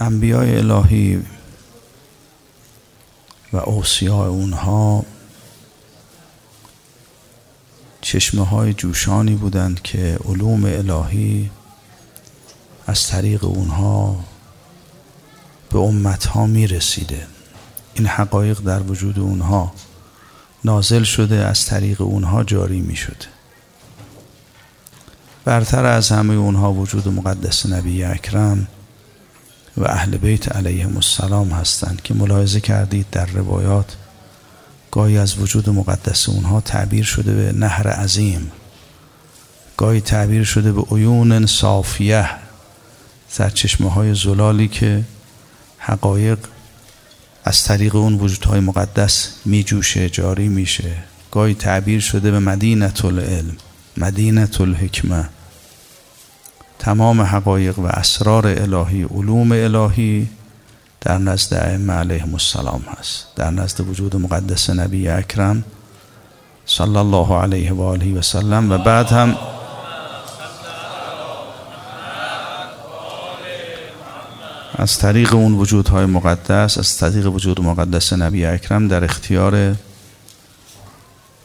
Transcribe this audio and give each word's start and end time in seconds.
انبیای 0.00 0.56
الهی 0.56 1.22
و 3.52 3.56
اوصیاء 3.56 4.28
اونها 4.28 5.04
چشمه 8.00 8.46
های 8.46 8.74
جوشانی 8.74 9.34
بودند 9.34 9.82
که 9.82 10.18
علوم 10.24 10.64
الهی 10.64 11.50
از 12.86 13.06
طریق 13.06 13.44
اونها 13.44 14.24
به 15.70 15.78
امت 15.78 16.26
ها 16.26 16.46
می 16.46 16.66
رسیده 16.66 17.26
این 17.94 18.06
حقایق 18.06 18.60
در 18.60 18.82
وجود 18.82 19.18
اونها 19.18 19.72
نازل 20.64 21.02
شده 21.02 21.36
از 21.36 21.66
طریق 21.66 22.00
اونها 22.00 22.44
جاری 22.44 22.80
می 22.80 22.96
شده 22.96 23.26
برتر 25.44 25.84
از 25.86 26.12
همه 26.12 26.34
اونها 26.34 26.72
وجود 26.72 27.08
مقدس 27.08 27.66
نبی 27.66 28.04
اکرم 28.04 28.68
و 29.76 29.84
اهل 29.84 30.16
بیت 30.16 30.56
علیهم 30.56 30.96
السلام 30.96 31.50
هستند 31.50 32.02
که 32.02 32.14
ملاحظه 32.14 32.60
کردید 32.60 33.06
در 33.12 33.26
روایات. 33.26 33.96
گاهی 34.90 35.18
از 35.18 35.38
وجود 35.38 35.70
مقدس 35.70 36.28
اونها 36.28 36.60
تعبیر 36.60 37.04
شده 37.04 37.34
به 37.34 37.52
نهر 37.52 37.88
عظیم. 37.88 38.52
گاهی 39.76 40.00
تعبیر 40.00 40.44
شده 40.44 40.72
به 40.72 40.82
عیون 40.82 41.46
صافیه 41.46 42.28
سرچشمه 43.28 43.90
های 43.90 44.14
زلالی 44.14 44.68
که 44.68 45.04
حقایق 45.78 46.38
از 47.44 47.64
طریق 47.64 47.96
اون 47.96 48.14
وجودهای 48.14 48.60
مقدس 48.60 49.32
می 49.44 49.64
جوشه 49.64 50.10
جاری 50.10 50.48
میشه. 50.48 50.96
گاهی 51.30 51.54
تعبیر 51.54 52.00
شده 52.00 52.30
به 52.30 52.38
مدینت 52.38 53.04
العلم 53.04 53.56
مدینت 53.96 54.60
الحکمه 54.60 55.28
تمام 56.78 57.20
حقایق 57.20 57.78
و 57.78 57.86
اسرار 57.86 58.46
الهی 58.46 59.02
علوم 59.02 59.52
الهی 59.52 60.28
در 61.00 61.18
نزد 61.18 61.54
ائمه 61.54 61.92
علیهم 61.92 62.32
السلام 62.32 62.82
هست. 62.98 63.26
در 63.36 63.50
نزد 63.50 63.80
وجود 63.80 64.16
مقدس 64.16 64.70
نبی 64.70 65.08
اکرم 65.08 65.64
صلی 66.66 66.96
الله 66.96 67.34
علیه 67.34 67.72
و 67.72 67.82
آله 67.82 68.18
و 68.18 68.22
سلم 68.22 68.72
و 68.72 68.78
بعد 68.78 69.06
هم 69.06 69.36
از 74.78 74.98
طریق 74.98 75.34
اون 75.34 75.52
وجودهای 75.52 76.06
مقدس 76.06 76.78
از 76.78 76.98
طریق 76.98 77.26
وجود 77.26 77.60
مقدس 77.60 78.12
نبی 78.12 78.44
اکرم 78.44 78.88
در 78.88 79.04
اختیار 79.04 79.76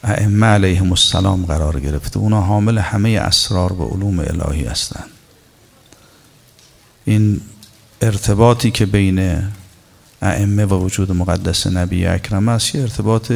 ائمه 0.04 0.48
علیهم 0.48 0.90
السلام 0.90 1.46
قرار 1.46 1.80
گرفته. 1.80 2.20
اونا 2.20 2.42
حامل 2.42 2.78
همه 2.78 3.10
اسرار 3.10 3.74
و 3.74 3.86
علوم 3.86 4.20
الهی 4.20 4.64
هستند. 4.64 5.21
این 7.12 7.42
ارتباطی 8.02 8.72
که 8.72 8.86
بین 8.86 9.42
ائمه 10.22 10.66
و 10.66 10.74
وجود 10.74 11.12
مقدس 11.12 11.68
نبی 11.68 12.06
اکرم 12.06 12.50
است 12.50 12.76
یه 12.76 12.82
ارتباط 12.82 13.32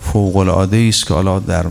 فوق 0.00 0.36
العاده 0.36 0.86
است 0.88 1.06
که 1.06 1.14
حالا 1.14 1.38
در 1.38 1.66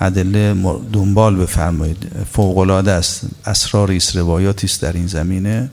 ادله 0.00 0.54
دنبال 0.92 1.36
بفرمایید. 1.36 2.10
فوق 2.32 2.58
العاده 2.58 2.90
است 2.90 3.20
اسراری 3.46 3.96
است 3.96 4.16
روایاتی 4.16 4.66
است 4.66 4.82
در 4.82 4.92
این 4.92 5.06
زمینه 5.06 5.70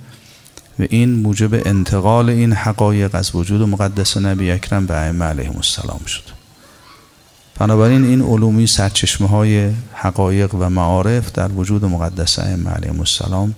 و 0.79 0.83
این 0.89 1.13
موجب 1.13 1.67
انتقال 1.67 2.29
این 2.29 2.53
حقایق 2.53 3.15
از 3.15 3.35
وجود 3.35 3.61
مقدس 3.61 4.17
نبی 4.17 4.51
اکرم 4.51 4.85
به 4.85 4.93
ائمه 4.93 5.25
علیهم 5.25 5.55
السلام 5.55 6.01
شد. 6.05 6.23
بنابراین 7.59 8.03
این 8.03 8.21
علومی 8.21 8.67
سرچشمه 8.67 9.27
های 9.27 9.71
حقایق 9.93 10.55
و 10.55 10.69
معارف 10.69 11.31
در 11.31 11.51
وجود 11.51 11.85
مقدس 11.85 12.39
ائمه 12.39 12.69
علیهم 12.69 12.99
السلام 12.99 13.55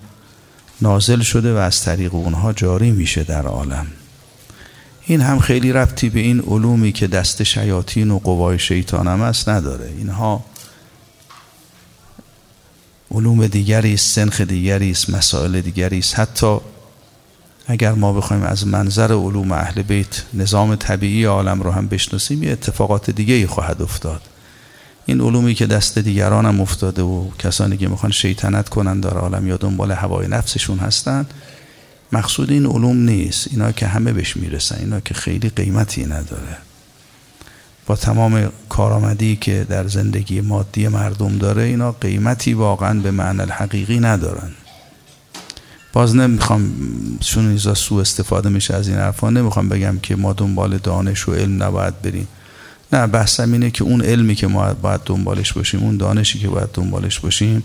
نازل 0.82 1.22
شده 1.22 1.54
و 1.54 1.58
از 1.58 1.82
طریق 1.82 2.16
اونها 2.16 2.54
جاری 2.54 2.92
میشه 2.92 3.24
در 3.24 3.46
عالم. 3.46 3.88
این 5.06 5.22
هم 5.22 5.40
خیلی 5.40 5.74
ربطی 5.74 6.10
به 6.10 6.20
این 6.20 6.40
علومی 6.40 6.92
که 6.92 7.08
دست 7.08 7.44
شیاطین 7.44 8.12
و 8.12 8.20
قوای 8.20 8.60
شیطان 8.60 9.08
هم 9.08 9.22
است 9.22 9.50
نداره. 9.50 9.94
اینها 9.98 10.44
علوم 13.12 13.48
دیگری 13.48 13.94
است 13.94 14.16
سنخ 14.16 14.42
دیگری 14.42 14.92
است 14.92 15.10
مسائل 15.10 15.62
دیگری 15.62 16.00
است. 16.00 16.20
حتی 16.20 16.58
اگر 17.68 17.92
ما 17.92 18.14
بخوایم 18.14 18.44
از 18.44 18.68
منظر 18.68 19.12
علوم 19.12 19.52
اهل 19.52 19.82
بیت 19.82 20.24
نظام 20.34 20.76
طبیعی 20.76 21.26
عالم 21.26 21.62
رو 21.62 21.72
هم 21.72 21.88
بشناسیم 21.88 22.44
یه 22.44 22.52
اتفاقات 22.52 23.10
دیگه 23.10 23.34
ای 23.34 23.48
خواهد 23.48 23.82
افتاد. 23.82 24.22
این 25.06 25.22
علومی 25.22 25.56
که 25.56 25.66
دست 25.66 25.98
دیگران 26.00 26.46
هم 26.46 26.62
افتاده 26.62 27.02
و 27.02 27.30
کسانی 27.40 27.78
که 27.78 27.88
می‌خوان 27.88 28.12
شیطنت 28.12 28.70
کنن 28.70 29.00
در 29.00 29.18
عالم 29.18 29.48
یا 29.48 29.58
دنبال 29.58 29.92
هوای 29.92 30.28
نفسشون 30.28 30.80
هستن 30.80 31.26
مقصود 32.12 32.52
این 32.52 32.66
علوم 32.66 32.98
نیست. 32.98 33.48
اینا 33.52 33.72
که 33.72 33.88
همه 33.88 34.14
بهش 34.14 34.38
می‌رسن 34.38 34.76
اینا 34.80 35.00
که 35.00 35.14
خیلی 35.14 35.50
قیمتی 35.50 36.06
نداره. 36.06 36.58
با 37.86 37.96
تمام 37.96 38.52
کارآمدی 38.70 39.36
که 39.36 39.66
در 39.70 39.88
زندگی 39.88 40.42
مادی 40.42 40.88
مردم 40.88 41.38
داره 41.38 41.64
اینا 41.64 41.92
قیمتی 41.92 42.54
واقعا 42.54 43.00
به 43.00 43.12
معنی 43.12 43.52
حقیقی 43.52 44.00
ندارن. 44.00 44.52
باز 45.94 46.16
نمی‌خوام 46.16 46.72
چون 47.20 47.48
اینجا 47.48 47.74
سو 47.74 47.96
استفاده 47.96 48.50
میشه 48.50 48.74
از 48.76 48.88
این 48.88 48.98
حرفا 48.98 49.30
نمی‌خوام 49.30 49.70
بگم 49.70 50.00
که 50.00 50.16
ما 50.16 50.34
دنبال 50.34 50.78
دانش 50.78 51.30
و 51.30 51.34
علم 51.34 51.64
نباید 51.64 52.02
بریم. 52.02 52.28
نه 52.94 53.08
بحثم 53.08 53.54
اینه 53.54 53.72
که 53.72 53.84
اون 53.84 54.02
علمی 54.02 54.36
که 54.36 54.48
ما 54.48 54.74
باید 54.74 55.02
دنبالش 55.06 55.54
باشیم 55.54 55.84
اون 55.84 55.98
دانشی 55.98 56.40
که 56.40 56.48
باید 56.48 56.70
دنبالش 56.74 57.20
باشیم 57.20 57.64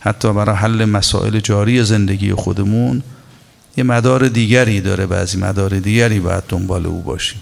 حتی 0.00 0.32
برای 0.32 0.56
حل 0.56 0.84
مسائل 0.84 1.40
جاری 1.40 1.84
زندگی 1.84 2.34
خودمون 2.34 3.02
یه 3.76 3.84
مدار 3.84 4.28
دیگری 4.28 4.80
داره 4.80 5.06
بعضی 5.06 5.38
مدار 5.38 5.78
دیگری 5.78 6.20
باید 6.20 6.44
دنبال 6.48 6.86
او 6.86 7.02
باشیم. 7.02 7.40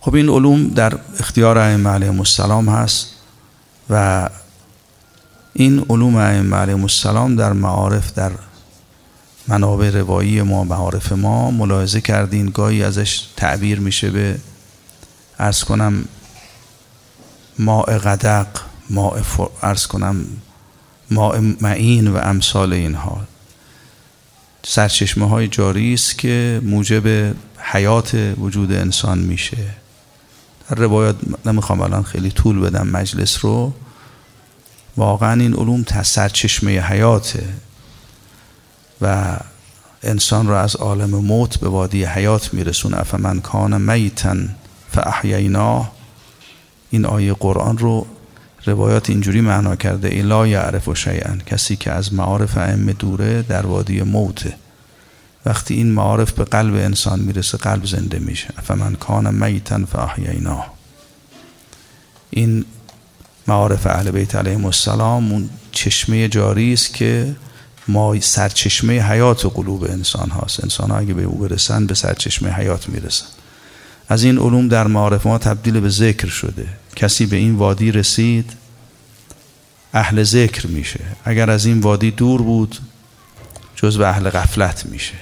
خب 0.00 0.14
این 0.14 0.28
علوم 0.28 0.68
در 0.68 0.98
اختیار 1.20 1.58
ائمه 1.58 1.90
علیهم 1.90 2.18
السلام 2.18 2.68
هست 2.68 3.06
و 3.90 4.28
این 5.52 5.84
علوم 5.90 6.16
ائمه 6.16 6.56
علیهم 6.56 6.82
السلام 6.82 7.36
در 7.36 7.52
معارف 7.52 8.14
در 8.14 8.32
منابع 9.48 9.90
روایی 9.90 10.42
ما 10.42 10.64
معارف 10.64 11.12
ما 11.12 11.50
ملاحظه 11.50 12.00
کردین 12.00 12.50
گاهی 12.50 12.82
ازش 12.82 13.22
تعبیر 13.36 13.80
میشه 13.80 14.10
به 14.10 14.36
ارز 15.38 15.64
کنم 15.64 16.04
ماء 17.58 17.98
غدق 17.98 18.46
ماء 18.90 19.22
ارز 19.62 19.86
کنم 19.86 20.26
ماء 21.10 21.40
معین 21.60 22.08
و 22.08 22.16
امثال 22.16 22.72
اینها. 22.72 23.20
سرچشمه 24.64 25.28
های 25.28 25.48
جاری 25.48 25.94
است 25.94 26.18
که 26.18 26.60
موجب 26.64 27.34
حیات 27.58 28.34
وجود 28.38 28.72
انسان 28.72 29.18
میشه. 29.18 29.56
در 30.68 30.76
روایات 30.76 31.16
نمی‌خوام 31.46 31.80
الان 31.80 32.02
خیلی 32.02 32.30
طول 32.30 32.60
بدم 32.60 32.88
مجلس 32.88 33.44
رو. 33.44 33.72
واقعا 34.96 35.40
این 35.40 35.54
علوم 35.54 35.84
سرچشمه 36.02 36.80
حیاته 36.80 37.44
و 39.00 39.36
انسان 40.02 40.46
را 40.46 40.60
از 40.60 40.76
عالم 40.76 41.10
موت 41.10 41.58
به 41.58 41.68
وادی 41.68 42.04
حیات 42.04 42.54
میرسونه. 42.54 43.00
افمن 43.00 43.40
کان 43.40 43.80
میتن 43.80 44.56
فاحییناه 44.92 45.92
این 46.90 47.06
آیه 47.06 47.32
قرآن 47.32 47.78
رو 47.78 48.06
روایات 48.66 49.10
اینجوری 49.10 49.40
معنا 49.40 49.76
کرده 49.76 50.08
الا 50.12 50.46
یعرف 50.46 50.88
و 50.88 50.94
شیئا. 50.94 51.36
کسی 51.46 51.76
که 51.76 51.92
از 51.92 52.14
معارف 52.14 52.56
ائمه 52.56 52.92
دوره 52.92 53.42
در 53.42 53.66
وادی 53.66 54.02
موته 54.02 54.54
وقتی 55.46 55.74
این 55.74 55.92
معارف 55.92 56.32
به 56.32 56.44
قلب 56.44 56.74
انسان 56.74 57.20
می‌رسه 57.20 57.58
قلب 57.58 57.86
زنده 57.86 58.18
میشه. 58.18 58.48
فمن 58.62 58.94
کان 58.94 59.34
میتن 59.34 59.84
فاحییناه 59.84 60.72
این 62.30 62.64
معارف 63.46 63.86
اهل 63.86 64.10
بیت 64.10 64.34
علیهم 64.34 64.64
السلام 64.64 65.32
اون 65.32 65.50
چشمه 65.72 66.28
جاری 66.28 66.72
است 66.72 66.94
که 66.94 67.36
ما 67.88 68.20
سرچشمه 68.20 69.00
حیات 69.00 69.46
قلوب 69.46 69.84
انسان 69.84 70.30
هاست. 70.30 70.64
انسان 70.64 70.90
ها 70.90 70.96
اگه 70.98 71.14
به 71.14 71.22
او 71.22 71.38
برسن 71.38 71.86
به 71.86 71.94
سرچشمه 71.94 72.50
حیات 72.50 72.88
می‌رسن. 72.88 73.26
از 74.12 74.24
این 74.24 74.38
علوم 74.38 74.68
در 74.68 74.86
معارف 74.86 75.26
ما 75.26 75.38
تبدیل 75.38 75.80
به 75.80 75.88
ذکر 75.88 76.28
شده. 76.28 76.68
کسی 76.96 77.26
به 77.26 77.36
این 77.36 77.54
وادی 77.54 77.92
رسید 77.92 78.52
اهل 79.92 80.22
ذکر 80.22 80.66
میشه. 80.66 81.00
اگر 81.24 81.50
از 81.50 81.66
این 81.66 81.80
وادی 81.80 82.10
دور 82.10 82.42
بود 82.42 82.78
جز 83.76 83.98
به 83.98 84.08
اهل 84.08 84.30
غفلت 84.30 84.86
میشه. 84.86 85.14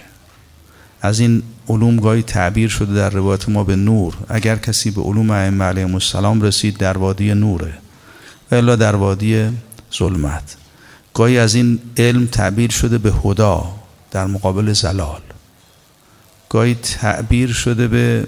از 1.03 1.21
این 1.21 1.43
علوم 1.69 1.97
گاهی 1.97 2.23
تعبیر 2.23 2.69
شده 2.69 2.95
در 2.95 3.11
روایت 3.11 3.49
ما 3.49 3.65
به 3.65 3.77
نور. 3.77 4.17
اگر 4.29 4.57
کسی 4.57 4.91
به 4.91 5.03
علوم 5.03 5.31
ائمه 5.31 5.65
علیهم 5.65 5.95
السلام 5.95 6.43
رسید 6.43 6.77
در 6.77 6.99
وادی 6.99 7.35
نوره. 7.35 7.73
و 8.51 8.55
الا 8.55 8.77
در 8.77 8.97
وادی 8.97 9.49
ظلمت. 9.95 10.57
گاهی 11.15 11.39
از 11.39 11.55
این 11.55 11.79
علم 11.97 12.27
تعبیر 12.27 12.71
شده 12.71 12.99
به 12.99 13.13
هدا 13.25 13.75
در 14.11 14.27
مقابل 14.27 14.73
زلال. 14.73 15.21
گاهی 16.49 16.75
تعبیر 16.75 17.53
شده 17.53 17.89
به 17.89 18.27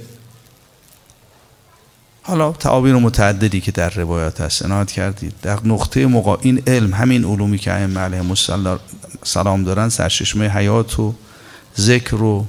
حالا 2.22 2.52
تعابیر 2.52 2.94
متعددی 2.96 3.60
که 3.60 3.72
در 3.72 3.90
روایات 3.90 4.40
هست 4.40 4.64
عنایت 4.64 4.90
کردید. 4.92 5.34
در 5.42 5.58
نقطه 5.64 6.06
مقا... 6.06 6.36
این 6.36 6.62
علم 6.66 6.94
همین 6.94 7.24
علومی 7.24 7.58
که 7.58 7.72
ائمه 7.72 8.00
علیهم 8.00 8.34
سلام 9.24 9.64
دارن 9.64 9.88
سرچشمه 9.88 10.48
حیات 10.48 10.98
و 10.98 11.14
ذکر 11.78 12.22
و 12.22 12.46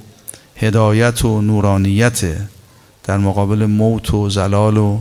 هدایت 0.55 1.25
و 1.25 1.41
نورانیت 1.41 2.21
در 3.03 3.17
مقابل 3.17 3.65
موت 3.65 4.13
و 4.13 4.29
زلال 4.29 4.77
و 4.77 4.99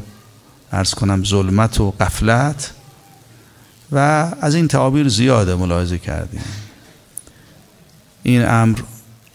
ارز 0.73 0.95
کنم 0.95 1.25
ظلمت 1.25 1.81
و 1.81 1.91
قفلت 1.91 2.71
و 3.93 3.99
از 4.41 4.55
این 4.55 4.69
تعابیر 4.69 5.09
زیاده 5.09 5.55
ملاحظه 5.55 5.99
کردیم. 5.99 6.43
این 8.23 8.49
امر 8.49 8.79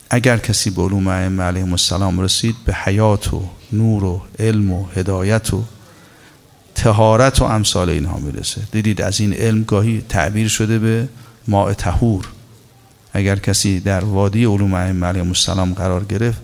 اگر 0.10 0.38
کسی 0.38 0.70
به 0.70 0.82
علوم 0.82 1.08
ائمه 1.08 1.44
علیهم 1.44 1.72
السلام 1.72 2.20
رسید 2.20 2.56
به 2.66 2.74
حیات 2.74 3.34
و 3.34 3.44
نور 3.74 4.04
و 4.04 4.22
علم 4.40 4.72
و 4.72 4.86
هدایت 4.96 5.54
و 5.54 5.64
تهارت 6.76 7.42
و 7.42 7.46
امثال 7.46 7.90
اینها 7.90 8.18
می‌رسه. 8.18 8.62
دیدید 8.72 9.02
از 9.02 9.20
این 9.20 9.34
علم 9.34 9.64
گاهی 9.64 10.04
تعبیر 10.10 10.48
شده 10.48 10.80
به 10.80 11.08
ماء 11.48 11.74
تهور 11.74 12.28
اگر 13.14 13.36
کسی 13.36 13.80
در 13.80 14.06
وادی 14.06 14.46
علوم 14.46 14.76
علیهم 14.76 15.28
السلام 15.28 15.74
قرار 15.74 16.04
گرفت 16.04 16.42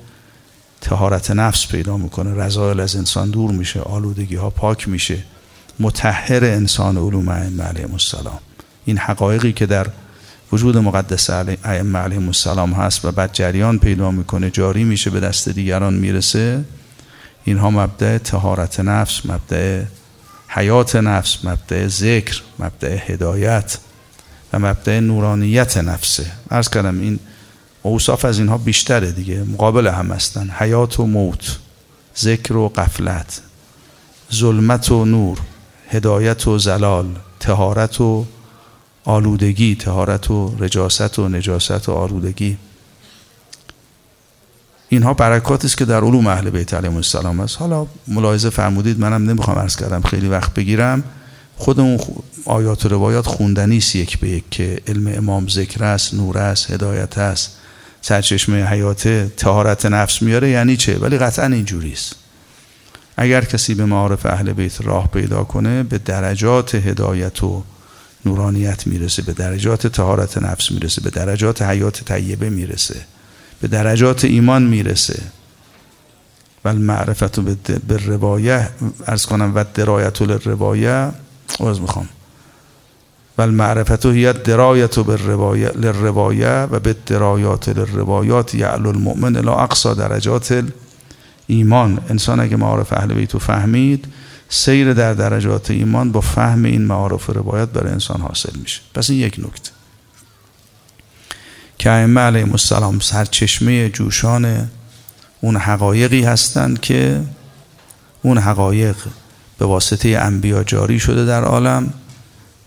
تهارت 0.82 1.32
نفس 1.32 1.68
پیدا 1.68 1.98
می‌کنه 1.98 2.34
رضایل 2.34 2.80
از 2.80 2.96
انسان 2.96 3.30
دور 3.30 3.52
میشه 3.52 3.80
آلودگی 3.80 4.36
ها 4.36 4.50
پاک 4.50 4.90
میشه. 4.90 5.18
متحر 5.80 6.46
انسان 6.46 6.98
علوم 6.98 7.30
علیهم 7.30 7.92
السلام. 7.92 8.40
این 8.86 8.98
حقایقی 8.98 9.54
که 9.54 9.66
در 9.66 9.88
وجود 10.52 10.78
مقدس 10.78 11.30
ائمه 11.30 12.00
علیهم 12.00 12.28
السلام 12.28 12.74
هست 12.74 13.06
و 13.06 13.12
بعد 13.12 13.34
جریان 13.34 13.80
پیدا 13.80 14.12
می‌کنه 14.12 14.50
جاری 14.50 14.84
میشه 14.84 15.10
به 15.10 15.20
دست 15.20 15.50
دیگران 15.50 15.94
می‌رسه 15.94 16.64
اینها 17.44 17.70
مبدع 17.70 18.18
تهارت 18.18 18.80
نفس 18.80 19.26
مبدع 19.26 19.84
حیات 20.48 20.96
نفس 20.96 21.46
مبدع 21.46 21.88
ذکر 21.88 22.42
مبدع 22.60 22.98
هدایت 23.12 23.78
و 24.54 24.60
مبدع 24.60 25.00
نورانیت 25.00 25.78
نفسه. 25.78 26.26
ارز 26.52 26.70
کردم 26.70 27.02
این 27.02 27.20
اوصاف 27.82 28.26
از 28.26 28.40
اینها 28.40 28.58
بیشتره 28.58 29.12
دیگه. 29.12 29.44
مقابل 29.44 29.88
هم 29.88 30.12
هستن. 30.12 30.50
حیات 30.50 31.00
و 31.00 31.06
موت 31.06 31.58
ذکر 32.18 32.56
و 32.56 32.70
قفلت 32.70 33.42
ظلمت 34.34 34.92
و 34.92 35.06
نور 35.06 35.38
هدایت 35.90 36.48
و 36.48 36.58
زلال 36.58 37.16
تهارت 37.40 38.02
و 38.02 38.26
آلودگی 39.06 39.76
تهارت 39.76 40.32
و 40.32 40.56
رجاست 40.60 41.20
و 41.20 41.30
نجاست 41.30 41.90
و 41.90 41.92
آلودگی. 41.92 42.58
اینها 44.94 45.14
برکاتی 45.14 45.68
است 45.68 45.78
که 45.78 45.86
در 45.86 46.04
علوم 46.04 46.28
اهل 46.28 46.50
بیت 46.50 46.74
علیهم 46.74 46.96
السلام 46.96 47.40
است. 47.40 47.58
حالا 47.58 47.88
ملاحظه 48.08 48.50
فرمودید 48.50 49.00
منم 49.00 49.30
نمی‌خوام 49.30 49.60
عرض 49.60 49.76
کردم 49.76 50.02
خیلی 50.02 50.28
وقت 50.28 50.54
بگیرم. 50.54 51.04
خود 51.56 51.80
اون 51.80 52.00
آیات 52.46 52.86
و 52.86 52.90
روایات 52.90 53.28
خوندنی 53.28 53.78
است 53.78 53.96
یک 53.96 54.20
به 54.20 54.30
یک 54.30 54.44
که 54.52 54.80
علم 54.88 55.08
امام 55.08 55.48
ذکر 55.48 55.84
است 55.84 56.14
نور 56.14 56.38
است 56.38 56.72
هدایت 56.72 57.18
است. 57.18 57.58
سرچشمه 58.02 58.66
حیات 58.66 59.08
تهارت 59.38 59.86
نفس 59.86 60.22
میاره 60.22 60.50
یعنی 60.50 60.78
چه؟ 60.78 60.98
ولی 60.98 61.18
قطعا 61.18 61.46
اینجوری 61.46 61.92
است. 61.92 62.16
اگر 63.18 63.46
کسی 63.46 63.76
به 63.76 63.86
معارف 63.86 64.26
اهل 64.26 64.54
بیت 64.54 64.82
راه 64.82 65.08
پیدا 65.08 65.44
کنه 65.44 65.84
به 65.84 65.98
درجات 65.98 66.76
هدایت 66.76 67.44
و 67.44 67.64
نورانیت 68.26 68.88
می‌رسه 68.88 69.22
به 69.22 69.34
درجات 69.34 69.88
تهارت 69.88 70.38
نفس 70.38 70.72
می‌رسه 70.72 71.02
به 71.02 71.10
درجات 71.10 71.62
حیات 71.62 72.04
طیبه 72.04 72.50
می‌رسه. 72.50 72.96
به 73.64 73.70
درجات 73.70 74.26
ایمان 74.26 74.64
می‌رسه. 74.64 75.22
و 76.66 76.74
معرفت 76.74 77.40
به 77.88 77.98
روایه 77.98 78.70
ارز 79.08 79.26
کنم 79.26 79.52
و 79.56 79.66
درایت 79.74 80.22
للروایه 80.22 81.12
از 81.60 81.82
می‌خوام. 81.82 82.10
و 83.38 83.42
المعرفت 83.42 84.06
هی 84.06 84.34
درایت 84.34 84.98
للروایه 85.76 86.68
و 86.72 86.80
به 86.80 86.96
درایات 87.06 87.70
للروایات 87.70 88.56
یعلو 88.56 88.90
المؤمن 88.90 89.36
الى 89.36 89.50
اقصا 89.50 89.94
درجات 89.94 90.64
ایمان. 91.48 92.00
انسان 92.10 92.40
اگه 92.40 92.56
معارف 92.56 92.94
اهل 92.94 93.14
بیتو 93.14 93.40
فهمید 93.40 94.06
سیر 94.50 94.94
در 94.94 95.14
درجات 95.14 95.72
ایمان 95.72 96.12
با 96.12 96.22
فهم 96.22 96.64
این 96.64 96.86
معارف 96.86 97.30
روایت 97.30 97.70
برای 97.70 97.92
انسان 97.92 98.22
حاصل 98.22 98.60
میشه. 98.60 98.82
پس 98.94 99.10
این 99.10 99.20
یک 99.20 99.36
نکته. 99.40 99.73
که 101.84 101.92
ائمه 101.92 102.22
علیهم 102.22 102.52
السلام 102.52 103.00
سرچشمه 103.00 103.90
جوشان 103.90 104.70
اون 105.42 105.58
حقایقی 105.58 106.24
هستند 106.24 106.80
که 106.80 107.22
اون 108.22 108.38
حقایق 108.38 108.96
به 109.58 109.66
واسطه 109.66 110.10
انبیا 110.10 110.64
جاری 110.64 111.00
شده 111.00 111.26
در 111.26 111.44
عالم 111.44 111.94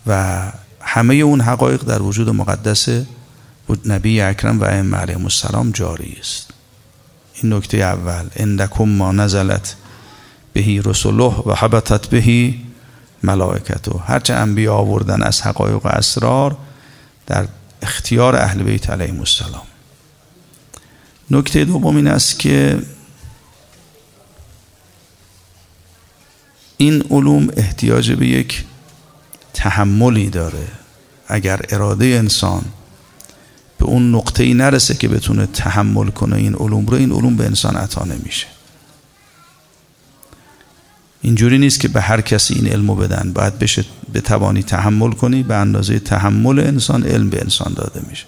و 0.07 0.43
همه 0.81 1.15
اون 1.15 1.41
حقایق 1.41 1.83
در 1.83 2.03
وجود 2.03 2.29
مقدس 2.29 2.89
نبی 3.87 4.21
اکرم 4.21 4.61
و 4.61 4.65
ائمه 4.65 4.97
علیهم 4.97 5.23
السلام 5.23 5.71
جاری 5.71 6.17
است. 6.21 6.51
این 7.35 7.53
نکته 7.53 7.77
اول 7.77 8.29
اندکم 8.37 8.89
ما 8.89 9.13
نزلت 9.13 9.77
بهی 10.53 10.83
رسوله 10.85 11.35
و 11.47 11.55
حبتت 11.55 12.07
بهی 12.07 12.65
ملائکتو. 13.23 13.99
هرچه 13.99 14.35
انبیا 14.35 14.75
آوردن 14.75 15.23
از 15.23 15.43
حقایق 15.43 15.87
و 15.87 15.89
اسرار 15.89 16.57
در 17.27 17.47
اختیار 17.83 18.37
اهل 18.37 18.63
بیت 18.63 18.91
علیهم 18.91 19.19
السلام. 19.19 19.67
نکته 21.31 21.65
دوم 21.65 21.97
این 21.97 22.07
است 22.07 22.39
که 22.39 22.79
این 26.77 27.05
علوم 27.11 27.49
احتیاج 27.57 28.13
به 28.13 28.27
یک 28.27 28.65
تحملی 29.55 30.31
داره. 30.31 30.69
اگر 31.29 31.61
اراده 31.69 32.05
انسان 32.05 32.65
به 33.79 33.85
اون 33.85 34.15
نقطه 34.15 34.45
ای 34.45 34.55
نرسه 34.55 34.95
که 34.95 35.09
بتونه 35.09 35.47
تحمل 35.47 36.11
کنه 36.11 36.37
این 36.37 36.55
علوم 36.55 36.87
رو 36.87 36.97
این 36.97 37.13
علوم 37.13 37.37
به 37.37 37.45
انسان 37.45 37.77
عطا 37.77 38.05
نمیشه. 38.05 38.47
اینجوری 41.27 41.59
نیست 41.59 41.81
که 41.81 41.89
به 41.89 42.01
هر 42.01 42.21
کسی 42.21 42.55
این 42.55 42.67
علمو 42.67 42.95
بدن. 42.95 43.33
باید 43.35 43.59
بشه 43.59 43.85
به 44.13 44.21
توانی 44.21 44.63
تحمل 44.63 45.13
کنی 45.13 45.43
به 45.43 45.55
اندازه 45.55 45.99
تحمل 45.99 46.61
انسان 46.61 47.03
علم 47.03 47.31
به 47.31 47.41
انسان 47.41 47.75
داده 47.75 48.01
میشه. 48.11 48.25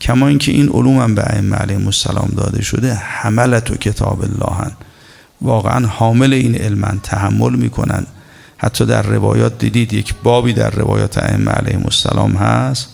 کما 0.00 0.28
اینکه 0.28 0.52
این 0.52 0.68
علوم 0.68 0.98
هم 0.98 1.14
به 1.14 1.22
ائمه 1.22 1.56
علیهم 1.56 1.86
السلام 1.86 2.32
داده 2.36 2.62
شده 2.62 2.94
حملت 2.94 3.70
و 3.70 3.74
کتاب 3.74 4.22
اللهن. 4.22 4.72
واقعا 5.42 5.86
حامل 5.86 6.32
این 6.32 6.54
علمن 6.54 7.00
تحمل 7.02 7.54
می‌کنن. 7.56 8.06
حتی 8.56 8.86
در 8.86 9.02
روایات 9.02 9.58
دیدید 9.58 9.92
یک 9.92 10.14
بابی 10.22 10.52
در 10.52 10.70
روایات 10.70 11.18
ائمه 11.18 11.50
علیهم 11.50 11.84
السلام 11.84 12.32
هست 12.32 12.88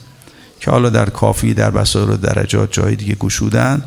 که 0.61 0.71
حالا 0.71 0.91
در 0.91 1.11
کافی 1.11 1.55
در 1.55 1.71
بسایر 1.71 2.11
و 2.11 2.17
درجات 2.17 2.73
جای 2.73 2.97
دیگه 2.97 3.15
گشودن 3.15 3.83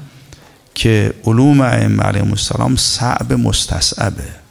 که 0.73 1.13
علوم 1.25 1.61
ائمه 1.61 2.03
علیهم 2.03 2.29
السلام 2.29 2.75
صعب 2.75 3.33
مستصعبه 3.33 4.44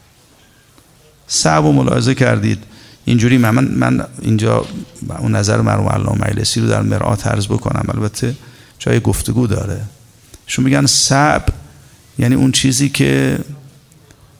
صعب 1.35 1.64
و 1.64 1.73
ملاحظه 1.73 2.14
کردید. 2.14 2.64
اینجوری 3.05 3.38
من, 3.38 3.64
من 3.64 4.07
اینجا 4.23 4.64
اون 5.19 5.37
نظر 5.37 5.61
مرحوم 5.61 5.88
علامه 5.88 6.31
مجلسی 6.31 6.61
رو 6.61 6.69
در 6.69 6.83
مرآت 6.83 7.26
عرض 7.26 7.47
بکنم. 7.47 7.85
البته 7.88 8.35
جای 8.79 9.00
گفتگو 9.00 9.47
داره. 9.47 9.81
شما 10.47 10.64
میگن 10.64 10.87
صعب 10.87 11.47
یعنی 12.19 12.35
اون 12.35 12.53
چیزی 12.53 12.88
که 12.88 13.38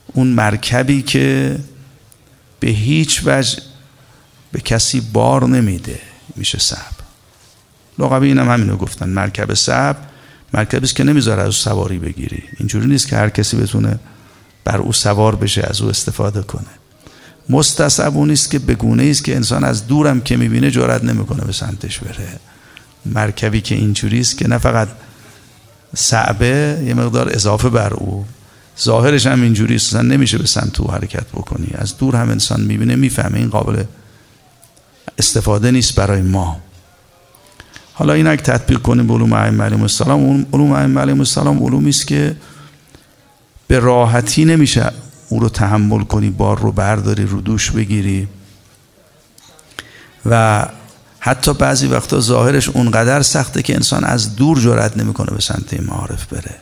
اون 0.07 0.27
مرکبی 0.27 1.03
که 1.03 1.59
به 2.61 2.71
هیچ 2.71 3.23
وجه 3.25 3.59
به 4.53 4.61
کسی 4.61 5.01
بار 5.01 5.47
نمیده. 5.47 6.01
میشه 6.37 6.59
صعب 6.59 6.95
لغوی 7.99 8.29
اینم 8.29 8.51
همینو 8.51 8.77
گفتن. 8.77 9.09
مرکب 9.09 9.55
صعب 9.55 9.97
مرکبی 10.55 10.85
است 10.85 10.97
که 10.97 11.05
نمی‌ذاره 11.05 11.43
از 11.43 11.55
سواری 11.55 11.99
بگیری. 11.99 12.43
اینجوری 12.59 12.87
نیست 12.87 13.09
که 13.09 13.17
هر 13.17 13.29
کسی 13.29 13.57
بتونه 13.57 13.99
بر 14.65 14.79
او 14.79 14.93
سوار 14.93 15.37
بشه 15.37 15.67
از 15.71 15.81
او 15.81 15.89
استفاده 15.89 16.43
کنه. 16.43 16.84
مستصعب 17.49 18.17
اون 18.17 18.31
است 18.31 18.51
که 18.51 18.59
به 18.59 18.75
گونه 18.75 19.05
است 19.05 19.25
که 19.25 19.37
انسان 19.37 19.65
از 19.65 19.87
دورم 19.87 20.21
که 20.21 20.37
می‌بینه 20.37 20.71
جرئت 20.71 21.05
نمی‌کنه 21.05 21.45
به 21.45 21.53
سمتش 21.53 21.99
بره. 21.99 22.29
مرکبی 23.07 23.61
که 23.61 23.75
اینجوری 23.75 24.21
است 24.21 24.39
که 24.39 24.49
نه 24.49 24.59
فقط 24.59 24.89
صعبه 25.97 26.83
یه 26.87 26.95
مقدار 26.95 27.29
اضافه 27.35 27.69
بر 27.69 27.95
او. 27.95 28.25
ظاهرش 28.81 29.27
هم 29.27 29.43
اینجوری 29.43 29.75
است 29.75 29.97
نمیشه 29.97 30.39
به 30.39 30.47
سمت 30.47 30.81
او 30.81 30.91
حرکت 30.91 31.27
بکنی. 31.27 31.69
از 31.75 31.99
دور 31.99 32.17
هم 32.17 32.31
انسان 32.31 32.61
می‌بینه 32.61 32.97
می‌فهمه. 32.97 33.39
این 33.39 33.49
قابل 33.49 33.85
استفاده 35.19 35.71
نیست 35.71 35.95
برای 35.95 36.23
ما. 36.23 36.61
حالا 37.93 38.13
این 38.13 38.27
اگه 38.27 38.43
تطبیق 38.43 38.79
کنیم 38.79 39.07
به 39.07 39.15
علوم 39.15 39.33
ائمه 39.33 39.65
علیهم 39.65 39.83
السلام 39.83 40.47
علوم 40.53 40.73
ائمه 40.73 41.01
علیهم 41.01 41.19
السلام 41.19 41.65
علومی 41.65 41.89
است 41.89 42.07
که 42.07 42.37
به 43.69 43.79
راحتی 43.79 44.45
نمیشه 44.45 44.93
او 45.35 45.41
رو 45.41 45.49
تحمل 45.49 46.03
کنی 46.03 46.31
بار 46.31 46.59
رو 46.59 46.73
برداری 46.73 47.26
رو 47.26 47.41
دوش 47.41 47.71
بگیری. 47.71 48.29
و 50.26 50.67
حتی 51.21 51.55
بعضی 51.55 51.87
وقتا 51.87 52.21
ظاهرش 52.21 52.69
اونقدر 52.69 53.23
سخته 53.23 53.62
که 53.62 53.75
انسان 53.75 54.05
از 54.05 54.37
دور 54.37 54.61
جرأت 54.61 54.97
نمی‌کنه 54.97 55.31
به 55.31 55.41
سمت 55.41 55.75
این 55.75 55.85
معارف 55.85 56.26
بره. 56.26 56.55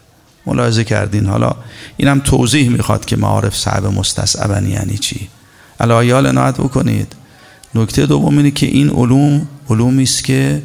ملاحظه 0.47 0.85
کردین. 0.85 1.26
حالا 1.26 1.55
اینم 1.97 2.21
توضیح 2.21 2.69
می‌خواد 2.69 3.05
که 3.05 3.17
معارف 3.17 3.57
صعب 3.57 3.87
مستصعبن 3.87 4.67
یعنی 4.67 4.99
چی. 4.99 5.29
علایال 5.81 6.33
نهایت 6.33 6.57
بکنید. 6.57 7.12
نکته 7.75 8.07
دوم 8.07 8.37
اینه 8.37 8.50
که 8.50 8.67
این 8.67 8.91
علوم 8.91 9.49
علومی 9.71 10.02
است 10.02 10.25
که 10.25 10.62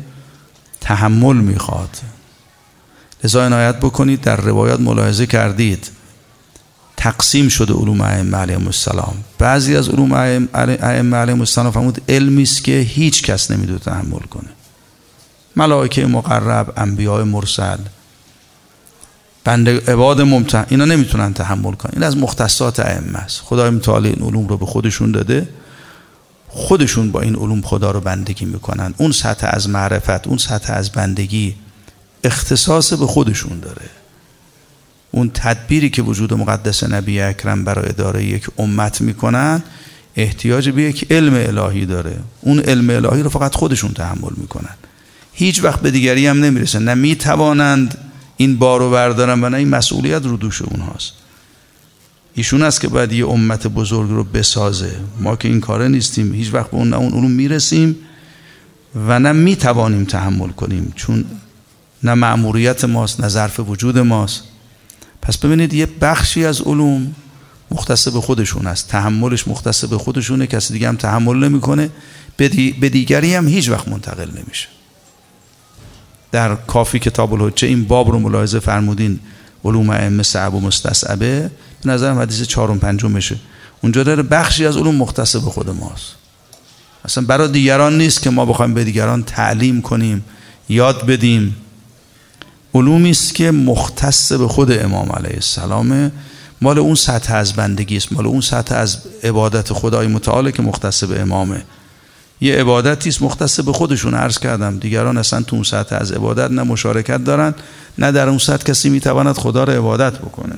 تحمل 0.82 1.36
می‌خواد. 1.36 1.98
لذا 3.24 3.46
عنایت 3.46 3.76
بکنید. 3.78 4.22
در 4.22 4.36
روایات 4.36 4.80
ملاحظه 4.80 5.26
کردید. 5.26 5.97
تقسیم 7.08 7.48
شده 7.48 7.74
علوم 7.74 8.02
ائمه 8.02 8.38
علیهم 8.38 8.66
السلام. 8.66 9.16
بعضی 9.40 9.76
از 9.76 9.90
علوم 9.90 10.14
ائمه 10.14 11.18
علیهم 11.18 11.40
السلام 11.40 11.72
فرمود 11.72 12.02
علمی 12.10 12.44
است 12.44 12.64
که 12.64 12.80
هیچ 12.80 13.24
کس 13.24 13.52
نمی‌دونه 13.52 13.80
تحمل 13.80 14.20
کنه. 14.20 14.50
ملائکه 15.56 16.06
مقرب 16.06 16.74
انبیاء 16.78 17.24
مرسل 17.24 17.78
بنده 19.44 19.80
عباد 19.88 20.22
ممتن 20.22 20.66
اینا 20.70 20.86
نمی‌تونن 20.86 21.34
تحمل 21.34 21.72
کنن. 21.72 21.92
این 21.94 22.04
از 22.04 22.18
مختصات 22.18 22.80
ائمه 22.80 23.20
است. 23.20 23.42
خدای 23.42 23.70
متعال 23.70 24.06
این 24.06 24.22
علوم 24.22 24.48
رو 24.48 24.58
به 24.58 24.66
خودشون 24.66 25.12
داده. 25.12 25.50
خودشون 26.48 27.12
با 27.12 27.22
این 27.22 27.36
علوم 27.36 27.62
خدا 27.62 27.92
رو 27.92 28.02
بندگی 28.02 28.46
می‌کنن. 28.46 28.94
اون 28.98 29.12
سطح 29.12 29.48
از 29.50 29.70
معرفت 29.70 30.28
اون 30.28 30.38
سطح 30.38 30.74
از 30.74 30.92
بندگی 30.92 31.56
اختصاص 32.24 32.94
به 32.94 33.08
خودشون 33.08 33.60
داره. 33.60 33.90
اون 35.12 35.32
تدبیری 35.34 35.90
که 35.90 36.02
وجود 36.02 36.34
مقدس 36.34 36.84
نبی 36.84 37.22
اکرم 37.22 37.64
برای 37.64 37.90
اداره 37.90 38.24
یک 38.24 38.48
امت 38.58 39.02
می‌کنن 39.02 39.64
احتیاج 40.16 40.70
به 40.70 40.82
یک 40.82 41.12
علم 41.12 41.34
الهی 41.34 41.86
داره. 41.86 42.18
اون 42.42 42.60
علم 42.60 42.90
الهی 42.90 43.24
رو 43.24 43.30
فقط 43.30 43.56
خودشون 43.56 43.94
تحمل 43.94 44.32
می‌کنن. 44.38 44.76
هیچ 45.34 45.64
وقت 45.64 45.80
به 45.80 45.92
دیگری 45.92 46.28
هم 46.28 46.44
نمی‌رسن 46.44 46.84
نه 46.84 46.94
می‌توانند 46.94 47.98
این 48.38 48.58
بارو 48.58 48.92
بردارن 48.92 49.44
و 49.44 49.50
نه 49.50 49.58
این 49.58 49.70
مسئولیت 49.70 50.26
رو 50.26 50.38
دوش 50.38 50.62
اونهاست. 50.62 51.14
ایشون 52.34 52.64
است 52.64 52.82
که 52.82 52.88
باید 52.88 53.12
یه 53.12 53.28
امت 53.28 53.68
بزرگ 53.68 54.10
رو 54.10 54.24
بسازه. 54.24 54.96
ما 55.20 55.36
که 55.36 55.48
این 55.48 55.62
کاره 55.62 55.88
نیستیم. 55.88 56.34
هیچ 56.34 56.54
وقت 56.54 56.72
به 56.72 56.78
اون 56.78 56.94
اون 56.94 57.14
علوم 57.14 57.32
می‌رسیم 57.32 57.96
و 58.96 59.20
نه 59.20 59.32
می‌توانیم 59.32 60.04
تحمل 60.04 60.50
کنیم. 60.50 60.94
چون 60.96 61.26
نه 62.04 62.14
معموریت 62.14 62.86
ماست 62.86 63.22
نه 63.22 63.28
ظرف 63.28 63.60
وجود 63.60 63.98
ماست. 63.98 64.44
پس 65.28 65.38
ببینید 65.38 65.74
یه 65.74 65.86
بخشی 65.86 66.46
از 66.46 66.62
علوم 66.62 67.16
مختص 67.72 68.08
به 68.08 68.22
خودشون 68.22 68.68
است 68.68 68.88
تحملش 68.88 69.48
مختص 69.48 69.86
به 69.86 69.98
خودشونه 69.98 70.48
کسی 70.48 70.74
دیگه 70.74 70.88
هم 70.88 70.96
تحمل 70.96 71.36
نمی‌کنه. 71.38 71.90
به 72.38 72.90
دیگری 72.90 73.36
هم 73.36 73.48
هیچ 73.48 73.70
وقت 73.70 73.88
منتقل 73.88 74.30
نمیشه. 74.30 74.68
در 76.32 76.56
کافی 76.56 77.00
کتاب 77.00 77.34
الحجه 77.34 77.68
این 77.68 77.84
باب 77.84 78.10
رو 78.10 78.20
ملاحظه 78.20 78.60
فرمودین. 78.60 79.20
علوم 79.66 79.90
ائمه 79.90 80.24
صعب 80.24 80.54
و 80.54 80.60
مستصعبه. 80.60 81.52
به 81.84 81.90
نظرم 81.92 82.20
حدیث 82.20 82.42
چهارم 82.42 82.80
پنجمشه. 82.80 83.36
اونجا 83.82 84.04
داره 84.04 84.24
بخشی 84.24 84.66
از 84.66 84.78
علوم 84.78 84.96
مختص 84.96 85.36
به 85.36 85.50
خود 85.50 85.70
ماست. 85.70 86.16
اصلا 87.06 87.24
برای 87.26 87.48
دیگران 87.48 87.98
نیست 87.98 88.22
که 88.22 88.30
ما 88.30 88.46
بخوایم 88.46 88.74
به 88.74 88.84
دیگران 88.84 89.24
تعلیم 89.24 89.82
کنیم 89.82 90.26
یاد 90.70 91.06
بدیم. 91.06 91.56
علومی 92.76 93.10
است 93.10 93.36
که 93.36 93.52
مختص 93.52 94.32
به 94.32 94.48
خود 94.48 94.72
امام 94.72 95.12
علیه 95.12 95.34
السلام 95.34 96.12
مال 96.62 96.80
اون 96.80 96.96
سطح 96.96 97.34
از 97.34 97.54
بندگی 97.54 97.98
است 97.98 98.14
مال 98.14 98.26
اون 98.28 98.42
سطح 98.42 98.76
از 98.76 98.98
عبادت 99.24 99.74
خدای 99.74 100.08
متعال 100.08 100.52
که 100.52 100.62
مختص 100.62 101.04
به 101.04 101.22
امامه. 101.22 101.64
یه 102.42 102.56
عبادتی 102.56 103.10
است 103.10 103.22
مختص 103.22 103.60
به 103.60 103.74
خودشون 103.74 104.14
عرض 104.14 104.40
کردم. 104.40 104.80
دیگران 104.80 105.18
اصلا 105.18 105.42
تو 105.42 105.56
اون 105.56 105.64
سطح 105.64 105.96
از 105.96 106.12
عبادت 106.12 106.52
نه 106.52 106.64
مشارکت 106.64 107.24
دارن 107.24 107.56
نه 107.98 108.12
در 108.12 108.30
اون 108.30 108.38
سطح 108.38 108.64
کسی 108.64 108.90
می‌تواند 108.90 109.36
خدا 109.36 109.64
رو 109.64 109.74
عبادت 109.74 110.18
بکنه. 110.18 110.56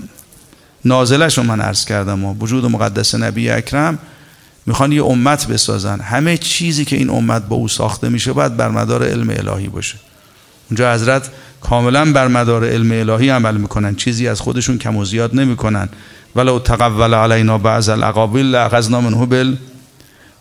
نازلش 0.85 1.37
رو 1.37 1.43
من 1.43 1.61
عرض 1.61 1.85
کردم 1.85 2.25
و 2.25 2.33
وجود 2.33 2.65
مقدس 2.65 3.15
نبی 3.15 3.49
اکرم 3.49 3.99
می‌خوان 4.65 4.91
یه 4.91 5.05
امت 5.05 5.47
بسازن. 5.47 5.99
همه 5.99 6.37
چیزی 6.37 6.85
که 6.85 6.95
این 6.95 7.09
امت 7.09 7.41
با 7.41 7.55
او 7.55 7.67
ساخته 7.67 8.09
میشه 8.09 8.33
باید 8.33 8.57
بر 8.57 8.69
مدار 8.69 9.03
علم 9.03 9.29
الهی 9.29 9.67
باشه. 9.67 9.95
اونجا 10.69 10.93
حضرت 10.93 11.29
کاملا 11.61 12.13
بر 12.13 12.27
مدار 12.27 12.65
علم 12.65 12.91
الهی 12.91 13.29
عمل 13.29 13.57
می‌کنن. 13.57 13.95
چیزی 13.95 14.27
از 14.27 14.41
خودشون 14.41 14.77
کم 14.77 14.95
و 14.95 15.05
زیاد 15.05 15.35
نمی‌کنن. 15.35 15.89
ولو 16.35 16.59
تقول 16.59 17.13
علینا 17.13 17.57
بعض 17.57 17.89
الاقابل 17.89 18.41
لاخذنا 18.41 19.01
منه 19.01 19.25
بال 19.25 19.57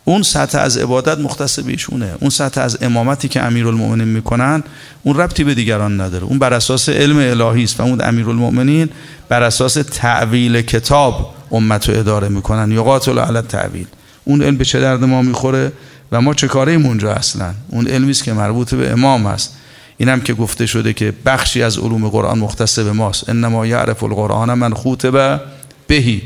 اون 0.05 0.23
سطح 0.23 0.59
از 0.59 0.77
عبادت 0.77 1.17
مختص 1.17 1.59
به 1.59 1.77
اون 2.19 2.29
سطح 2.29 2.61
از 2.61 2.77
امامتی 2.81 3.27
که 3.27 3.41
امیرالمومنین 3.41 4.07
می‌کنن 4.07 4.63
اون 5.03 5.17
ربطی 5.17 5.43
به 5.43 5.53
دیگران 5.53 6.01
نداره. 6.01 6.23
اون 6.23 6.39
بر 6.39 6.53
اساس 6.53 6.89
علم 6.89 7.17
الهی 7.17 7.63
است 7.63 7.79
و 7.79 7.83
اون 7.83 8.01
امیرالمومنین 8.01 8.89
بر 9.29 9.43
اساس 9.43 9.73
تعویل 9.73 10.61
کتاب 10.61 11.35
امت 11.51 11.89
رو 11.89 11.99
اداره 11.99 12.29
می‌کنن. 12.29 12.71
یقاتل 12.71 13.19
علی 13.19 13.41
تعویل 13.41 13.87
اون 14.25 14.41
علم 14.41 14.57
به 14.57 14.65
چه 14.65 14.79
درد 14.79 15.03
ما 15.03 15.21
می‌خوره 15.21 15.71
و 16.11 16.21
ما 16.21 16.33
چه 16.33 16.47
کاره 16.47 16.73
اونجا 16.73 17.13
اصلا؟ 17.13 17.53
اون 17.67 17.87
علمی 17.87 18.11
است 18.11 18.23
که 18.23 18.33
مربوط 18.33 18.75
به 18.75 18.91
امام 18.91 19.25
است. 19.25 19.55
اینم 20.01 20.21
که 20.21 20.33
گفته 20.33 20.65
شده 20.65 20.93
که 20.93 21.13
بخشی 21.25 21.63
از 21.63 21.77
علوم 21.77 22.09
قرآن 22.09 22.39
مختص 22.39 22.79
به 22.79 22.91
ماست. 22.91 23.29
انما 23.29 23.65
یعرف 23.65 24.03
القرآن 24.03 24.53
من 24.53 24.73
خوتب 24.73 25.41
بهی. 25.87 26.21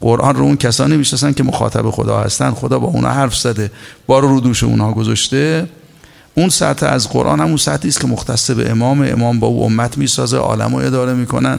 قرآن 0.00 0.34
رو 0.34 0.42
اون 0.42 0.56
کسانی 0.56 0.96
می‌شناسن 0.96 1.32
که 1.32 1.42
مخاطب 1.42 1.90
خدا 1.90 2.20
هستن. 2.20 2.50
خدا 2.50 2.78
با 2.78 2.86
اونا 2.86 3.08
حرف 3.08 3.36
زده 3.36 3.70
بار 4.06 4.22
رو 4.22 4.40
دوش 4.40 4.62
اونها 4.62 4.92
گذاشته. 4.92 5.66
اون 6.34 6.48
سطح 6.48 6.86
از 6.86 7.08
قرآن 7.08 7.40
همون 7.40 7.56
سطحی 7.56 7.88
است 7.88 8.00
که 8.00 8.06
مختص 8.06 8.50
به 8.50 8.70
امام. 8.70 9.02
امام 9.02 9.40
با 9.40 9.46
او 9.46 9.64
امت 9.64 9.98
می‌سازه 9.98 10.36
عالم 10.36 10.76
رو 10.76 10.86
اداره 10.86 11.14
می‌کنن. 11.14 11.58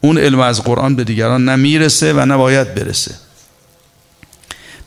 اون 0.00 0.18
علم 0.18 0.40
از 0.40 0.62
قرآن 0.62 0.96
به 0.96 1.04
دیگران 1.04 1.48
نمی‌رسه 1.48 2.12
و 2.12 2.20
نباید 2.20 2.74
برسه. 2.74 3.14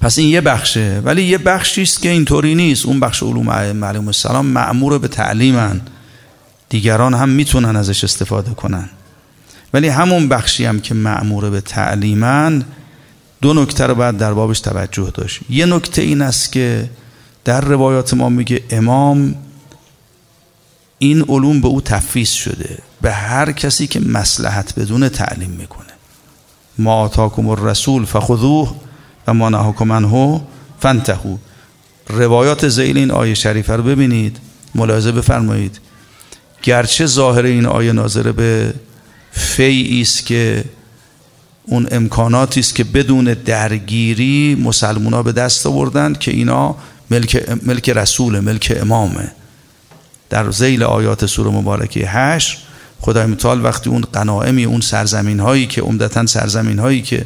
پس 0.01 0.17
این 0.17 0.29
یه 0.29 0.41
بخشه. 0.41 1.01
ولی 1.05 1.23
یه 1.23 1.37
بخشی 1.37 1.81
است 1.81 2.01
که 2.01 2.09
اینطوری 2.09 2.55
نیست. 2.55 2.85
اون 2.85 2.99
بخش 2.99 3.23
علوم 3.23 3.71
معلوم 3.71 4.07
السلام 4.07 4.45
معمور 4.45 4.97
به 4.97 5.07
تعلیمن. 5.07 5.81
دیگران 6.69 7.13
هم 7.13 7.29
می‌تونن 7.29 7.75
ازش 7.75 8.03
استفاده 8.03 8.51
کنن. 8.51 8.89
ولی 9.73 9.87
همون 9.87 10.29
بخشی 10.29 10.65
هم 10.65 10.79
که 10.79 10.93
معمور 10.93 11.49
به 11.49 11.61
تعلیمن 11.61 12.65
دو 13.41 13.53
نکته 13.53 13.85
رو 13.85 13.95
باید 13.95 14.17
در 14.17 14.33
بابش 14.33 14.59
توجه 14.59 15.11
داشت. 15.13 15.39
یه 15.49 15.65
نکته 15.65 16.01
این 16.01 16.21
است 16.21 16.51
که 16.51 16.89
در 17.45 17.61
روایات 17.61 18.13
ما 18.13 18.29
میگه 18.29 18.63
امام 18.69 19.35
این 20.97 21.21
علوم 21.21 21.61
به 21.61 21.67
او 21.67 21.81
تفویض 21.81 22.29
شده. 22.29 22.79
به 23.01 23.11
هر 23.11 23.51
کسی 23.51 23.87
که 23.87 23.99
مسلحت 23.99 24.79
بدون 24.79 25.09
تعلیم 25.09 25.49
می‌کنه. 25.49 25.93
ما 26.77 26.93
آتاکم 27.01 27.47
الرسول 27.49 28.05
فخذوه. 28.05 28.75
و 29.31 29.33
ما 29.33 29.49
نهاکم 29.49 29.91
عنه 29.91 30.41
فانتهوا 30.79 31.37
روایات 32.09 32.67
زیل 32.67 32.97
این 32.97 33.11
آیه 33.11 33.33
شریفه 33.33 33.75
رو 33.75 33.83
ببینید 33.83 34.37
ملاحظه 34.75 35.11
بفرمایید. 35.11 35.79
گرچه 36.63 37.05
ظاهر 37.05 37.45
این 37.45 37.65
آیه 37.65 37.91
ناظر 37.91 38.31
به 38.31 38.73
فی 39.31 40.01
است 40.01 40.25
که 40.25 40.63
اون 41.63 41.87
امکاناتی 41.91 42.59
است 42.59 42.75
که 42.75 42.83
بدون 42.83 43.33
درگیری 43.45 44.55
مسلمونا 44.63 45.23
به 45.23 45.31
دست 45.31 45.67
آوردند 45.67 46.19
که 46.19 46.31
اینا 46.31 46.75
ملک, 47.11 47.49
ملک 47.63 47.89
رسول 47.89 48.39
ملک 48.39 48.77
امامه. 48.81 49.31
در 50.29 50.51
زیل 50.51 50.83
آیات 50.83 51.25
سوره 51.25 51.49
مبارکه 51.49 52.07
هشت 52.07 52.57
خدای 52.99 53.25
متعال 53.25 53.65
وقتی 53.65 53.89
اون 53.89 54.01
قنائمی 54.01 54.65
اون 54.65 54.81
سرزمین 54.81 55.39
هایی 55.39 55.67
که 55.67 55.81
عمدتا 55.81 56.25
سرزمین 56.25 56.79
هایی 56.79 57.01
که 57.01 57.25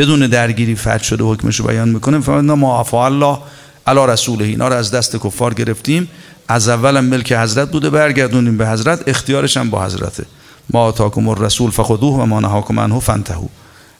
بدون 0.00 0.26
درگیری 0.26 0.74
فتح 0.74 1.02
شده 1.02 1.24
حکمش 1.24 1.60
رو 1.60 1.66
بیان 1.66 1.88
می‌کنه. 1.88 2.20
فرمودن 2.20 2.54
ما 2.54 2.80
عفا 2.80 3.06
الله 3.06 3.38
علی 3.86 4.00
رسوله. 4.08 4.44
اینا 4.44 4.68
رو 4.68 4.74
از 4.74 4.90
دست 4.90 5.16
کفار 5.16 5.54
گرفتیم. 5.54 6.08
از 6.48 6.68
اولم 6.68 7.04
ملک 7.04 7.32
حضرت 7.32 7.70
بوده 7.70 7.90
برگردونیم 7.90 8.56
به 8.56 8.68
حضرت. 8.68 9.08
اختیارش 9.08 9.56
هم 9.56 9.70
با 9.70 9.84
حضرته. 9.84 10.24
ما 10.70 10.80
آتاکم 10.80 11.28
الرسول 11.28 11.70
فخذوه 11.70 12.22
و 12.22 12.26
ما 12.26 12.40
نهاکم 12.40 12.80
عنه 12.80 13.00
فانتهوا 13.00 13.48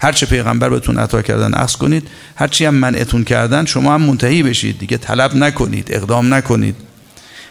هر 0.00 0.12
چه 0.12 0.26
پیغمبر 0.26 0.69
بهتون 0.69 0.99
عطا 0.99 1.23
کردن 1.23 1.54
اخذ 1.54 1.73
کنید. 1.73 2.09
هر 2.37 2.49
چی 2.49 2.64
هم 2.64 2.75
منعتون 2.75 3.25
کردن 3.25 3.64
شما 3.64 3.95
هم 3.95 4.02
منتهی 4.02 4.42
بشید 4.42 4.78
دیگه. 4.78 4.97
طلب 4.97 5.35
نکنید 5.35 5.88
اقدام 5.90 6.35
نکنید. 6.35 6.76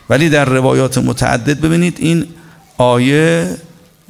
ولی 0.09 0.29
در 0.29 0.45
روایات 0.45 0.97
متعدد 0.97 1.61
ببینید 1.61 1.97
این 1.99 2.25
آیه 2.77 3.57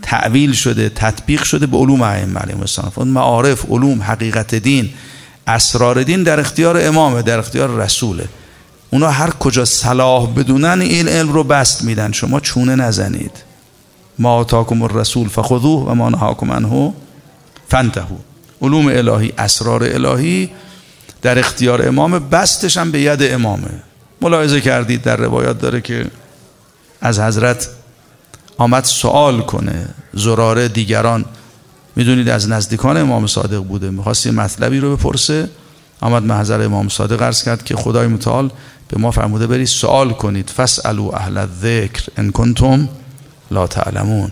تعویل 0.01 0.53
شده 0.53 0.89
تطبیق 0.89 1.43
شده 1.43 1.67
به 1.67 1.77
علوم 1.77 2.01
ائمه 2.01 2.39
علیهم 2.39 2.59
السلام. 2.59 3.07
معارف 3.07 3.65
علوم 3.69 4.03
حقیقت 4.03 4.55
دین 4.55 4.89
اسرار 5.47 6.03
دین 6.03 6.23
در 6.23 6.39
اختیار 6.39 6.77
امامه 6.87 7.21
در 7.21 7.39
اختیار 7.39 7.69
رسوله. 7.69 8.25
اونا 8.89 9.09
هر 9.09 9.29
کجا 9.29 9.65
صلاح 9.65 10.33
بدونن 10.33 10.81
این 10.81 11.07
علم 11.07 11.33
رو 11.33 11.43
بست 11.43 11.83
میدن. 11.83 12.11
شما 12.11 12.39
چونه 12.39 12.75
نزنید. 12.75 13.31
ما 14.19 14.35
آتاکم 14.35 14.81
الرسول 14.81 15.27
فخذوه 15.27 15.85
و 15.89 15.93
ما 15.93 16.09
نهاکم 16.09 16.51
عنه 16.51 16.93
فانتهوا 17.67 18.17
علوم 18.61 18.87
الهی 18.87 19.33
اسرار 19.37 19.83
الهی 19.83 20.49
در 21.21 21.39
اختیار 21.39 21.87
امام 21.87 22.19
بستش 22.19 22.77
هم 22.77 22.91
به 22.91 23.01
ید 23.01 23.23
امامه. 23.23 23.69
ملاحظه 24.21 24.61
کردید 24.61 25.01
در 25.01 25.15
روایات 25.15 25.59
داره 25.59 25.81
که 25.81 26.05
از 27.01 27.19
حضرت 27.19 27.69
آمد 28.59 28.83
سوال 28.83 29.41
کنه. 29.41 29.89
زراره 30.13 30.67
دیگران. 30.67 31.25
می‌دونید 31.95 32.29
از 32.29 32.49
نزدیکان 32.49 32.97
امام 32.97 33.27
صادق 33.27 33.57
بوده. 33.57 33.89
می‌خواست 33.89 34.25
یه 34.25 34.31
مطلبی 34.31 34.79
رو 34.79 34.95
بپرسه. 34.95 35.49
آمد 36.01 36.23
محضر 36.23 36.61
امام 36.61 36.89
صادق 36.89 37.21
عرض 37.21 37.43
کرد 37.43 37.63
که 37.63 37.75
خدای 37.75 38.07
متعال 38.07 38.51
به 38.87 38.97
ما 38.97 39.11
فرموده 39.11 39.47
برید 39.47 39.67
سوال 39.67 40.13
کنید. 40.13 40.49
فسالو 40.49 41.11
اهل 41.13 41.37
الذکر 41.37 42.03
ان 42.17 42.31
کنتم 42.31 42.89
لا 43.51 43.67
تعلمون. 43.67 44.31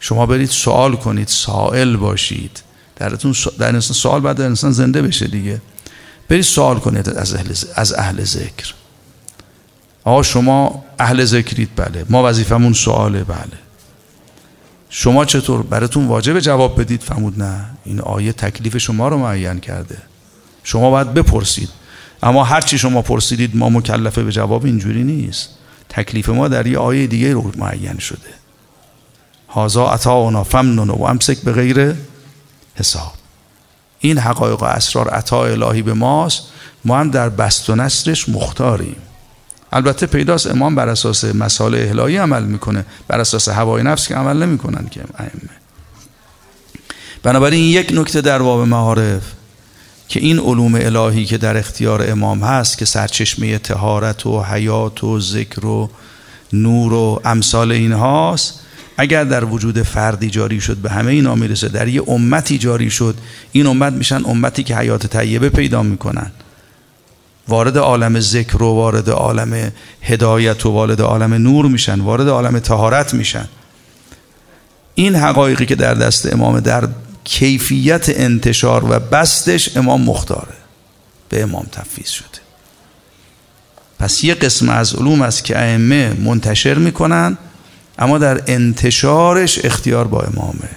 شما 0.00 0.26
برید 0.26 0.50
سوال 0.50 0.96
کنید 0.96 1.28
سائل 1.28 1.96
باشید. 1.96 2.62
درتون 2.96 3.34
در 3.58 3.68
انسان 3.68 3.94
سوال 3.94 4.20
بعد 4.20 4.40
انسان 4.40 4.72
زنده 4.72 5.02
بشه 5.02 5.26
دیگه. 5.26 5.60
برید 6.28 6.44
سوال 6.44 6.78
کنید 6.78 7.08
از 7.08 7.34
اهل, 7.34 7.52
از 7.74 7.92
اهل 7.92 8.24
ذکر. 8.24 8.74
آقا 10.08 10.22
شما 10.22 10.84
اهل 10.98 11.24
ذکرید 11.24 11.70
بله. 11.76 12.04
ما 12.10 12.28
وظیفمون 12.28 12.72
سواله 12.72 13.24
بله. 13.24 13.58
شما 14.90 15.24
چطور؟ 15.24 15.62
براتون 15.62 16.06
واجب 16.06 16.40
جواب 16.40 16.80
بدید. 16.80 17.02
فرمود 17.02 17.42
نه 17.42 17.64
این 17.84 18.00
آیه 18.00 18.32
تکلیف 18.32 18.78
شما 18.78 19.08
رو 19.08 19.18
معین 19.18 19.60
کرده. 19.60 19.98
شما 20.64 20.90
باید 20.90 21.14
بپرسید. 21.14 21.68
اما 22.22 22.44
هر 22.44 22.60
چی 22.60 22.78
شما 22.78 23.02
پرسیدید 23.02 23.56
ما 23.56 23.68
مکلفه 23.68 24.22
به 24.22 24.32
جواب 24.32 24.64
اینجوری 24.64 25.04
نیست. 25.04 25.48
تکلیف 25.88 26.28
ما 26.28 26.48
در 26.48 26.66
یه 26.66 26.78
آیه 26.78 27.06
دیگه 27.06 27.32
رو 27.32 27.52
معین 27.56 27.98
شده. 27.98 28.32
هازا 29.48 29.86
عطا 29.86 30.44
فمنون 30.44 30.90
و 30.90 31.02
امسک 31.02 31.38
به 31.38 31.52
غیر 31.52 31.94
حساب. 32.74 33.12
این 33.98 34.18
حقایق 34.18 34.62
و 34.62 34.64
اسرار 34.64 35.08
عطا 35.08 35.44
الهی 35.44 35.82
به 35.82 35.92
ماست. 35.92 36.42
ما 36.84 36.98
هم 36.98 37.10
در 37.10 37.28
بست 37.28 37.70
و 37.70 37.74
نصرش 37.74 38.28
مختاریم. 38.28 38.96
البته 39.72 40.06
پیداست 40.06 40.46
امام 40.46 40.74
بر 40.74 40.88
اساس 40.88 41.24
مسائل 41.24 41.74
الهی 41.74 42.16
عمل 42.16 42.42
می‌کنه. 42.42 42.84
بر 43.08 43.20
اساس 43.20 43.48
هوای 43.48 43.82
نفس 43.82 44.08
که 44.08 44.14
عمل 44.14 44.42
نمی‌کنن 44.46 44.88
که 44.90 45.00
ائمه. 45.18 45.50
بنابراین 47.22 47.64
یک 47.64 47.92
نکته 47.94 48.20
در 48.20 48.38
باب 48.38 48.68
معارف 48.68 49.22
که 50.08 50.20
این 50.20 50.38
علوم 50.38 50.74
الهی 50.74 51.24
که 51.24 51.38
در 51.38 51.56
اختیار 51.56 52.10
امام 52.10 52.42
هست 52.42 52.78
که 52.78 52.84
سرچشمه 52.84 53.58
تهارت 53.58 54.26
و 54.26 54.42
حیات 54.42 55.04
و 55.04 55.20
ذکر 55.20 55.66
و 55.66 55.90
نور 56.52 56.92
و 56.92 57.20
امثال 57.24 57.72
این 57.72 57.92
هاست 57.92 58.60
اگر 58.96 59.24
در 59.24 59.44
وجود 59.44 59.82
فردی 59.82 60.30
جاری 60.30 60.60
شد 60.60 60.76
به 60.76 60.90
همه 60.90 61.12
اینا 61.12 61.34
می‌رسه. 61.34 61.68
در 61.68 61.88
یه 61.88 62.02
امتی 62.08 62.58
جاری 62.58 62.90
شد 62.90 63.14
این 63.52 63.66
امت 63.66 63.92
میشن 63.92 64.22
امتی 64.24 64.62
که 64.62 64.76
حیات 64.76 65.06
طیبه 65.06 65.48
پیدا 65.48 65.82
می‌کنن. 65.82 66.30
وارد 67.48 67.78
عالم 67.78 68.20
ذکر 68.20 68.62
و 68.62 68.74
وارد 68.74 69.10
عالم 69.10 69.72
هدایت 70.02 70.66
و 70.66 70.70
وارد 70.70 71.00
عالم 71.00 71.34
نور 71.34 71.66
میشن 71.66 72.00
وارد 72.00 72.28
عالم 72.28 72.58
تهارت 72.58 73.14
میشن. 73.14 73.48
این 74.94 75.14
حقایقی 75.14 75.66
که 75.66 75.74
در 75.74 75.94
دست 75.94 76.32
امام 76.32 76.60
در 76.60 76.88
کیفیت 77.24 78.08
انتشار 78.08 78.84
و 78.84 78.98
بستش 78.98 79.76
امام 79.76 80.02
مختاره. 80.02 80.54
به 81.28 81.42
امام 81.42 81.66
تفویض 81.72 82.08
شده. 82.08 82.38
پس 83.98 84.24
یه 84.24 84.34
قسم 84.34 84.68
از 84.68 84.94
علوم 84.94 85.22
است 85.22 85.44
که 85.44 85.58
ائمه 85.58 86.12
منتشر 86.20 86.74
می‌کنن 86.74 87.38
اما 87.98 88.18
در 88.18 88.42
انتشارش 88.46 89.64
اختیار 89.64 90.06
با 90.06 90.20
امامه. 90.20 90.70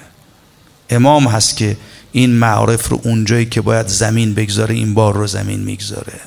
امام 0.90 1.28
هست 1.28 1.58
که 1.58 1.78
این 2.12 2.32
معارف 2.32 2.90
رو 2.90 3.01
اونجایی 3.04 3.46
که 3.46 3.62
باید 3.62 3.88
زمین 3.88 4.34
بگذاره 4.34 4.75
این 4.75 4.94
بار 4.94 5.13
رو 5.13 5.28
زمین 5.28 5.60
می‌گذاره. 5.60 6.20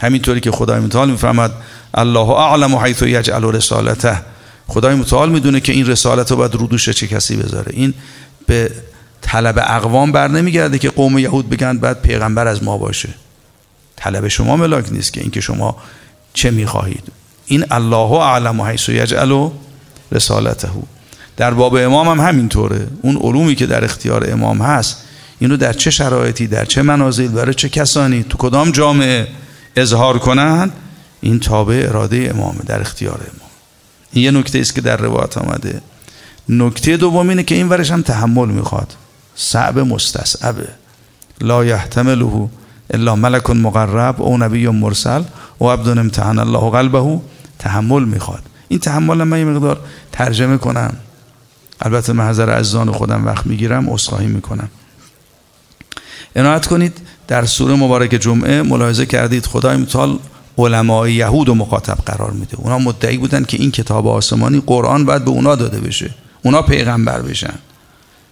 همینطوری 0.00 0.40
که 0.40 0.50
خدای 0.50 0.80
متعال 0.80 1.10
میفرماد 1.10 1.52
الله 1.94 2.30
اعلم 2.30 2.76
حیث 2.76 3.02
یجعل 3.02 3.44
رسالته. 3.44 4.20
خدای 4.66 4.94
متعال 4.94 5.30
می‌دونه 5.30 5.60
که 5.60 5.72
این 5.72 5.86
رسالت 5.86 6.30
رو 6.30 6.36
باید 6.36 6.54
رودوش 6.54 6.88
چه 6.88 7.06
کسی 7.06 7.36
بذاره. 7.36 7.72
این 7.72 7.94
به 8.46 8.70
طلب 9.22 9.58
اقوام 9.58 10.12
بر 10.12 10.28
نمیگرده 10.28 10.78
که 10.78 10.90
قوم 10.90 11.18
یهود 11.18 11.50
بگن 11.50 11.78
بعد 11.78 12.02
پیغمبر 12.02 12.48
از 12.48 12.62
ما 12.62 12.78
باشه. 12.78 13.08
طلب 13.96 14.28
شما 14.28 14.56
ملاک 14.56 14.92
نیست 14.92 15.12
که 15.12 15.20
اینکه 15.20 15.40
شما 15.40 15.76
چه 16.34 16.50
می‌خواهید. 16.50 17.04
این 17.46 17.64
الله 17.70 18.12
اعلم 18.12 18.62
حیث 18.62 18.88
یجعل 18.88 19.48
رسالته. 20.12 20.68
در 21.36 21.54
باب 21.54 21.74
امام 21.74 22.08
هم 22.08 22.28
همینطوره. 22.28 22.86
اون 23.02 23.16
علومی 23.16 23.54
که 23.54 23.66
در 23.66 23.84
اختیار 23.84 24.30
امام 24.32 24.62
هست 24.62 25.04
اینو 25.38 25.56
در 25.56 25.72
چه 25.72 25.90
شرایطی 25.90 26.46
در 26.46 26.64
چه 26.64 26.82
منازل 26.82 27.28
برای 27.28 27.54
چه 27.54 27.68
کسانی 27.68 28.22
تو 28.22 28.38
کدام 28.38 28.70
جامعه؟ 28.70 29.28
اظهار 29.80 30.18
کنند 30.18 30.72
این 31.20 31.40
تابع 31.40 31.84
اراده 31.88 32.32
امامه 32.34 32.60
در 32.66 32.80
اختیار 32.80 33.14
امام. 33.14 33.50
این 34.12 34.24
یه 34.24 34.30
نکته 34.30 34.58
است 34.58 34.74
که 34.74 34.80
در 34.80 34.96
روایت 34.96 35.38
آمده. 35.38 35.82
نکته 36.48 36.96
دوم 36.96 37.28
اینه 37.28 37.42
که 37.42 37.54
این 37.54 37.68
ورش 37.68 37.90
هم 37.90 38.02
تحمل 38.02 38.48
می‌خواد. 38.48 38.94
صعب 39.34 39.78
مستصعبه 39.78 40.68
لا 41.40 41.64
یحتمله 41.64 42.48
الا 42.90 43.16
ملک 43.16 43.50
مقرب 43.50 44.22
او 44.22 44.38
نبی 44.38 44.68
مرسل 44.68 45.22
او 45.58 45.70
عبد 45.70 45.98
امتحان 45.98 46.38
الله 46.38 46.70
قلبه. 46.70 47.20
تحمل 47.58 48.04
می‌خواد. 48.04 48.42
این 48.68 48.80
تحمل 48.80 49.24
من 49.24 49.38
یه 49.38 49.44
مقدار 49.44 49.80
ترجمه 50.12 50.56
کنم. 50.56 50.96
البته 51.80 52.12
محضر 52.12 52.50
عزیزان 52.50 52.92
خودم 52.92 53.26
وقت 53.26 53.46
می‌گیرم 53.46 53.88
اصخاهی 53.88 54.26
می‌کنم. 54.26 54.68
عنایت 56.36 56.66
کنید. 56.66 56.98
در 57.30 57.46
سوره 57.46 57.74
مبارک 57.74 58.10
جمعه 58.10 58.62
ملاحظه 58.62 59.06
کردید 59.06 59.46
خدای 59.46 59.76
متعال 59.76 60.18
علمای 60.58 61.12
یهود 61.12 61.48
و 61.48 61.54
مخاطب 61.54 61.98
قرار 62.06 62.30
میده. 62.30 62.56
اونا 62.56 62.78
مدعی 62.78 63.16
بودن 63.16 63.44
که 63.44 63.56
این 63.56 63.70
کتاب 63.70 64.08
آسمانی 64.08 64.62
قرآن 64.66 65.04
باید 65.04 65.24
به 65.24 65.30
اونا 65.30 65.54
داده 65.56 65.80
بشه. 65.80 66.10
اونا 66.42 66.62
پیغمبر 66.62 67.22
بشن. 67.22 67.54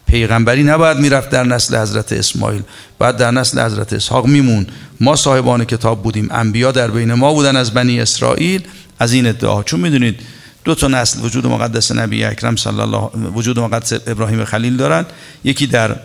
پیغمبری 0.06 0.62
نباید 0.62 0.96
می‌رفت 0.96 1.30
در 1.30 1.44
نسل 1.44 1.76
حضرت 1.76 2.12
اسماعیل. 2.12 2.62
بعد 2.98 3.16
در 3.16 3.30
نسل 3.30 3.60
حضرت 3.60 3.92
اسحاق 3.92 4.26
میمون. 4.26 4.66
ما 5.00 5.16
صاحبان 5.16 5.64
کتاب 5.64 6.02
بودیم. 6.02 6.28
انبیا 6.30 6.72
در 6.72 6.90
بین 6.90 7.14
ما 7.14 7.32
بودن 7.34 7.56
از 7.56 7.70
بنی 7.74 8.00
اسرائیل. 8.00 8.62
از 8.98 9.12
این 9.12 9.26
ادعا. 9.26 9.62
چون 9.62 9.80
می‌دونید 9.80 10.20
دو 10.64 10.74
تا 10.74 10.88
نسل 10.88 11.24
وجود 11.24 11.46
مقدس 11.46 11.92
نبی 11.92 12.24
اکرم 12.24 12.56
صلی 12.56 12.80
الله 12.80 13.10
وجود 13.34 13.58
مقدس 13.58 13.92
ابراهیم 13.92 14.44
خلیل 14.44 14.76
دارن. 14.76 15.06
یکی 15.44 15.66
در 15.66 15.96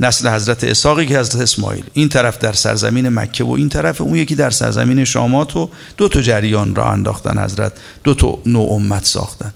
نسل 0.00 0.28
حضرت 0.28 0.64
اسحاقی 0.64 1.06
که 1.06 1.18
حضرت 1.18 1.42
اسماعیل. 1.42 1.84
این 1.92 2.08
طرف 2.08 2.38
در 2.38 2.52
سرزمین 2.52 3.08
مکه 3.08 3.44
و 3.44 3.50
این 3.50 3.68
طرف 3.68 4.00
اون 4.00 4.16
یکی 4.16 4.34
در 4.34 4.50
سرزمین 4.50 5.04
شامات 5.04 5.56
و 5.56 5.70
دو 5.96 6.08
تا 6.08 6.20
جریان 6.20 6.74
را 6.74 6.90
انداختن 6.90 7.44
حضرت. 7.44 7.72
دو 8.04 8.14
تا 8.14 8.38
نوع 8.46 8.72
امت 8.72 9.04
ساختن. 9.04 9.52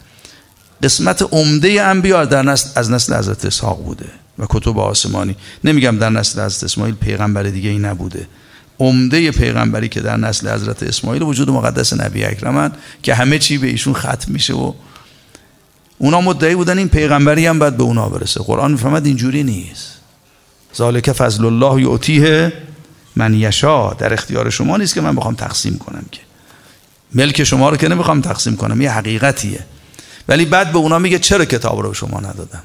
قسمت 0.83 1.23
عمده 1.33 1.83
انبیا 1.83 2.25
در 2.25 2.43
نسل 2.43 2.69
از 2.75 2.91
نسل 2.91 3.15
حضرت 3.15 3.45
اسحاق 3.45 3.85
بوده 3.85 4.07
و 4.39 4.47
کتب 4.49 4.79
آسمانی. 4.79 5.37
نمیگم 5.65 5.99
در 5.99 6.11
نسل 6.11 6.45
حضرت 6.45 6.65
اسماعیل 6.65 6.95
پیغمبر 6.95 7.43
دیگه 7.43 7.71
ای 7.71 7.79
نبوده. 7.79 8.27
عمده 8.81 9.31
پیغمبری 9.31 9.89
که 9.89 10.01
در 10.01 10.17
نسل 10.17 10.55
حضرت 10.55 10.83
اسماعیل 10.83 11.23
وجود 11.23 11.51
مقدس 11.51 11.93
نبی 11.93 12.25
اکرمن 12.25 12.73
که 13.03 13.15
همه 13.15 13.39
چی 13.39 13.59
به 13.59 13.67
ایشون 13.67 13.95
ختم 13.95 14.33
میشه 14.33 14.55
و 14.55 14.73
اونا 15.99 16.21
مدعی 16.21 16.55
بودن 16.55 16.79
این 16.79 16.89
پیغمبری 16.89 17.47
هم 17.47 17.59
باید 17.59 17.77
به 17.77 17.83
اونا 17.83 18.09
برسه. 18.09 18.41
قرآن 18.41 18.73
می‌فهمد 18.73 19.07
اینجوری 19.07 19.43
نیست. 19.43 19.98
ذالک 20.79 21.13
فضل 21.13 21.45
الله 21.45 21.83
یعطیه 21.83 22.53
من 23.17 23.35
یشا 23.35 23.93
در 23.93 24.13
اختیار 24.13 24.51
شما 24.51 24.77
نیست 24.77 24.95
که 24.95 25.01
من 25.01 25.17
بخوام 25.17 25.35
تقسیم 25.35 25.79
کنم 25.79 26.05
که. 26.11 26.21
ملک 27.15 27.45
شما 27.45 27.71
رو 27.71 27.77
که 27.77 27.89
نمی‌خوام 27.89 28.21
تقسیم 28.21 28.57
کنم 28.57 28.81
یه 28.81 28.91
حقیقتیه. 28.91 29.61
ولی 30.29 30.45
بعد 30.45 30.73
به 30.73 30.79
اونا 30.79 30.99
میگه 30.99 31.19
چرا 31.19 31.45
کتاب 31.45 31.81
رو 31.81 31.95
شما 31.95 32.21
ندادن؟ 32.21 32.63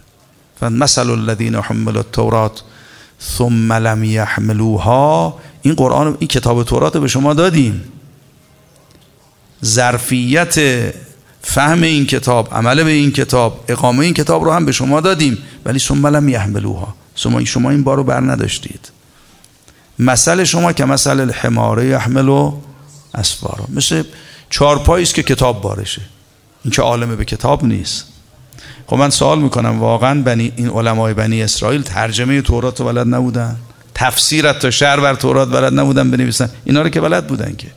مثل 0.62 1.10
الذین 1.10 1.56
حملوا 1.56 2.02
التورات 2.02 2.62
ثم 3.21 3.73
لم 3.73 4.04
يحملوها 4.04 5.39
این 5.62 5.73
قرآن 5.73 6.17
این 6.19 6.28
کتاب 6.28 6.63
تورات 6.63 6.97
به 6.97 7.08
شما 7.08 7.34
دادیم. 7.34 7.84
ظرفیت 9.65 10.56
فهم 11.41 11.84
این 11.84 12.06
کتاب 12.06 12.54
عمل 12.54 12.84
به 12.84 12.91
این 12.91 13.12
کتاب 13.12 13.65
اقامه 13.67 14.06
این 14.06 14.13
کتاب 14.13 14.43
رو 14.43 14.52
هم 14.52 14.65
به 14.65 14.71
شما 14.71 15.02
دادیم. 15.02 15.38
ولی 15.65 15.80
ثم 15.80 16.08
لم 16.08 16.30
يحملوها 16.30 16.95
شما 17.15 17.43
شما 17.43 17.69
این 17.69 17.84
بار 17.84 17.97
رو 17.97 18.04
بر 18.04 18.19
نداشتید. 18.19 18.91
مثل 19.99 20.43
شما 20.43 20.73
که 20.73 20.86
مثل 20.86 21.19
الحماره 21.19 21.86
یحمل 21.86 22.30
و 22.30 22.58
اسفارا 23.13 23.65
مثل 23.69 24.04
چارپایی 24.49 25.04
است 25.04 25.13
که 25.13 25.23
کتاب 25.23 25.62
بارشه. 25.62 26.02
این 26.63 26.71
که 26.71 26.82
عالم 26.82 27.15
به 27.15 27.26
کتاب 27.26 27.65
نیست. 27.65 28.06
خب 28.88 28.95
من 28.95 29.10
سوال 29.10 29.41
می‌کنم 29.41 29.80
واقعا 29.80 30.21
بنی 30.21 30.52
این 30.56 30.69
علمای 30.69 31.13
بنی 31.13 31.43
اسرائیل 31.43 31.82
ترجمه 31.82 32.41
تورات 32.41 32.80
رو 32.80 32.86
بلد 32.86 33.08
نبودن؟ 33.08 33.56
تفسیرت 33.95 34.60
تا 34.60 34.71
شهر 34.71 34.99
بر 34.99 35.15
تورات 35.15 35.49
بلد 35.49 35.80
نبودن 35.80 36.12
بنویسن؟ 36.12 36.49
اینا 36.65 36.82
رو 36.82 36.89
که 36.89 37.02
بلد 37.02 37.28
بودن 37.28 37.56
که. 37.56 37.67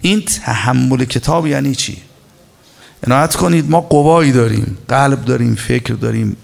این 0.00 0.22
تحمل 0.22 1.04
کتاب 1.04 1.46
یعنی 1.46 1.74
چی؟ 1.74 2.02
عنایت 3.06 3.36
کنید 3.36 3.70
ما 3.70 3.80
قوایی 3.80 4.32
داریم 4.32 4.78
قلب 4.88 5.24
داریم 5.24 5.54
فکر 5.54 5.94
داریم. 5.94 6.36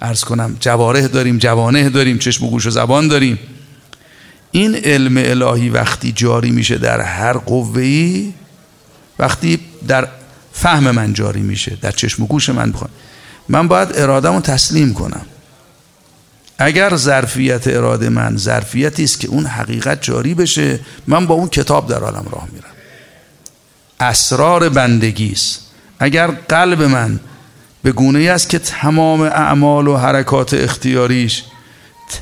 ارز 0.00 0.24
کنم 0.24 0.56
جواره 0.60 1.08
داریم 1.08 1.38
جوانه 1.38 1.88
داریم 1.88 2.18
چشم 2.18 2.46
و 2.46 2.50
گوش 2.50 2.66
و 2.66 2.70
زبان 2.70 3.08
داریم. 3.08 3.38
این 4.50 4.74
علم 4.74 5.16
الهی 5.16 5.68
وقتی 5.68 6.12
جاری 6.12 6.50
میشه 6.50 6.78
در 6.78 7.00
هر 7.00 7.32
قوهی 7.32 8.34
وقتی 9.18 9.58
در 9.88 10.08
فهم 10.52 10.90
من 10.90 11.12
جاری 11.12 11.40
میشه 11.40 11.78
در 11.80 11.90
چشم 11.90 12.22
و 12.22 12.26
گوش 12.26 12.48
من 12.48 12.72
بخوام. 12.72 12.90
من 13.48 13.68
باید 13.68 13.88
ارادم 13.94 14.34
رو 14.34 14.40
تسلیم 14.40 14.94
کنم. 14.94 15.26
اگر 16.58 16.96
ظرفیت 16.96 17.66
اراده 17.66 18.08
من 18.08 18.36
ظرفیتی 18.36 19.04
است 19.04 19.20
که 19.20 19.28
اون 19.28 19.46
حقیقت 19.46 20.02
جاری 20.02 20.34
بشه 20.34 20.80
من 21.06 21.26
با 21.26 21.34
اون 21.34 21.48
کتاب 21.48 21.88
در 21.88 21.98
عالم 21.98 22.26
راه 22.32 22.48
میرم. 22.52 22.70
اسرار 24.00 24.68
بندگی 24.68 25.32
است. 25.32 25.60
اگر 25.98 26.26
قلب 26.26 26.82
من 26.82 27.20
به 27.82 27.92
گونه 27.92 28.30
است 28.30 28.48
که 28.48 28.58
تمام 28.58 29.20
اعمال 29.20 29.88
و 29.88 29.96
حرکات 29.96 30.54
اختیاریش 30.54 31.44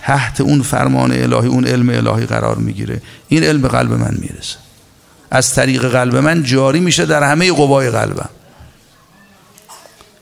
تحت 0.03 0.41
اون 0.41 0.63
فرمان 0.63 1.13
الهی 1.13 1.49
اون 1.49 1.67
علم 1.67 1.89
الهی 1.89 2.27
قرار 2.27 2.57
می‌گیره. 2.57 3.03
این 3.29 3.43
علم 3.43 3.69
قلب 3.69 3.93
من 3.93 4.15
می‌رسه. 4.19 4.57
از 5.31 5.55
طریق 5.55 5.89
قلب 5.89 6.17
من 6.17 6.43
جاری 6.43 6.81
میشه 6.81 7.07
در 7.07 7.23
همه 7.23 7.53
قوای 7.53 7.91
قلبم. 7.91 8.29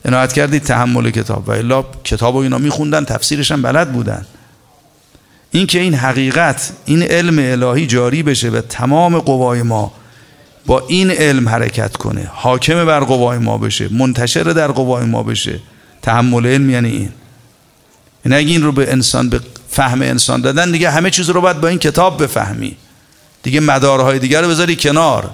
عنایت 0.04 0.32
کردید 0.32 0.62
تحمل 0.62 1.10
کتاب. 1.10 1.48
و 1.48 1.52
الا 1.52 1.84
کتاب 2.04 2.34
و 2.34 2.38
اینا 2.38 2.58
میخوندن 2.58 3.04
تفسیرش 3.04 3.52
هم 3.52 3.62
بلد 3.62 3.92
بودن. 3.92 4.26
این 5.50 5.66
که 5.66 5.80
این 5.80 5.94
حقیقت 5.94 6.72
این 6.84 7.02
علم 7.02 7.38
الهی 7.38 7.86
جاری 7.86 8.22
بشه 8.22 8.50
به 8.50 8.60
تمام 8.60 9.18
قوای 9.18 9.62
ما 9.62 9.92
با 10.66 10.84
این 10.88 11.10
علم 11.10 11.48
حرکت 11.48 11.96
کنه. 11.96 12.30
حاکم 12.34 12.84
بر 12.84 13.00
قوای 13.00 13.38
ما 13.38 13.58
بشه. 13.58 13.88
منتشر 13.88 14.42
در 14.42 14.72
قوای 14.72 15.04
ما 15.04 15.22
بشه. 15.22 15.60
تحمل 16.02 16.46
علم 16.46 16.70
یعنی 16.70 16.88
این. 16.88 17.12
این 18.24 18.34
اگه 18.34 18.48
این 18.48 18.62
رو 18.62 18.72
به 18.72 18.92
انسان 18.92 19.28
به 19.28 19.40
فهم 19.68 20.02
انسان 20.02 20.40
دادن 20.40 20.70
دیگه 20.70 20.90
همه 20.90 21.10
چیز 21.10 21.30
رو 21.30 21.40
باید 21.40 21.60
با 21.60 21.68
این 21.68 21.78
کتاب 21.78 22.22
بفهمی. 22.22 22.76
دیگه 23.42 23.60
مدارهای 23.60 24.18
دیگر 24.18 24.42
رو 24.42 24.48
بذاری 24.48 24.76
کنار. 24.76 25.30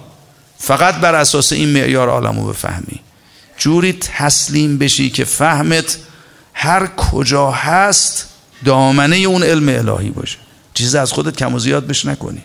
فقط 0.59 0.95
بر 0.95 1.15
اساس 1.15 1.53
این 1.53 1.69
معیار 1.69 2.09
عالم 2.09 2.41
رو 2.41 2.49
بفهمی. 2.49 3.01
جوری 3.59 3.93
تسلیم 3.93 4.79
بشی 4.79 5.11
که 5.11 5.25
فهمت 5.25 5.99
هر 6.55 6.87
کجا 6.87 7.51
هست 7.51 8.29
دامنه 8.65 9.17
اون 9.17 9.43
علم 9.43 9.69
الهی 9.69 10.11
باشه. 10.11 10.39
چیز 10.75 10.95
از 10.95 11.13
خودت 11.13 11.37
کم 11.37 11.55
و 11.55 11.59
زیاد 11.59 11.87
بش 11.87 12.07
نکنی. 12.07 12.43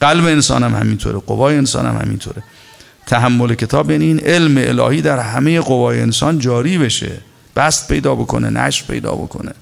قلب 0.00 0.24
انسان 0.24 0.62
هم 0.62 0.74
همینطوره 0.74 1.18
قوای 1.18 1.56
انسان 1.56 1.86
هم 1.86 1.96
همینطوره. 1.96 2.42
تحمل 3.06 3.54
کتاب 3.54 3.90
یعنی 3.90 4.04
این 4.04 4.20
علم 4.20 4.56
الهی 4.58 5.02
در 5.02 5.18
همه 5.18 5.60
قوای 5.60 6.00
انسان 6.00 6.38
جاری 6.38 6.78
بشه. 6.78 7.20
بست 7.56 7.88
پیدا 7.88 8.14
بکنه 8.14 8.50
نشر 8.50 8.84
پیدا 8.86 9.12
بکنه. 9.12 9.52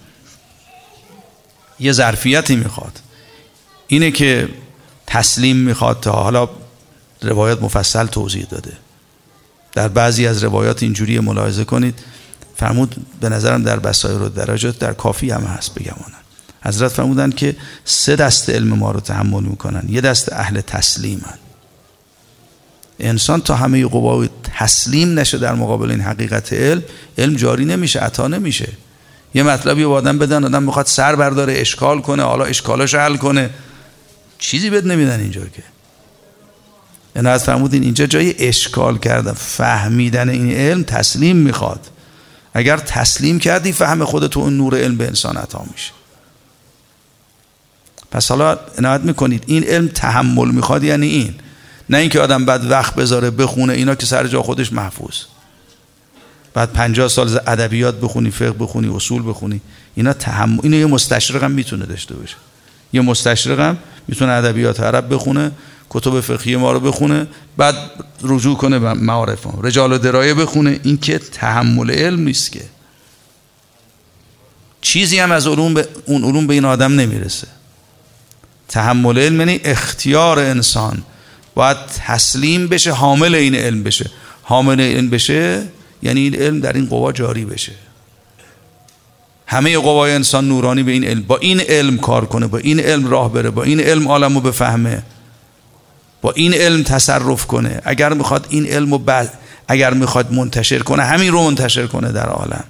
یه 1.80 1.92
ظرفیتی 1.92 2.56
می‌خواد. 2.56 3.00
اینه 3.86 4.10
که 4.10 4.48
تسلیم 5.06 5.56
می‌خواد 5.56 6.00
تا 6.00 6.12
حالا 6.12 6.48
روایت 7.22 7.62
مفصل 7.62 8.06
توضیح 8.06 8.46
داده. 8.50 8.72
در 9.72 9.88
بعضی 9.88 10.26
از 10.26 10.44
روایات 10.44 10.82
اینجوری 10.82 11.20
ملاحظه 11.20 11.64
کنید. 11.64 11.98
فرمود 12.56 12.96
به 13.20 13.28
نظرم 13.28 13.62
در 13.62 13.78
بسایر 13.78 14.22
و 14.22 14.28
درجات 14.28 14.78
در 14.78 14.92
کافی 14.92 15.30
هم 15.30 15.42
هست 15.42 15.74
بگمانم 15.74 16.23
حضرت 16.64 16.92
فرمودن 16.92 17.30
که 17.30 17.56
سه 17.84 18.16
دست 18.16 18.50
علم 18.50 18.68
ما 18.68 18.90
رو 18.90 19.00
تحمل 19.00 19.42
می‌کنن. 19.42 19.84
یه 19.88 20.00
دست 20.00 20.32
اهل 20.32 20.60
تسلیمن 20.60 21.34
انسان 23.00 23.40
تا 23.40 23.54
همه 23.54 23.86
قوا 23.86 24.26
تسلیم 24.58 25.18
نشه 25.18 25.38
در 25.38 25.54
مقابل 25.54 25.90
این 25.90 26.00
حقیقت 26.00 26.52
علم 26.52 26.82
علم 27.18 27.36
جاری 27.36 27.64
نمیشه 27.64 28.00
عطا 28.00 28.28
نمیشه. 28.28 28.68
یه 29.34 29.42
مطلبی 29.42 29.84
با 29.84 29.94
آدم 29.94 30.18
بدن 30.18 30.44
آدم 30.44 30.62
می‌خواد 30.62 30.86
سر 30.86 31.16
برداره 31.16 31.54
اشکال 31.56 32.00
کنه 32.00 32.22
حالا 32.22 32.44
اشکالش 32.44 32.94
حل 32.94 33.16
کنه. 33.16 33.50
چیزی 34.38 34.70
بد 34.70 34.86
نمیدن 34.86 35.20
اینجا 35.20 35.40
که. 35.40 35.62
عنایت 37.16 37.38
فرمودین 37.38 37.82
اینجا 37.82 38.06
جای 38.06 38.34
اشکال 38.38 38.98
کردن 38.98 39.32
فهمیدن 39.32 40.28
این 40.28 40.52
علم 40.52 40.82
تسلیم 40.82 41.36
می‌خواد. 41.36 41.80
اگر 42.54 42.76
تسلیم 42.76 43.38
کردی 43.38 43.72
فهم 43.72 44.04
خودت 44.04 44.36
اون 44.36 44.56
نور 44.56 44.78
علم 44.78 44.96
به 44.96 45.06
انسان 45.06 45.36
عطا 45.36 45.64
میشه. 45.72 45.92
پس 48.14 48.28
حالا 48.28 48.58
عنایت 48.78 49.00
می‌کنید. 49.00 49.44
این 49.46 49.64
علم 49.64 49.88
تحمل 49.88 50.50
می‌خواد 50.50 50.84
یعنی 50.84 51.06
این. 51.06 51.34
نه 51.90 51.98
اینکه 51.98 52.20
آدم 52.20 52.44
بعد 52.44 52.70
وقت 52.70 52.94
بذاره 52.94 53.30
بخونه 53.30 53.72
اینا 53.72 53.94
که 53.94 54.06
سر 54.06 54.26
جا 54.26 54.42
خودش 54.42 54.72
محفوظ. 54.72 55.14
بعد 56.54 56.72
50 56.72 57.08
سال 57.08 57.40
ادبیات 57.46 58.00
بخونی 58.00 58.30
فقه 58.30 58.52
بخونی 58.52 58.96
اصول 58.96 59.28
بخونی 59.28 59.60
اینا 59.94 60.12
تحمل 60.12 60.58
اینو 60.62 60.76
یه 60.76 60.86
مستشرق 60.86 61.44
هم 61.44 61.50
می‌تونه 61.50 61.86
داشته 61.86 62.14
باشه. 62.14 62.36
یه 62.92 63.00
مستشرق 63.00 63.60
هم 63.60 63.78
می‌تونه 64.08 64.32
ادبیات 64.32 64.80
عرب 64.80 65.14
بخونه 65.14 65.50
کتب 65.90 66.20
فقهی 66.20 66.56
ما 66.56 66.72
رو 66.72 66.80
بخونه 66.80 67.26
بعد 67.56 67.74
رجوع 68.22 68.56
کنه 68.56 68.78
به 68.78 68.94
معارف 68.94 69.46
ما 69.46 69.60
رجال 69.62 69.92
و 69.92 69.98
درایه 69.98 70.34
بخونه. 70.34 70.80
این 70.82 70.98
که 70.98 71.18
تحمل 71.18 71.90
علم 71.90 72.20
نیست 72.20 72.52
که. 72.52 72.64
چیزی 74.80 75.18
هم 75.18 75.32
از 75.32 75.46
علوم 75.46 75.74
به 75.74 75.88
اون 76.06 76.24
علوم 76.24 76.46
به 76.46 76.54
این 76.54 76.64
آدم 76.64 76.92
نمی‌رسه. 76.92 77.46
تحمل 78.68 79.18
علم 79.18 79.40
یعنی 79.40 79.60
اختیار 79.64 80.38
انسان. 80.38 81.02
باید 81.54 81.76
تسلیم 82.06 82.68
بشه 82.68 82.92
حامل 82.92 83.34
این 83.34 83.54
علم 83.54 83.82
بشه. 83.82 84.10
حامل 84.42 84.80
علم 84.80 85.10
بشه 85.10 85.62
یعنی 86.02 86.20
این 86.20 86.34
علم 86.34 86.60
در 86.60 86.72
این 86.72 86.86
قوا 86.86 87.12
جاری 87.12 87.44
بشه. 87.44 87.72
همه 89.46 89.78
قوای 89.78 90.12
انسان 90.12 90.48
نورانی 90.48 90.82
به 90.82 90.92
این 90.92 91.04
علم 91.04 91.22
با 91.22 91.36
این 91.36 91.60
علم 91.60 91.98
کار 91.98 92.24
کنه 92.24 92.46
با 92.46 92.58
این 92.58 92.80
علم 92.80 93.06
راه 93.06 93.32
بره 93.32 93.50
با 93.50 93.62
این 93.62 93.80
علم 93.80 94.08
عالم 94.08 94.34
رو 94.34 94.40
بفهمه. 94.40 95.02
با 96.22 96.32
این 96.32 96.54
علم 96.54 96.82
تصرف 96.82 97.46
کنه. 97.46 97.80
اگر 97.84 98.12
می‌خواد 98.12 98.46
این 98.50 98.66
علم 98.66 98.90
رو 98.90 98.98
بعد 98.98 99.32
اگر 99.68 99.94
می‌خواد 99.94 100.32
منتشر 100.32 100.78
کنه 100.78 101.02
همین 101.02 101.32
رو 101.32 101.42
منتشر 101.42 101.86
کنه 101.86 102.12
در 102.12 102.26
عالم. 102.26 102.64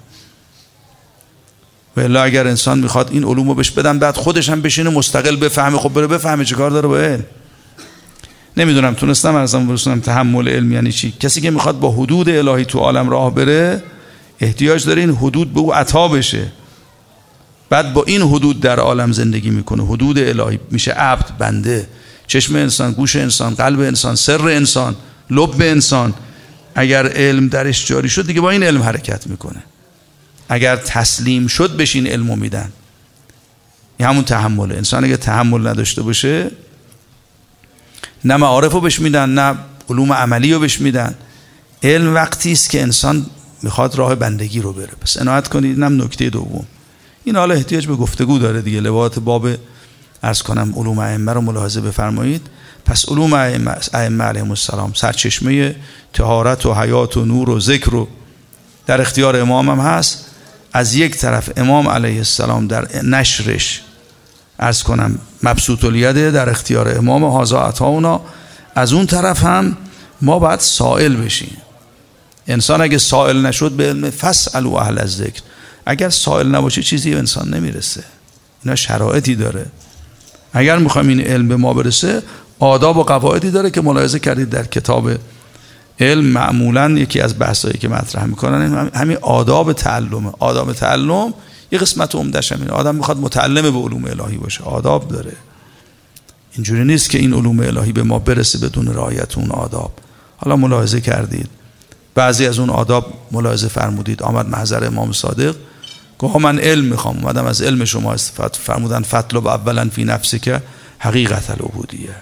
و 1.97 2.17
اگر 2.17 2.47
انسان 2.47 2.79
می‌خواد 2.79 3.09
این 3.11 3.23
علوم 3.23 3.47
رو 3.47 3.55
بهش 3.55 3.71
بدن 3.71 3.99
بعد 3.99 4.15
خودش 4.15 4.49
هم 4.49 4.61
بشینه 4.61 4.89
مستقل 4.89 5.35
بفهمه 5.35 5.77
خب 5.77 5.89
بره 5.89 6.07
بفهمه 6.07 6.45
چه 6.45 6.55
کار 6.55 6.71
داره. 6.71 6.87
با 6.87 6.99
علم 6.99 7.25
نمی‌دونم 8.57 8.93
تونستم 8.93 9.35
ارزم 9.35 9.67
برسونم 9.67 9.99
تحمل 9.99 10.49
علم 10.49 10.71
یعنی 10.71 10.91
چی. 10.91 11.13
کسی 11.19 11.41
که 11.41 11.51
می‌خواد 11.51 11.79
با 11.79 11.91
حدود 11.91 12.29
الهی 12.29 12.65
تو 12.65 12.79
عالم 12.79 13.09
راه 13.09 13.35
بره 13.35 13.83
احتیاج 14.39 14.85
داره 14.85 15.01
این 15.01 15.11
حدود 15.11 15.53
به 15.53 15.59
او 15.59 15.75
عطا 15.75 16.07
بشه. 16.07 16.51
بعد 17.69 17.93
با 17.93 18.03
این 18.03 18.21
حدود 18.21 18.59
در 18.59 18.79
عالم 18.79 19.11
زندگی 19.11 19.49
می‌کنه. 19.49 19.85
حدود 19.85 20.19
الهی 20.19 20.59
میشه 20.71 20.91
عبد 20.91 21.37
بنده. 21.37 21.87
چشم 22.27 22.55
انسان 22.55 22.91
گوش 22.91 23.15
انسان 23.15 23.55
قلب 23.55 23.79
انسان 23.79 24.15
سر 24.15 24.47
انسان 24.47 24.95
لب 25.29 25.61
انسان. 25.61 26.13
اگر 26.75 27.07
علم 27.07 27.47
درش 27.47 27.87
جاری 27.87 28.09
شد 28.09 28.27
دیگه 28.27 28.41
با 28.41 28.49
این 28.49 28.63
علم 28.63 28.81
حرکت 28.81 29.27
می‌کنه. 29.27 29.63
اگر 30.49 30.75
تسلیم 30.75 31.47
شد 31.47 31.77
بشین 31.77 32.07
علمو 32.07 32.35
میدن. 32.35 32.71
این 33.97 34.09
همون 34.09 34.23
تحمله. 34.23 34.75
انسان 34.75 35.03
اگه 35.03 35.17
تحمل 35.17 35.67
نداشته 35.67 36.01
باشه 36.01 36.51
نه 38.25 38.37
معارف 38.37 38.71
رو 38.73 38.81
بهش 38.81 38.99
میدن 38.99 39.29
نه 39.29 39.55
علوم 39.89 40.13
عملی 40.13 40.53
رو 40.53 40.59
بهش 40.59 40.81
میدن. 40.81 41.15
علم 41.83 42.13
وقتی 42.13 42.51
است 42.51 42.69
که 42.69 42.81
انسان 42.81 43.25
می‌خواد 43.61 43.95
راه 43.95 44.15
بندگی 44.15 44.61
رو 44.61 44.73
بره. 44.73 44.91
پس 45.01 45.17
عنایت 45.17 45.47
کنید 45.47 45.71
اینم 45.71 46.01
نکته 46.01 46.29
دوم. 46.29 46.65
این 47.23 47.35
حالا 47.35 47.53
احتیاج 47.53 47.87
به 47.87 47.95
گفتگو 47.95 48.39
داره 48.39 48.61
دیگه. 48.61 48.79
لبات 48.81 49.19
باب 49.19 49.47
ارز 50.23 50.41
کنم 50.41 50.73
علوم 50.75 50.99
ائمه 50.99 51.33
رو 51.33 51.41
ملاحظه 51.41 51.81
بفرمایید. 51.81 52.41
پس 52.85 53.09
علوم 53.09 53.33
ائمه 53.33 54.23
علیهم 54.23 54.49
السلام 54.49 54.93
سرچشمه 54.93 55.75
تهارت 56.13 56.65
و 56.65 56.73
حیات 56.73 57.17
و 57.17 57.25
نور 57.25 57.49
و 57.49 57.59
ذکر 57.59 57.95
و 57.95 58.07
در 58.85 59.01
اختیار 59.01 59.35
امام 59.35 59.69
هم 59.69 59.79
هست. 59.79 60.25
از 60.75 60.95
یک 60.95 61.17
طرف 61.17 61.49
امام 61.57 61.87
علیه 61.87 62.17
السلام 62.17 62.67
در 62.67 63.01
نشرش 63.03 63.81
ارز 64.59 64.83
کنم 64.83 65.19
مبسوط 65.43 65.85
الیده 65.85 66.31
در 66.31 66.49
اختیار 66.49 66.97
امام 66.97 67.23
هازا 67.23 67.61
عطاونا 67.61 68.21
از 68.75 68.93
اون 68.93 69.05
طرف 69.05 69.43
هم 69.43 69.77
ما 70.21 70.39
باید 70.39 70.59
سائل 70.59 71.15
بشیم. 71.15 71.57
انسان 72.47 72.81
اگه 72.81 72.97
سائل 72.97 73.45
نشد 73.45 73.71
به 73.71 73.83
علم 73.83 74.09
فسأل 74.09 74.65
و 74.65 74.73
اهل 74.73 75.05
ذکر 75.05 75.41
اگر 75.85 76.09
سائل 76.09 76.47
نباشه 76.47 76.83
چیزی 76.83 77.11
به 77.11 77.17
انسان 77.17 77.53
نمی‌رسه. 77.53 78.03
اینا 78.63 78.75
شرایطی 78.75 79.35
داره. 79.35 79.65
اگر 80.53 80.77
می‌خوایم 80.77 81.07
این 81.07 81.21
علم 81.21 81.47
به 81.47 81.55
ما 81.55 81.73
برسه 81.73 82.23
آداب 82.59 82.97
و 82.97 83.03
قواعدی 83.03 83.51
داره 83.51 83.71
که 83.71 83.81
ملاحظه 83.81 84.19
کردید 84.19 84.49
در 84.49 84.63
کتاب 84.63 85.11
علم 85.99 86.25
معمولا 86.25 86.91
یکی 86.91 87.21
از 87.21 87.39
بحثایی 87.39 87.77
که 87.77 87.87
مطرح 87.87 88.25
می‌کنن 88.25 88.89
همین 88.93 89.17
آداب 89.21 89.73
تعلمه 89.73 90.31
آداب 90.39 90.73
تعلم 90.73 91.33
یه 91.71 91.79
قسمت 91.79 92.15
عمدش 92.15 92.51
همین 92.51 92.69
آدم 92.69 92.95
می‌خواد 92.95 93.17
متعلم 93.17 93.61
به 93.61 93.79
علوم 93.79 94.05
الهی 94.05 94.37
باشه. 94.37 94.63
آداب 94.63 95.07
داره. 95.07 95.33
اینجوری 96.53 96.83
نیست 96.83 97.09
که 97.09 97.17
این 97.17 97.33
علوم 97.33 97.59
الهی 97.59 97.91
به 97.91 98.03
ما 98.03 98.19
برسه 98.19 98.57
بدون 98.57 98.87
رعایت 98.87 99.37
اون 99.37 99.51
آداب. 99.51 99.93
حالا 100.37 100.55
ملاحظه 100.55 101.01
کردید. 101.01 101.49
بعضی 102.15 102.47
از 102.47 102.59
اون 102.59 102.69
آداب 102.69 103.13
ملاحظه 103.31 103.67
فرمودید. 103.67 104.23
آمد 104.23 104.49
محضر 104.49 104.85
امام 104.85 105.11
صادق. 105.11 105.55
گفت 106.19 106.35
من 106.35 106.59
علم 106.59 106.85
می‌خوام. 106.85 107.17
اومدم 107.17 107.45
از 107.45 107.61
علم 107.61 107.85
شما 107.85 108.13
استفاده 108.13 108.59
فرمودن 108.59 109.01
فطلب 109.01 109.47
اولا 109.47 109.89
فی 109.89 110.03
نفسی 110.03 110.39
که 110.39 110.61
حقیقت 110.99 111.49
العبودیه. 111.49 112.15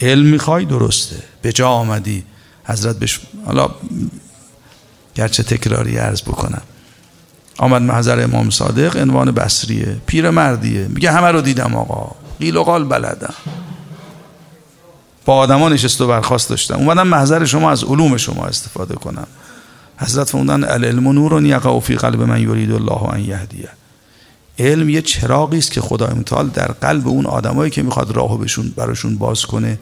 علم 0.00 0.26
می‌خوای؟ 0.26 0.64
درسته. 0.64 1.16
به 1.42 1.52
جا 1.52 1.68
آمدی. 1.68 2.24
حضرت 2.66 2.98
بش 2.98 3.20
حالا 3.46 3.68
گرچه 5.14 5.42
تکراری 5.42 5.98
عرض 5.98 6.22
بکنم. 6.22 6.62
آمد 7.58 7.82
محضر 7.82 8.24
امام 8.24 8.50
صادق 8.50 8.96
عنوان 8.96 9.30
بصریه. 9.30 9.96
پیر 10.06 10.30
مردیه 10.30 10.88
میگه 10.88 11.10
همه 11.10 11.30
رو 11.30 11.40
دیدم 11.40 11.74
آقا. 11.74 12.16
قیل 12.40 12.56
و 12.56 12.62
قال 12.62 12.84
بلدم. 12.84 13.34
با 15.24 15.34
آدما 15.34 15.68
نشست 15.68 16.00
و 16.00 16.06
برخواست 16.06 16.48
داشتم. 16.48 16.74
اومدم 16.74 17.06
محضر 17.06 17.44
شما 17.44 17.70
از 17.70 17.84
علوم 17.84 18.16
شما 18.16 18.46
استفاده 18.46 18.94
کنم. 18.94 19.26
حضرت 19.98 20.28
فرمودن 20.28 20.64
العلم 20.64 21.08
نور 21.08 21.46
یقع 21.46 21.80
فی 21.80 21.94
قلب 21.94 22.22
من 22.22 22.40
یرید 22.40 22.72
الله 22.72 23.02
ان 23.02 23.20
یهدیه. 23.20 23.68
علم 24.58 24.88
یه 24.88 25.02
چراغی 25.02 25.58
است 25.58 25.70
که 25.70 25.80
خدای 25.80 26.14
متعال 26.14 26.48
در 26.48 26.66
قلب 26.66 27.08
اون 27.08 27.26
آدمایی 27.26 27.70
که 27.70 27.82
می‌خواد 27.82 28.10
راهو 28.10 28.36
بهشون 28.38 28.72
براشون 28.76 29.16
باز 29.16 29.46
کنه. 29.46 29.78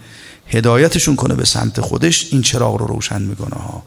هدایتشون 0.46 1.16
کنه 1.16 1.34
به 1.34 1.44
سمت 1.44 1.80
خودش 1.80 2.28
این 2.32 2.42
چراغ 2.42 2.76
رو 2.76 2.86
روشن 2.86 3.22
می‌کنه 3.22 3.62
ها. 3.62 3.82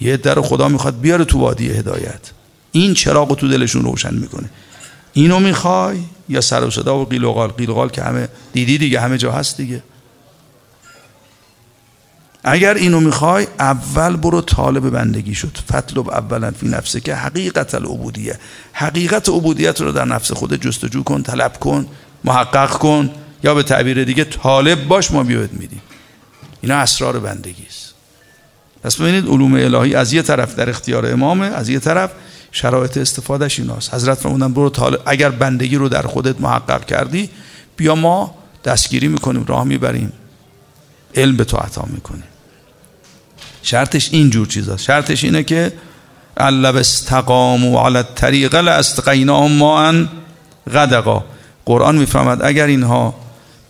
یه 0.00 0.16
در 0.16 0.40
خدا 0.40 0.68
می‌خواد 0.68 1.00
بیاره 1.00 1.24
تو 1.24 1.38
وادی 1.38 1.70
هدایت. 1.70 2.20
این 2.72 2.94
چراغ 2.94 3.28
رو 3.28 3.34
تو 3.34 3.48
دلشون 3.48 3.82
روشن 3.82 4.14
می‌کنه. 4.14 4.50
اینو 5.12 5.40
می‌خوای 5.40 5.98
یا 6.28 6.40
سر 6.40 6.64
و 6.64 6.70
صدا 6.70 6.98
و 6.98 7.04
قیل 7.04 7.24
و 7.24 7.32
قال؟ 7.32 7.48
قیل 7.48 7.70
و 7.70 7.74
قال 7.74 7.88
که 7.88 8.02
همه 8.02 8.28
دیدی 8.52 8.78
دیگه 8.78 9.00
همه 9.00 9.18
جا 9.18 9.32
هست 9.32 9.56
دیگه. 9.56 9.82
اگر 12.44 12.74
اینو 12.74 13.00
می‌خوای 13.00 13.46
اول 13.58 14.16
برو 14.16 14.40
طالب 14.40 14.90
بندگی 14.90 15.34
شد. 15.34 15.58
فطلب 15.68 16.08
اولا 16.08 16.50
فی 16.50 16.68
نفسه 16.68 17.00
که 17.00 17.14
حقیقت 17.14 17.74
العبودیه. 17.74 18.38
حقیقت 18.72 19.28
عبودیت 19.28 19.80
رو 19.80 19.92
در 19.92 20.04
نفس 20.04 20.32
خود 20.32 20.54
جستجو 20.54 21.02
کن 21.02 21.22
طلب 21.22 21.58
کن 21.58 21.86
محقق 22.24 22.78
کن. 22.78 23.10
یا 23.44 23.54
به 23.54 23.62
تعبیر 23.62 24.04
دیگه 24.04 24.24
طالب 24.24 24.88
باش 24.88 25.10
ما 25.10 25.22
بیاد 25.22 25.52
میدیم. 25.52 25.82
اینا 26.60 26.76
اسرار 26.76 27.18
بندگی 27.18 27.66
است. 27.68 27.94
پس 28.82 28.96
ببینید 28.96 29.26
علوم 29.26 29.54
الهی 29.54 29.94
از 29.94 30.12
یه 30.12 30.22
طرف 30.22 30.54
در 30.54 30.70
اختیار 30.70 31.12
امامه 31.12 31.46
از 31.46 31.68
یه 31.68 31.78
طرف 31.78 32.10
شرایط 32.52 32.96
استفادهش 32.96 33.58
ایناست. 33.58 33.94
حضرت 33.94 34.18
فرمودن 34.18 34.52
برو 34.52 34.70
طالب 34.70 35.00
اگر 35.06 35.30
بندگی 35.30 35.76
رو 35.76 35.88
در 35.88 36.02
خودت 36.02 36.40
محقق 36.40 36.84
کردی 36.84 37.30
بیا 37.76 37.94
ما 37.94 38.34
دستگیری 38.64 39.08
می‌کنیم 39.08 39.44
راه 39.48 39.64
می‌بریم. 39.64 40.12
علم 41.14 41.36
به 41.36 41.44
تو 41.44 41.56
عطا 41.56 41.84
می‌کنیم 41.86 42.24
شرطش 43.62 44.08
این 44.12 44.30
جور 44.30 44.46
چیزاست. 44.46 44.84
شرطش 44.84 45.24
اینه 45.24 45.42
که 45.42 45.72
علب 46.36 46.76
استقاموا 46.76 47.86
علی 47.86 47.96
الطریق 47.96 48.54
لاستقیناهم 48.54 49.52
ما 49.52 49.92
غدقا. 50.72 51.24
قرآن 51.64 51.96
می‌فهمد 51.96 52.42
اگر 52.42 52.66
اینها 52.66 53.14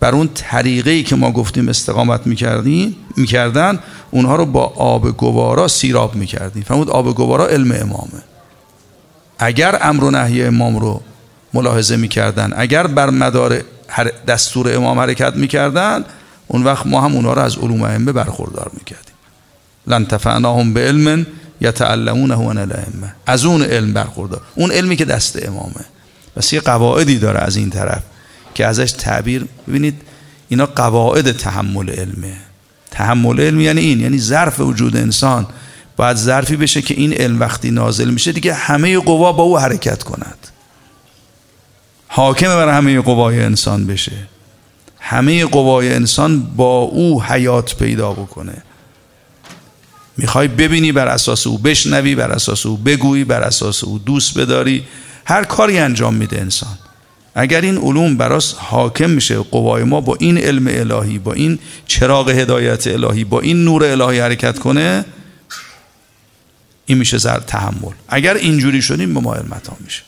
بر 0.01 0.15
اون 0.15 0.31
طریقه 0.35 1.03
که 1.03 1.17
ما 1.17 1.31
گفتیم 1.31 1.69
استقامت 1.69 2.27
می‌کردیم 2.27 2.97
می‌کردن 3.17 3.79
اونها 4.11 4.37
رو 4.37 4.47
با 4.47 4.65
آب 4.67 5.17
گوارا 5.17 5.69
سیراب 5.69 6.15
می‌کردیم 6.15 6.63
فهمود 6.63 6.91
آب 6.91 7.15
گوارا 7.15 7.47
علم 7.47 7.73
امامه. 7.73 8.23
اگر 9.39 9.79
امر 9.81 10.05
و 10.05 10.11
نهی 10.11 10.45
امام 10.45 10.79
رو 10.79 11.01
ملاحظه 11.55 11.97
می‌کردن 11.97 12.53
اگر 12.57 12.87
بر 12.87 13.11
مدار 13.11 13.63
دستور 14.29 14.75
امام 14.75 14.99
حرکت 14.99 15.37
می‌کردن 15.37 16.05
اون 16.49 16.65
وقت 16.65 16.87
ما 16.87 17.01
هم 17.01 17.15
اونها 17.15 17.33
رو 17.33 17.43
از 17.43 17.59
علوم 17.59 17.83
ائمه 17.83 18.13
برخوردار 18.13 18.71
می‌کردیم. 18.75 19.15
لن 19.87 20.07
تفعناهم 20.07 20.75
به 20.75 20.81
علم 20.81 21.27
یتعلمونه 21.61 22.35
و 22.35 22.49
الائمه 22.49 23.15
از 23.27 23.45
اون 23.45 23.63
علم 23.63 23.93
برخوردار. 23.93 24.41
اون 24.55 24.71
علمی 24.71 24.97
که 24.97 25.05
دست 25.05 25.47
امامه. 25.47 25.85
پس 26.37 26.53
یه 26.53 26.61
قواعدی 26.61 27.19
داره 27.19 27.39
از 27.39 27.57
این 27.57 27.71
طرف. 27.71 28.03
که 28.59 28.67
ازش 28.67 28.93
تعبیر 28.93 29.47
ببینید 29.69 30.03
اینا 30.49 30.67
قواعد 30.67 31.33
تحمل 31.33 31.91
علمه 31.91 32.37
تحمل 32.91 33.41
علم 33.41 33.61
یعنی 33.61 33.81
این 33.81 34.01
یعنی 34.01 34.19
ظرف 34.19 34.61
وجود 34.61 34.97
انسان. 34.97 35.47
باید 35.97 36.17
ظرفی 36.17 36.57
بشه 36.57 36.83
که 36.83 36.95
این 36.95 37.13
علم 37.13 37.41
وقتی 37.41 37.71
نازل 37.71 38.11
میشه 38.11 38.33
دیگه 38.33 38.55
همه 38.55 38.99
قوا 38.99 39.33
با 39.33 39.43
او 39.43 39.59
حرکت 39.59 40.03
کند. 40.03 40.49
حاکم 42.09 42.49
بر 42.49 42.69
همه 42.77 43.01
قوای 43.01 43.43
انسان 43.43 43.87
بشه. 43.87 44.13
همه 45.01 45.45
قوای 45.45 45.95
انسان 45.95 46.41
با 46.41 46.81
او 46.81 47.23
حیات 47.23 47.77
پیدا 47.77 48.13
بکنه. 48.13 48.63
می‌خوای 50.17 50.49
ببینی 50.49 50.93
بر 50.93 51.09
اساس 51.09 51.47
او 51.47 51.59
بشنوی 51.59 52.15
بر 52.15 52.31
اساس 52.31 52.67
او 52.67 52.77
بگویی 52.77 53.25
بر 53.25 53.43
اساس 53.43 53.85
او 53.85 53.99
دوست 53.99 54.39
بداری. 54.39 54.85
هر 55.25 55.45
کاری 55.45 55.79
انجام 55.79 56.15
میده 56.15 56.41
انسان. 56.41 56.79
اگر 57.41 57.61
این 57.61 57.79
علوم 57.79 58.17
براس 58.17 58.55
حاکم 58.55 59.11
میشه 59.11 59.39
قوای 59.39 59.83
ما 59.83 60.01
با 60.01 60.17
این 60.21 60.39
علم 60.39 60.67
الهی 60.69 61.19
با 61.19 61.33
این 61.33 61.59
چراغ 61.87 62.31
هدایت 62.31 62.87
الهی 62.87 63.25
با 63.25 63.41
این 63.41 63.65
نور 63.65 63.85
الهی 63.85 64.21
حرکت 64.21 64.59
کنه 64.59 65.05
این 66.87 66.99
میشه 66.99 67.19
زر 67.19 67.39
تحمل. 67.39 67.93
اگر 68.09 68.35
اینجوری 68.35 68.83
شدیم 68.83 69.15
به 69.15 69.21
ما 69.21 69.35
علمتا 69.35 69.77
میشه. 69.81 70.03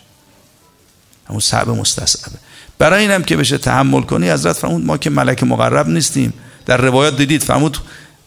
همون 1.29 1.41
صعب 1.41 1.69
مستصعبه. 1.69 2.37
برای 2.79 3.03
اینم 3.03 3.23
که 3.23 3.37
بشه 3.37 3.59
تحمل 3.59 4.03
کنی 4.03 4.31
حضرت 4.31 4.57
فرمود 4.57 4.85
ما 4.85 4.99
که 4.99 5.11
ملک 5.11 5.43
مقرب 5.43 5.89
نیستیم. 5.89 6.33
در 6.67 6.77
روایات 6.77 7.17
دیدید 7.17 7.43
فرمود 7.43 7.79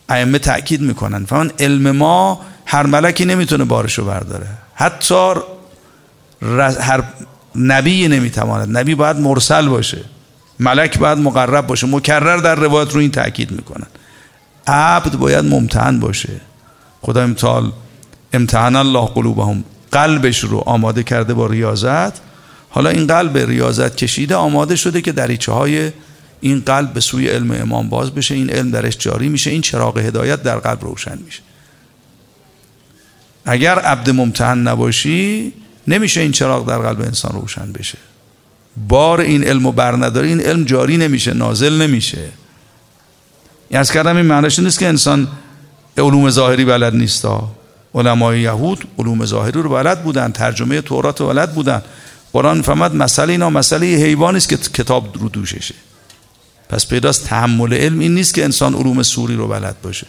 ائمه 0.10 0.40
تاکید 0.40 0.82
می‌کنن. 0.82 1.26
فرمود 1.26 1.54
علم 1.60 1.92
ما 1.92 2.42
هر 2.66 2.86
ملکی 2.86 3.26
نمی‌تونه 3.26 3.64
بارشو 3.64 4.06
برداره. 4.06 4.48
حتی 4.76 5.34
هر 6.80 7.04
نبی 7.56 8.08
نمی‌تواند. 8.08 8.78
نبی 8.78 8.96
باید 8.96 9.18
مرسل 9.18 9.68
باشه. 9.68 10.02
ملک 10.60 11.00
باید 11.00 11.18
مقرب 11.18 11.68
باشه. 11.68 11.88
مکرر 11.88 12.38
در 12.38 12.56
روایت 12.56 12.92
رو 12.94 13.00
این 13.00 13.12
تاکید 13.12 13.52
می‌کنن. 13.52 13.88
عبد 14.68 15.16
باید 15.16 15.46
ممتحن 15.46 16.00
باشه. 16.00 16.42
خدا 17.02 17.24
امتحال 17.24 17.72
امتحان 18.34 18.76
الله 18.76 19.06
قلوبهم. 19.06 19.64
قلبش 19.92 20.40
رو 20.40 20.64
آماده 20.66 21.04
کرده 21.04 21.34
با 21.34 21.48
ریاضت. 21.48 22.22
حالا 22.70 22.90
این 22.90 23.08
قلب 23.08 23.38
ریاضت 23.38 23.96
کشیده 23.96 24.36
آماده 24.36 24.76
شده 24.76 25.02
که 25.02 25.12
دریچه 25.12 25.52
های 25.52 25.92
این 26.42 26.60
قلب 26.60 26.94
به 26.94 27.00
سوی 27.00 27.28
علم 27.28 27.52
امام 27.52 27.90
باز 27.90 28.12
بشه. 28.12 28.36
این 28.36 28.50
علم 28.50 28.72
درش 28.72 28.98
جاری 28.98 29.30
میشه. 29.30 29.50
این 29.50 29.62
چراغ 29.62 29.98
هدایت 29.98 30.44
در 30.44 30.60
قلب 30.60 30.82
روشن 30.82 31.18
میشه. 31.26 31.42
اگر 33.46 33.80
عبد 33.80 34.10
ممتحن 34.10 34.68
نباشی 34.68 35.54
نمیشه 35.88 36.22
این 36.22 36.32
چراغ 36.32 36.68
در 36.68 36.78
قلب 36.78 37.02
انسان 37.02 37.32
روشن 37.32 37.72
بشه. 37.72 37.98
بار 38.88 39.22
این 39.22 39.44
علم 39.44 39.66
و 39.66 39.72
برنداری 39.72 40.28
این 40.28 40.42
علم 40.42 40.64
جاری 40.64 40.98
نمیشه 40.98 41.34
نازل 41.34 41.82
نمیشه. 41.82 42.30
از 43.72 43.92
کردم 43.92 44.16
این 44.16 44.26
معنیش 44.26 44.60
نیست 44.60 44.80
که 44.80 44.88
انسان 44.88 45.28
علوم 45.98 46.30
ظاهری 46.30 46.66
بلد 46.66 46.96
نیستا 46.96 47.52
علمای 47.96 48.42
یهود 48.42 48.88
علوم 49.00 49.26
ظاهری 49.26 49.62
رو 49.62 49.70
بلد 49.70 50.04
بودن 50.04 50.32
ترجمه 50.32 50.82
تورات 50.82 51.22
رو 51.22 51.28
بلد 51.28 51.54
بودن. 51.54 51.82
قرآن 52.34 52.62
فهمد 52.62 52.96
مسئله 52.96 53.32
اینا 53.32 53.50
مسئله 53.50 53.86
حیوانی 53.86 54.38
است 54.38 54.50
که 54.50 54.58
کتاب 54.58 55.18
رو 55.20 55.30
دوششه. 55.30 55.76
پس 56.70 56.88
پیداست 56.88 57.26
تحمل 57.26 57.74
علم 57.74 58.00
این 58.00 58.16
نیست 58.16 58.34
که 58.34 58.44
انسان 58.44 58.76
علوم 58.76 59.04
سوری 59.04 59.36
رو 59.36 59.48
بلد 59.48 59.82
باشه. 59.82 60.08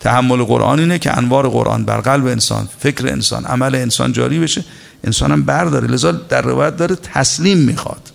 تحمل 0.00 0.42
قرآن 0.42 0.78
اینه 0.80 0.98
که 0.98 1.18
انوار 1.18 1.48
قرآن 1.48 1.84
بر 1.84 2.00
قلب 2.00 2.26
انسان 2.26 2.68
فکر 2.78 3.06
انسان 3.06 3.44
عمل 3.44 3.74
انسان 3.74 4.12
جاری 4.12 4.38
بشه. 4.38 4.64
انسان 5.04 5.32
هم 5.32 5.42
برداره. 5.42 5.86
لذا 5.86 6.12
در 6.12 6.42
روایت 6.42 6.76
داره 6.76 6.96
تسلیم 6.96 7.58
می‌خواد. 7.58 8.10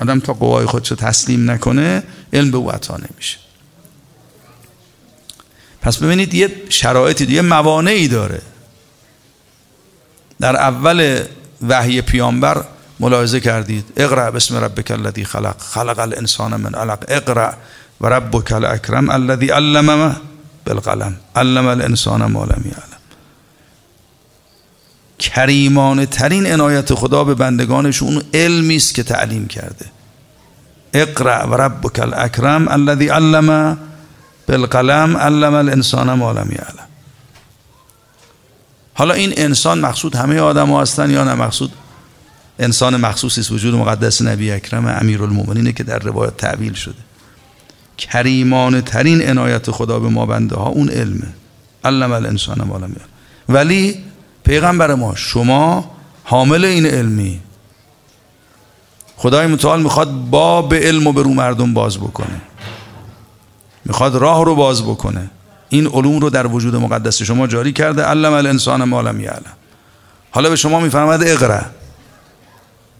آدم 0.00 0.20
تا 0.20 0.32
قوای 0.32 0.66
خودشو 0.66 0.94
تسلیم 0.94 1.50
نکنه 1.50 2.02
علم 2.32 2.50
به 2.50 2.56
او 2.56 2.72
نمیشه. 2.72 3.38
پس 5.82 5.96
ببینید 5.96 6.34
یه 6.34 6.62
شرایطی 6.68 7.24
یه 7.24 7.42
موانعی 7.42 8.08
داره. 8.08 8.42
در 10.40 10.56
اول 10.56 11.22
وحی 11.68 12.00
پیامبر 12.00 12.64
ملاحظه 13.00 13.40
کردید. 13.40 13.84
اقرا 13.96 14.30
بسم 14.30 14.56
ربک 14.56 14.90
الذی 14.90 15.24
خلق. 15.24 15.58
خلق 15.58 15.98
الانسان 15.98 16.60
من 16.60 16.74
علق. 16.74 17.04
اقرا 17.08 17.52
و 18.00 18.06
ربک 18.06 18.52
الاکرم 18.52 19.10
الذی 19.10 19.50
علم 19.50 20.16
بالقلم. 20.64 21.16
علم 21.36 21.66
الانسان 21.66 22.24
ما 22.24 22.44
لم 22.44 22.62
یعلم. 22.64 22.97
کریمانه 25.18 26.06
ترین 26.06 26.46
عنایت 26.46 26.94
خدا 26.94 27.24
به 27.24 27.34
بندگانش 27.34 28.02
اون 28.02 28.22
علمی 28.34 28.76
است 28.76 28.94
که 28.94 29.02
تعلیم 29.02 29.46
کرده. 29.46 29.86
اقرا 30.94 31.46
و 31.50 31.54
ربک 31.54 31.98
الاکرم 31.98 32.68
الذی 32.68 33.08
علم 33.08 33.78
بالقلم 34.48 35.16
علم 35.16 35.54
الانسان 35.54 36.12
ما 36.12 36.32
لم 36.32 36.48
یعلم. 36.52 36.88
حالا 38.94 39.14
این 39.14 39.32
انسان 39.36 39.78
مقصود 39.78 40.16
همه 40.16 40.40
آدم 40.40 40.70
ها 40.70 40.82
هستن 40.82 41.10
یا 41.10 41.24
نه؟ 41.24 41.34
مقصود 41.34 41.72
انسان 42.58 42.96
مخصوصی 42.96 43.40
است. 43.40 43.52
وجود 43.52 43.74
مقدس 43.74 44.22
نبی 44.22 44.50
اکرم 44.50 44.86
امیرالمومنینه 44.86 45.72
که 45.72 45.84
در 45.84 45.98
روایت 45.98 46.36
تعبیل 46.36 46.72
شده. 46.72 46.94
کریمان 47.98 48.80
ترین 48.80 49.22
عنایت 49.22 49.70
خدا 49.70 50.00
به 50.00 50.08
ما 50.08 50.26
بنده 50.26 50.56
ها 50.56 50.68
اون 50.68 50.88
علمه. 50.88 51.28
علم 51.84 52.12
الانسان 52.12 52.62
ما 52.62 52.78
لم 52.78 52.96
ولی 53.48 54.04
پیغمبر 54.48 54.94
ما 54.94 55.14
شما 55.14 55.90
حامل 56.24 56.64
این 56.64 56.86
علمی. 56.86 57.40
خدای 59.16 59.46
متعال 59.46 59.82
می‌خواد 59.82 60.12
با 60.12 60.62
به 60.62 60.78
علم 60.80 61.06
و 61.06 61.12
به 61.12 61.22
رو 61.22 61.34
مردم 61.34 61.74
باز 61.74 61.98
بکنه. 61.98 62.40
می‌خواد 63.84 64.14
راه 64.14 64.44
رو 64.44 64.54
باز 64.54 64.82
بکنه. 64.82 65.30
این 65.68 65.86
علوم 65.86 66.20
رو 66.20 66.30
در 66.30 66.46
وجود 66.46 66.76
مقدس 66.76 67.22
شما 67.22 67.46
جاری 67.46 67.72
کرده. 67.72 68.02
علم 68.02 68.32
الانسان 68.32 68.84
ما 68.84 69.00
لم 69.00 69.20
یعلم. 69.20 69.52
حالا 70.30 70.50
به 70.50 70.56
شما 70.56 70.80
میفرماد 70.80 71.22
اقرا 71.22 71.62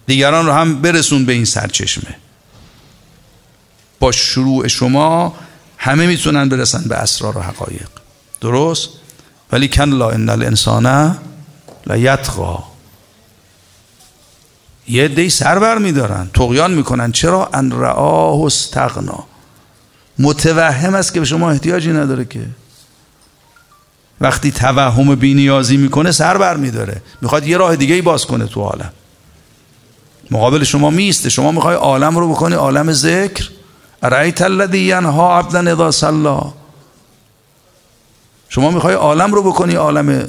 دیگران 0.07 0.47
رو 0.47 0.53
هم 0.53 0.81
برسون 0.81 1.25
به 1.25 1.33
این 1.33 1.45
سرچشمه. 1.45 2.17
با 4.01 4.13
شروع 4.13 4.69
شما 4.69 5.35
همه 5.79 6.07
می‌تونن 6.07 6.49
برسن 6.49 6.85
به 6.89 6.95
اسرار 6.95 7.39
و 7.39 7.41
حقایق. 7.41 7.89
درست؟ 8.41 8.89
ولی 9.53 9.69
کن 9.69 9.89
لا 9.89 10.11
ان 10.11 10.29
الانسان 10.29 11.19
لا 11.89 11.97
یتقا 11.97 12.65
یه 14.89 15.09
دی 15.09 15.31
سر 15.31 15.59
بر 15.59 15.79
میدارن 15.79 16.31
تقیان 16.35 16.75
می‌کنن. 16.75 17.13
چرا؟ 17.13 17.51
ان 17.55 17.71
رآه 17.71 18.45
استغنا. 18.45 19.25
متوهم 20.19 20.95
است 20.95 21.15
که 21.15 21.21
به 21.21 21.27
شما 21.27 21.51
احتیاجی 21.51 21.93
نداره 21.93 22.25
که. 22.25 22.47
وقتی 24.21 24.53
توهم 24.53 25.15
بینیازی 25.15 25.77
می‌کنه 25.77 26.13
سر 26.13 26.39
بر 26.39 26.57
میداره 26.57 27.03
می‌خواد 27.23 27.47
یه 27.47 27.57
راه 27.57 27.77
دیگه 27.77 27.95
ای 27.95 28.03
باز 28.03 28.27
کنه 28.27 28.47
تو 28.47 28.61
عالم. 28.61 28.93
مقابل 30.31 30.65
شما 30.65 30.91
میسته 30.91 31.29
شما 31.29 31.53
می‌خوای 31.53 31.77
عالم 31.77 32.19
رو 32.19 32.31
بکنی. 32.31 32.55
عالم 32.55 32.93
ذکر. 32.93 33.51
رأیت 34.03 34.43
الذی 34.43 34.79
ینها 34.79 35.39
عبدا 35.39 35.59
اذا 35.59 35.91
صلا. 35.91 36.53
شما 38.49 38.71
می‌خوای 38.71 38.95
عالم 38.95 39.35
رو 39.35 39.43
بکنی 39.43 39.75
عالم 39.75 40.29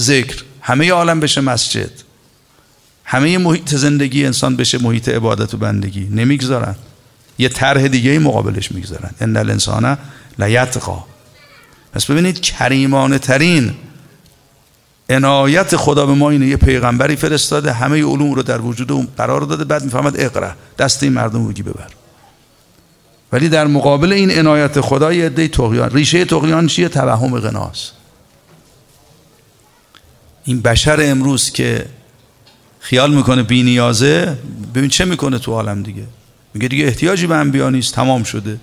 ذکر. 0.00 0.44
همه 0.66 0.90
عالم 0.90 1.20
بشه 1.20 1.40
مسجد. 1.40 1.90
همه 3.04 3.38
محیط 3.38 3.74
زندگی 3.74 4.26
انسان 4.26 4.56
بشه 4.56 4.78
محیط 4.78 5.08
عبادت 5.08 5.54
و 5.54 5.56
بندگی. 5.56 6.08
نمی‌گذارن. 6.10 6.76
یه 7.38 7.48
طرح 7.48 7.88
دیگه 7.88 8.18
مقابلش 8.18 8.72
می‌گذارن. 8.72 9.10
ان 9.20 9.36
الانسان 9.36 9.98
لیتقا 10.38 11.04
پس 11.92 12.10
ببینید 12.10 12.40
کریمانه 12.40 13.18
ترین 13.18 13.74
عنایت 15.10 15.76
خدا 15.76 16.06
به 16.06 16.14
ما 16.14 16.30
اینه 16.30 16.46
یه 16.46 16.56
پیغمبری 16.56 17.16
فرستاده 17.16 17.72
همه 17.72 17.96
علوم 17.96 18.32
رو 18.32 18.42
در 18.42 18.60
وجود 18.60 18.92
اون 18.92 19.08
قرار 19.16 19.40
داده 19.40 19.64
بعد 19.64 19.84
می‌فهمد 19.84 20.20
اقرا 20.20 20.52
دست 20.78 21.02
این 21.02 21.12
مردم 21.12 21.48
بگی 21.48 21.62
ببر. 21.62 21.88
ولی 23.32 23.48
در 23.48 23.66
مقابل 23.66 24.12
این 24.12 24.38
عنایت 24.38 24.80
خدا 24.80 25.12
یه 25.12 25.26
عده 25.26 25.48
تقیان 25.48 25.90
ریشه 25.90 26.24
تقیان 26.24 26.66
چیه؟ 26.66 26.88
توهم 26.88 27.40
غناست. 27.40 27.92
این 30.46 30.60
بشر 30.60 30.98
امروز 31.00 31.50
که 31.50 31.86
خیال 32.80 33.14
می‌کنه 33.14 33.42
بی 33.42 33.62
نیازه 33.62 34.38
ببین 34.74 34.90
چه 34.90 35.04
می‌کنه 35.04 35.38
تو 35.38 35.52
عالم 35.52 35.82
دیگه؟ 35.82 36.04
میگه 36.54 36.68
دیگه 36.68 36.84
احتیاجی 36.84 37.26
به 37.26 37.34
انبیا 37.34 37.70
نیست 37.70 37.94
تمام 37.94 38.24
شده. 38.24 38.60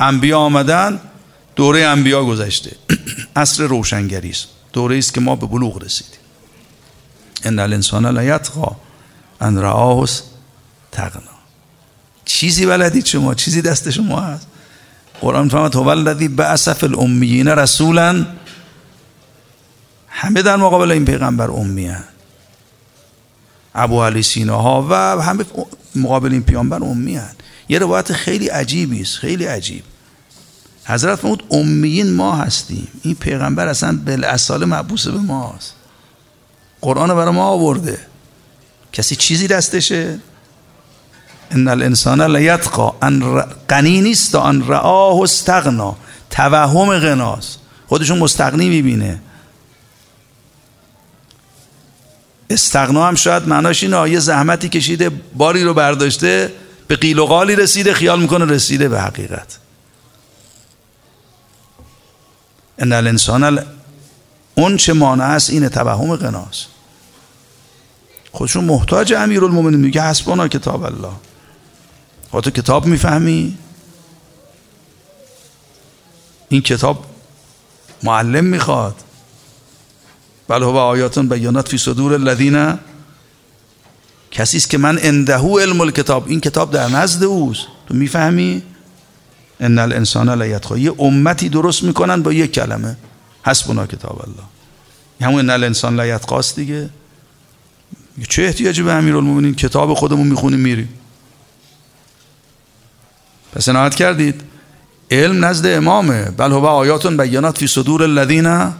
انبیا 0.00 0.38
آمدن 0.38 1.00
دوره 1.56 1.80
انبیا 1.80 2.24
گذشته. 2.24 2.76
عصر 3.36 3.66
روشنگری 3.66 4.30
است. 4.30 4.48
دوره 4.72 4.98
است 4.98 5.14
که 5.14 5.20
ما 5.20 5.36
به 5.36 5.46
بلوغ 5.46 5.84
رسیدیم. 5.84 6.20
ان 7.44 7.58
الانسان 7.58 8.06
لا 8.06 8.24
یطغى 8.24 8.70
ان 9.40 9.58
رآه 9.58 10.08
تغنا 10.92 11.22
چیزی 12.24 12.66
بلدید 12.66 13.06
شما 13.06 13.34
چیزی 13.34 13.62
دست 13.62 13.90
شما 13.90 14.20
هست. 14.20 14.46
قرآن 15.20 15.48
فرمود 15.48 15.74
هو 15.74 15.88
الذی 15.88 16.28
بعث 16.28 16.68
فی 16.68 16.86
الامیین 16.86 17.48
رسولا 17.48 18.26
همه 20.20 20.42
در 20.42 20.56
مقابل 20.56 20.90
این 20.90 21.04
پیغمبر 21.04 21.50
امی 21.50 21.90
ابو 23.74 24.04
علی 24.04 24.22
سینا 24.22 24.58
ها 24.58 24.86
و 24.90 25.22
همه 25.22 25.44
مقابل 25.94 26.32
این 26.32 26.42
پیامبر 26.42 26.84
امی 26.84 27.16
هست 27.16 27.36
یه 27.68 27.78
روایت 27.78 28.12
خیلی 28.12 28.48
عجیبی 28.48 29.00
است 29.00 29.16
خیلی 29.16 29.44
عجیب. 29.44 29.82
حضرت 30.84 31.18
فرمود 31.18 31.44
امیین 31.50 32.12
ما 32.12 32.36
هستیم. 32.36 32.88
این 33.02 33.14
پیغمبر 33.14 33.68
اصلا 33.68 33.98
بالاصاله 34.06 34.66
محبوس 34.66 35.08
به 35.08 35.18
ماست. 35.18 35.74
قرآن 36.80 37.14
برای 37.14 37.34
ما 37.34 37.44
آورده. 37.44 37.98
کسی 38.92 39.16
چیزی 39.16 39.46
دستشه؟ 39.48 40.18
ان 41.50 41.68
الانسان 41.68 42.36
لیتقا 42.36 42.94
ان 43.02 43.40
غنی 43.68 44.00
نیست 44.00 44.34
ان 44.34 44.66
رآه 44.66 45.20
استغنا. 45.22 45.96
توهم 46.30 46.98
غناست. 46.98 47.58
خودشون 47.88 48.18
مستغنی 48.18 48.68
می‌بینه. 48.68 49.20
استغنا 52.50 53.06
هم 53.08 53.14
شاید 53.14 53.48
معناش 53.48 53.82
اینه 53.82 54.10
یه 54.10 54.18
زحمتی 54.18 54.68
کشیده 54.68 55.10
باری 55.34 55.64
رو 55.64 55.74
برداشته 55.74 56.52
به 56.88 56.96
قیل 56.96 57.18
و 57.18 57.26
قالی 57.26 57.56
رسیده 57.56 57.94
خیال 57.94 58.20
می‌کنه 58.20 58.44
رسیده 58.44 58.88
به 58.88 59.00
حقیقت. 59.00 59.58
ان 62.78 62.92
الانسان 62.92 63.64
اون 64.54 64.76
چه 64.76 64.92
مانع 64.92 65.24
است 65.24 65.50
این 65.50 65.68
توهم 65.68 66.16
غناست. 66.16 66.66
خودشون 68.32 68.64
محتاج 68.64 69.12
امیرالمومنین 69.12 69.80
میگه 69.80 70.02
حسبنا 70.02 70.48
کتاب 70.48 70.82
الله. 70.82 71.12
تو 72.32 72.50
کتاب 72.50 72.86
می‌فهمی؟ 72.86 73.58
این 76.48 76.62
کتاب 76.62 77.06
معلم 78.02 78.44
می‌خواد. 78.44 78.94
بله 80.50 80.66
هو 80.66 80.76
آیاتون 80.76 81.28
بیانات 81.28 81.68
فی 81.68 81.78
صدور 81.78 82.14
الذین. 82.14 82.78
کسی 84.30 84.56
است 84.56 84.70
که 84.70 84.78
من 84.78 84.98
اندهو 85.02 85.58
علم 85.58 85.80
الکتاب 85.80 86.28
این 86.28 86.40
کتاب 86.40 86.70
در 86.70 86.88
نزد 86.88 87.24
اوست. 87.24 87.66
تو 87.88 87.94
می‌فهمی؟ 87.94 88.62
ان 89.60 89.78
الانسان 89.78 90.42
لیتخا 90.42 90.78
یه 90.78 90.92
امتی 90.98 91.48
درست 91.48 91.82
می‌کنن 91.82 92.22
با 92.22 92.32
یک 92.32 92.52
کلمه. 92.52 92.96
حسبنا 93.46 93.86
کتاب 93.86 94.22
الله. 94.22 94.48
همون 95.20 95.40
ان 95.40 95.50
الانسان 95.50 96.00
لیتقاست 96.00 96.56
دیگه. 96.56 96.90
چه 98.28 98.42
احتیاجی 98.42 98.82
به 98.82 98.92
امیرالمومنین؟ 98.92 99.54
کتاب 99.54 99.94
خودمون 99.94 100.26
می‌خونیم 100.26 100.60
میریم. 100.60 100.88
پس 103.52 103.68
نهایت 103.68 103.94
کردید. 103.94 104.40
علم 105.10 105.44
نزد 105.44 105.66
امامه. 105.66 106.24
بل 106.24 106.52
هو 106.52 106.66
آیاتون 106.66 107.16
بیانات 107.16 107.58
فی 107.58 107.66
صدور 107.66 108.02
الذین. 108.02 108.72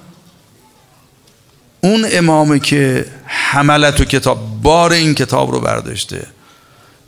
اون 1.80 2.06
امامه 2.10 2.58
که 2.58 3.06
حملت 3.26 4.00
و 4.00 4.04
کتاب 4.04 4.62
بار 4.62 4.92
این 4.92 5.14
کتاب 5.14 5.50
رو 5.50 5.60
برداشته 5.60 6.26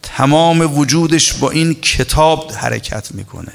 تمام 0.03 0.79
وجودش 0.79 1.33
با 1.33 1.51
این 1.51 1.75
کتاب 1.75 2.53
حرکت 2.53 3.13
می‌کنه. 3.13 3.53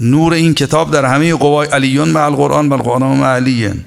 نور 0.00 0.32
این 0.32 0.54
کتاب 0.54 0.90
در 0.90 1.04
همه 1.04 1.34
قوای 1.34 1.68
علیون 1.68 2.08
مع 2.08 2.24
القرآن 2.24 2.68
بل 2.68 2.76
قرآن 2.76 3.02
مع 3.02 3.26
علیین. 3.26 3.84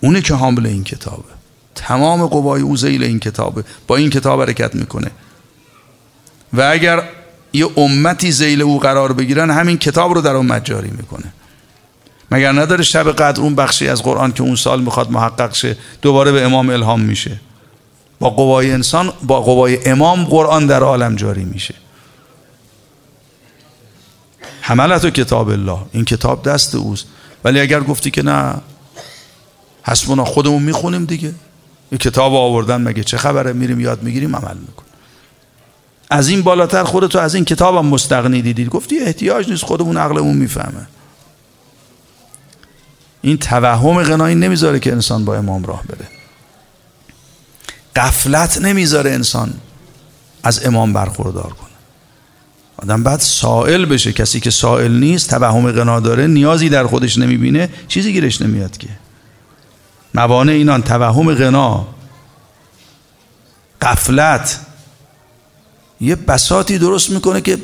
اونه 0.00 0.20
که 0.20 0.34
حامل 0.34 0.66
این 0.66 0.84
کتابه. 0.84 1.32
تمام 1.74 2.26
قوای 2.26 2.62
او 2.62 2.76
زیل 2.76 3.04
این 3.04 3.20
کتابه. 3.20 3.64
با 3.86 3.96
این 3.96 4.10
کتاب 4.10 4.42
حرکت 4.42 4.74
می‌کنه. 4.74 5.10
و 6.52 6.60
اگر 6.60 7.02
یه 7.52 7.78
امتی 7.78 8.32
زیل 8.32 8.62
او 8.62 8.78
قرار 8.78 9.12
بگیرن 9.12 9.50
همین 9.50 9.78
کتاب 9.78 10.12
رو 10.12 10.20
در 10.20 10.36
امت 10.36 10.64
جاری 10.64 10.90
می‌کنه. 10.90 11.32
مگر 12.30 12.52
نداره 12.52 12.84
شب 12.84 13.12
قدر 13.12 13.40
اون 13.40 13.54
بخشی 13.54 13.88
از 13.88 14.02
قرآن 14.02 14.32
که 14.32 14.42
اون 14.42 14.56
سال 14.56 14.82
می‌خواد 14.82 15.10
محقق 15.10 15.54
شه 15.54 15.76
دوباره 16.02 16.32
به 16.32 16.44
امام 16.44 16.70
الهام 16.70 17.00
میشه. 17.00 17.40
با 18.20 18.30
قوای 18.30 18.72
انسان 18.72 19.12
با 19.22 19.40
قوای 19.40 19.88
امام 19.88 20.24
قرآن 20.24 20.66
در 20.66 20.82
عالم 20.82 21.16
جاری 21.16 21.44
میشه. 21.44 21.74
حملت 24.60 25.04
و 25.04 25.10
کتاب 25.10 25.48
الله. 25.48 25.78
این 25.92 26.04
کتاب 26.04 26.42
دست 26.42 26.74
اوست. 26.74 27.06
ولی 27.44 27.60
اگر 27.60 27.80
گفتی 27.80 28.10
که 28.10 28.22
نه 28.22 28.54
حسبنا 29.82 30.24
خودمون 30.24 30.62
می‌خونیم 30.62 31.04
دیگه. 31.04 31.32
این 31.90 31.98
کتاب 31.98 32.34
آوردن 32.34 32.80
مگه 32.80 33.04
چه 33.04 33.16
خبره؟ 33.16 33.52
میریم 33.52 33.80
یاد 33.80 34.02
می‌گیریم 34.02 34.36
عمل 34.36 34.56
می‌کنیم. 34.56 34.90
از 36.10 36.28
این 36.28 36.42
بالاتر 36.42 36.84
خودتو 36.84 37.18
از 37.18 37.34
این 37.34 37.44
کتابم 37.44 37.86
مستغنی 37.86 38.42
دیدید 38.42 38.68
گفتی 38.68 38.98
احتیاج 38.98 39.50
نیست 39.50 39.64
خودمون 39.64 39.96
عقلمون 39.96 40.36
می‌فهمه. 40.36 40.88
این 43.22 43.36
توهم 43.38 44.02
غنایی 44.02 44.34
نمی‌ذاره 44.34 44.78
که 44.78 44.92
انسان 44.92 45.24
با 45.24 45.36
امام 45.36 45.64
راه 45.64 45.82
بره. 45.82 46.08
قفلت 47.96 48.58
نمی‌ذاره 48.58 49.10
انسان 49.10 49.54
از 50.42 50.66
امام 50.66 50.92
برخوردار 50.92 51.52
کنه. 51.52 51.70
آدم 52.76 53.02
بعد 53.02 53.20
سائل 53.20 53.84
بشه. 53.84 54.12
کسی 54.12 54.40
که 54.40 54.50
سائل 54.50 54.92
نیست 54.92 55.30
توهم 55.30 55.72
غنا 55.72 56.00
داره 56.00 56.26
نیازی 56.26 56.68
در 56.68 56.86
خودش 56.86 57.18
نمی‌بینه 57.18 57.68
چیزی 57.88 58.12
گیرش 58.12 58.42
نمیاد 58.42 58.76
که. 58.76 58.88
موانع 60.14 60.52
اینان 60.52 60.82
توهم 60.82 61.34
غنا 61.34 61.86
قفلت 63.82 64.60
یه 66.00 66.16
بساتی 66.16 66.78
درست 66.78 67.10
می‌کنه 67.10 67.40
که 67.40 67.58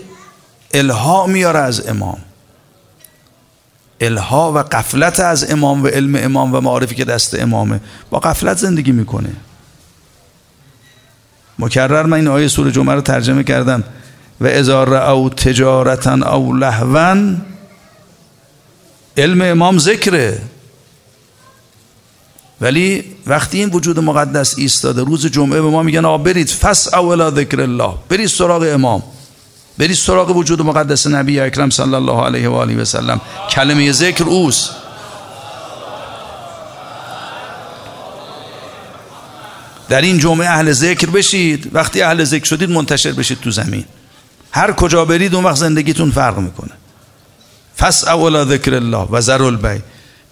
الها 0.74 1.26
میاره 1.26 1.58
از 1.58 1.88
امام. 1.88 2.18
الها 4.00 4.52
و 4.52 4.58
قفلت 4.58 5.20
از 5.20 5.50
امام 5.50 5.82
و 5.82 5.86
علم 5.86 6.16
امام 6.16 6.54
و 6.54 6.60
معارفی 6.60 6.94
که 6.94 7.04
دست 7.04 7.34
امامه. 7.34 7.80
با 8.10 8.18
قفلت 8.18 8.58
زندگی 8.58 8.92
می‌کنه. 8.92 9.32
مکرر 11.58 12.02
من 12.02 12.16
این 12.16 12.28
آیه 12.28 12.48
سوره 12.48 12.70
جمعه 12.70 12.94
رو 12.94 13.00
ترجمه 13.00 13.44
کردم. 13.44 13.84
و 14.40 14.46
ازار 14.46 14.94
او 14.94 15.30
تجارتا 15.30 16.32
او 16.32 16.56
لهون 16.56 17.40
علم 19.16 19.42
امام 19.42 19.78
ذکره. 19.78 20.40
ولی 22.60 23.04
وقتی 23.26 23.58
این 23.58 23.68
وجود 23.68 24.00
مقدس 24.00 24.58
ایستاده 24.58 25.04
روز 25.04 25.26
جمعه 25.26 25.62
به 25.62 25.70
ما 25.70 25.82
میگن 25.82 26.04
آقا 26.04 26.18
برید 26.18 26.48
فس 26.48 26.94
اولا 26.94 27.30
ذکر 27.30 27.60
الله. 27.60 27.94
برید 28.08 28.26
سراغ 28.26 28.66
امام. 28.74 29.02
برید 29.78 29.96
سراغ 29.96 30.36
وجود 30.36 30.62
مقدس 30.62 31.06
نبی 31.06 31.40
اکرم 31.40 31.70
صلی 31.70 31.94
الله 31.94 32.24
علیه 32.24 32.48
و 32.48 32.54
آله 32.54 32.82
و 32.82 32.84
سلم. 32.84 33.20
کلمه 33.50 33.92
ذکر 33.92 34.24
اوست. 34.24 34.70
در 39.88 40.00
این 40.00 40.18
جمعه 40.18 40.48
اهل 40.48 40.72
ذکر 40.72 41.10
بشید. 41.10 41.70
وقتی 41.72 42.02
اهل 42.02 42.24
ذکر 42.24 42.44
شدید 42.44 42.70
منتشر 42.70 43.12
بشید 43.12 43.40
تو 43.40 43.50
زمین. 43.50 43.84
هر 44.52 44.72
کجا 44.72 45.04
برید 45.04 45.34
اون 45.34 45.44
وقت 45.44 45.56
زندگیتون 45.56 46.10
فرق 46.10 46.38
می‌کنه. 46.38 46.72
فس 47.78 48.08
اولا 48.08 48.44
ذکر 48.44 48.74
الله 48.74 49.08
و 49.10 49.20
ذر 49.20 49.42
البی 49.42 49.82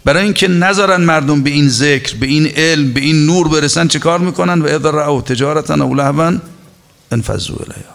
برای 0.04 0.24
اینکه 0.24 0.48
نذارن 0.48 1.00
مردم 1.00 1.42
به 1.42 1.50
این 1.50 1.68
ذکر 1.68 2.16
به 2.16 2.26
این 2.26 2.46
علم 2.46 2.92
به 2.92 3.00
این 3.00 3.26
نور 3.26 3.48
برسن 3.48 3.88
چه 3.88 3.98
کار 3.98 4.18
می‌کنن؟ 4.18 4.62
و 4.62 4.66
اذا 4.66 5.04
او 5.04 5.22
تجارتا 5.22 5.74
او 5.74 5.94
لهوا 5.94 6.32
انفذوا 7.12 7.56
الیها. 7.56 7.93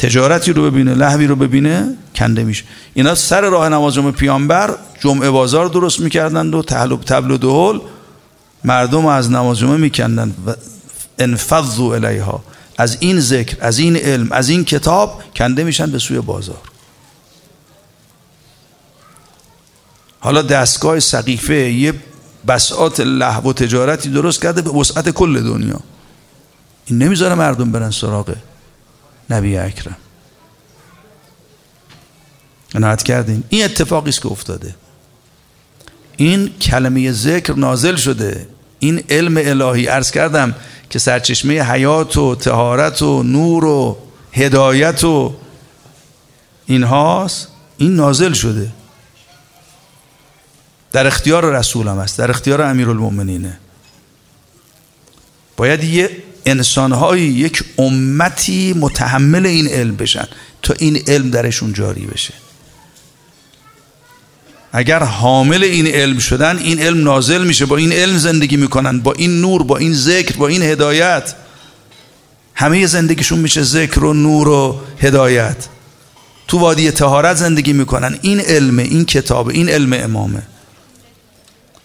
تجارتی 0.00 0.52
رو 0.52 0.70
ببینه 0.70 0.94
لهوی 0.94 1.26
رو 1.26 1.36
ببینه 1.36 1.96
کنده 2.14 2.44
میشه. 2.44 2.64
اینا 2.94 3.14
سر 3.14 3.40
راه 3.40 3.68
نماز 3.68 3.94
جمعه 3.94 4.10
پیامبر 4.10 4.74
جمعه 5.00 5.30
بازار 5.30 5.66
درست 5.66 6.00
می‌کردند 6.00 6.54
و 6.54 6.62
تحل 6.62 6.92
و 6.92 6.96
تبل 6.96 7.30
و 7.30 7.36
دهل 7.36 7.80
مردم 8.64 9.06
از 9.06 9.30
نماز 9.30 9.58
جمعه 9.58 9.76
میکندن 9.76 10.34
و 10.46 10.54
انفضوا 11.18 11.94
الیها 11.94 12.42
از 12.78 12.96
این 13.00 13.20
ذکر 13.20 13.56
از 13.60 13.78
این 13.78 13.96
علم 13.96 14.32
از 14.32 14.48
این 14.48 14.64
کتاب 14.64 15.22
کنده 15.36 15.64
میشن 15.64 15.90
به 15.90 15.98
سوی 15.98 16.20
بازار. 16.20 16.60
حالا 20.20 20.42
دستگاه 20.42 21.00
سقیفه 21.00 21.54
یه 21.54 21.94
بساط 22.48 23.00
لحو 23.00 23.50
و 23.50 23.52
تجارتی 23.52 24.10
درست 24.10 24.42
کرده 24.42 24.62
به 24.62 24.70
وسعت 24.70 25.10
کل 25.10 25.40
دنیا. 25.40 25.80
این 26.86 26.98
نمی‌ذاره 26.98 27.34
مردم 27.34 27.72
برن 27.72 27.90
سراغ 27.90 28.34
نبی 29.30 29.56
اکرم. 29.56 29.96
عنایت 32.74 33.02
کردین؟ 33.02 33.44
این 33.48 33.64
اتفاقی 33.64 34.08
است 34.08 34.22
که 34.22 34.28
افتاده. 34.28 34.74
این 36.16 36.58
کلمه 36.58 37.12
ذکر 37.12 37.54
نازل 37.54 37.96
شده. 37.96 38.48
این 38.78 39.04
علم 39.10 39.36
الهی 39.36 39.86
عرض 39.86 40.10
کردم 40.10 40.54
که 40.90 40.98
سرچشمه 40.98 41.62
حیات 41.62 42.16
و 42.16 42.34
تهارت 42.34 43.02
و 43.02 43.22
نور 43.22 43.64
و 43.64 43.98
هدایت 44.32 45.04
و 45.04 45.34
اینهاست 46.66 47.48
این 47.78 47.96
نازل 47.96 48.32
شده. 48.32 48.72
در 50.92 51.06
اختیار 51.06 51.58
رسول 51.58 51.88
است 51.88 52.18
در 52.18 52.30
اختیار 52.30 52.62
المؤمنینه 52.62 53.58
باید 55.56 55.84
یه 55.84 56.10
انسانهایی 56.46 57.22
یک 57.22 57.64
امتی 57.78 58.72
متحمل 58.72 59.46
این 59.46 59.68
علم 59.68 59.96
بشن 59.96 60.28
تا 60.62 60.74
این 60.78 61.02
علم 61.06 61.30
درشون 61.30 61.72
جاری 61.72 62.06
بشه. 62.06 62.34
اگر 64.72 65.02
حامل 65.02 65.64
این 65.64 65.86
علم 65.86 66.18
شدن 66.18 66.58
این 66.58 66.80
علم 66.82 67.04
نازل 67.04 67.44
میشه 67.44 67.66
با 67.66 67.76
این 67.76 67.92
علم 67.92 68.18
زندگی 68.18 68.56
می‌کنن 68.56 69.00
با 69.00 69.12
این 69.12 69.40
نور 69.40 69.62
با 69.62 69.76
این 69.76 69.94
ذکر 69.94 70.36
با 70.36 70.48
این 70.48 70.62
هدایت. 70.62 71.34
همه 72.54 72.86
زندگیشون 72.86 73.38
میشه 73.38 73.62
ذکر 73.62 74.04
و 74.04 74.14
نور 74.14 74.48
و 74.48 74.80
هدایت. 74.98 75.56
تو 76.48 76.58
وادی 76.58 76.90
تهارت 76.90 77.36
زندگی 77.36 77.72
می‌کنن. 77.72 78.18
این 78.22 78.40
علم 78.40 78.78
این 78.78 79.04
کتاب 79.04 79.48
این 79.48 79.68
علم 79.68 79.92
امامه. 79.92 80.42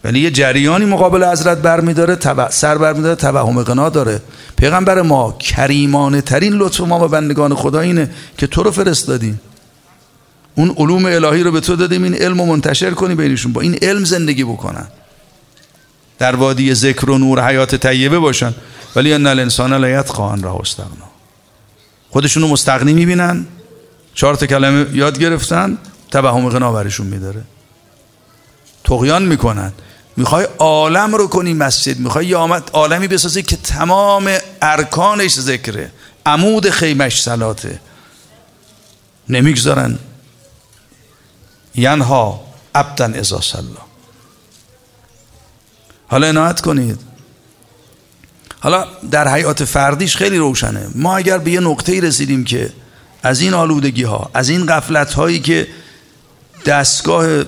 ولی 0.05 0.19
یه 0.19 0.31
جریانی 0.31 0.85
مقابل 0.85 1.23
حضرت 1.23 1.57
برمیداره 1.57 2.15
تبع 2.15 2.49
سر 2.49 2.77
برمیداره 2.77 3.15
توهم 3.15 3.63
قنا 3.63 3.89
داره. 3.89 4.21
پیغمبر 4.57 5.01
ما 5.01 5.31
کریمانه 5.39 6.21
ترین 6.21 6.53
لطف 6.53 6.79
ما 6.79 6.99
به 6.99 7.07
بندگان 7.07 7.55
خدا 7.55 7.79
اینه 7.79 8.09
که 8.37 8.47
تو 8.47 8.63
رو 8.63 8.71
فرستادیم. 8.71 9.41
اون 10.55 10.75
علوم 10.77 11.05
الهی 11.05 11.43
رو 11.43 11.51
به 11.51 11.59
تو 11.59 11.75
دادیم 11.75 12.03
این 12.03 12.13
علم 12.13 12.39
رو 12.39 12.45
منتشر 12.45 12.91
کنی 12.91 13.15
بینشون 13.15 13.53
با 13.53 13.61
این 13.61 13.75
علم 13.81 14.03
زندگی 14.03 14.43
بکنن. 14.43 14.87
در 16.19 16.35
وادی 16.35 16.73
ذکر 16.73 17.09
و 17.09 17.17
نور 17.17 17.47
حیات 17.47 17.75
طیبه 17.75 18.19
باشن. 18.19 18.53
ولی 18.95 19.13
ان 19.13 19.27
الانسان 19.27 19.73
لا 19.73 19.89
یتقا 19.89 20.31
ان 20.31 20.43
راه 20.43 20.59
استغنا. 20.59 21.09
خودشون 22.09 22.43
رو 22.43 22.49
مستغنی 22.49 22.93
می‌بینن. 22.93 23.45
چهار 24.13 24.35
تا 24.35 24.45
کلمه 24.45 24.85
یاد 24.93 25.19
گرفتن 25.19 25.77
توهم 26.11 26.49
غنا 26.49 26.71
برشون 26.71 27.07
میداره. 27.07 27.41
تقیان 28.83 29.25
می‌کنن. 29.25 29.73
می‌خوای 30.17 30.47
عالم 30.57 31.15
رو 31.15 31.27
کنی 31.27 31.53
مسجد 31.53 31.99
می‌خوای 31.99 32.25
یه 32.25 32.37
عالمی 32.73 33.07
بسازی 33.07 33.43
که 33.43 33.57
تمام 33.57 34.37
ارکانش 34.61 35.39
ذکره. 35.39 35.91
عمود 36.25 36.69
خیمش 36.69 37.21
سلاته 37.21 37.79
نمی‌گذارن. 39.29 39.99
ینها 41.75 42.43
ابدن 42.75 43.13
ازا 43.13 43.41
سلا 43.41 43.85
حالا 46.07 46.27
عنایت 46.27 46.61
کنید. 46.61 46.99
حالا 48.59 48.85
در 49.11 49.27
حیات 49.27 49.65
فردیش 49.65 50.17
خیلی 50.17 50.37
روشنه. 50.37 50.87
ما 50.95 51.17
اگر 51.17 51.37
به 51.37 51.51
یه 51.51 51.59
نقطه 51.59 52.01
رسیدیم 52.01 52.43
که 52.43 52.73
از 53.23 53.41
این 53.41 53.53
آلودگی 53.53 54.03
ها 54.03 54.31
از 54.33 54.49
این 54.49 54.65
غفلت 54.65 55.13
هایی 55.13 55.39
که 55.39 55.67
دستگاه 56.65 57.43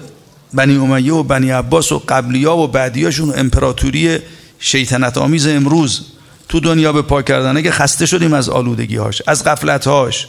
بنی 0.53 0.77
امیه 0.77 1.13
و 1.13 1.23
بنی 1.23 1.51
عباس 1.51 1.91
و 1.91 2.03
قبلیا 2.09 2.57
و 2.57 2.67
بعدیاشون 2.67 3.33
امپراتوری 3.39 4.19
شیطنت 4.59 5.17
آمیز 5.17 5.47
امروز 5.47 6.05
تو 6.49 6.59
دنیا 6.59 6.93
به 6.93 7.01
پا 7.01 7.21
کردنه 7.21 7.61
که 7.61 7.71
خسته 7.71 8.05
شدیم 8.05 8.33
از 8.33 8.49
آلودگی 8.49 8.95
هاش 8.95 9.21
از 9.27 9.43
غفلت 9.43 9.87
هاش 9.87 10.27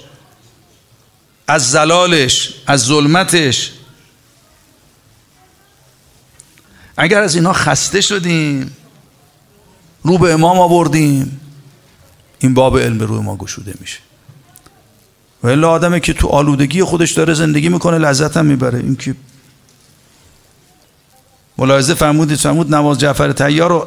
از 1.48 1.70
زلالش 1.70 2.54
از 2.66 2.80
ظلمتش. 2.80 3.72
اگر 6.96 7.22
از 7.22 7.34
اینها 7.34 7.52
خسته 7.52 8.00
شدیم 8.00 8.76
رو 10.02 10.18
به 10.18 10.32
امام 10.32 10.58
آوردیم 10.58 11.40
این 12.38 12.54
باب 12.54 12.78
علم 12.78 13.00
روی 13.00 13.20
ما 13.20 13.36
گشوده 13.36 13.74
میشه. 13.80 13.98
و 15.42 15.48
الا 15.48 15.70
آدمه 15.70 16.00
که 16.00 16.12
تو 16.12 16.28
آلودگی 16.28 16.82
خودش 16.82 17.12
داره 17.12 17.34
زندگی 17.34 17.68
می‌کنه 17.68 17.98
لذت 17.98 18.36
هم 18.36 18.46
می‌بره. 18.46 18.78
این 18.78 18.96
که 18.96 19.14
ملاحظه 21.58 21.94
فرمودید 21.94 22.38
فرمود 22.38 22.74
نماز 22.74 22.98
جعفر 22.98 23.32
تیار 23.32 23.70
رو 23.70 23.86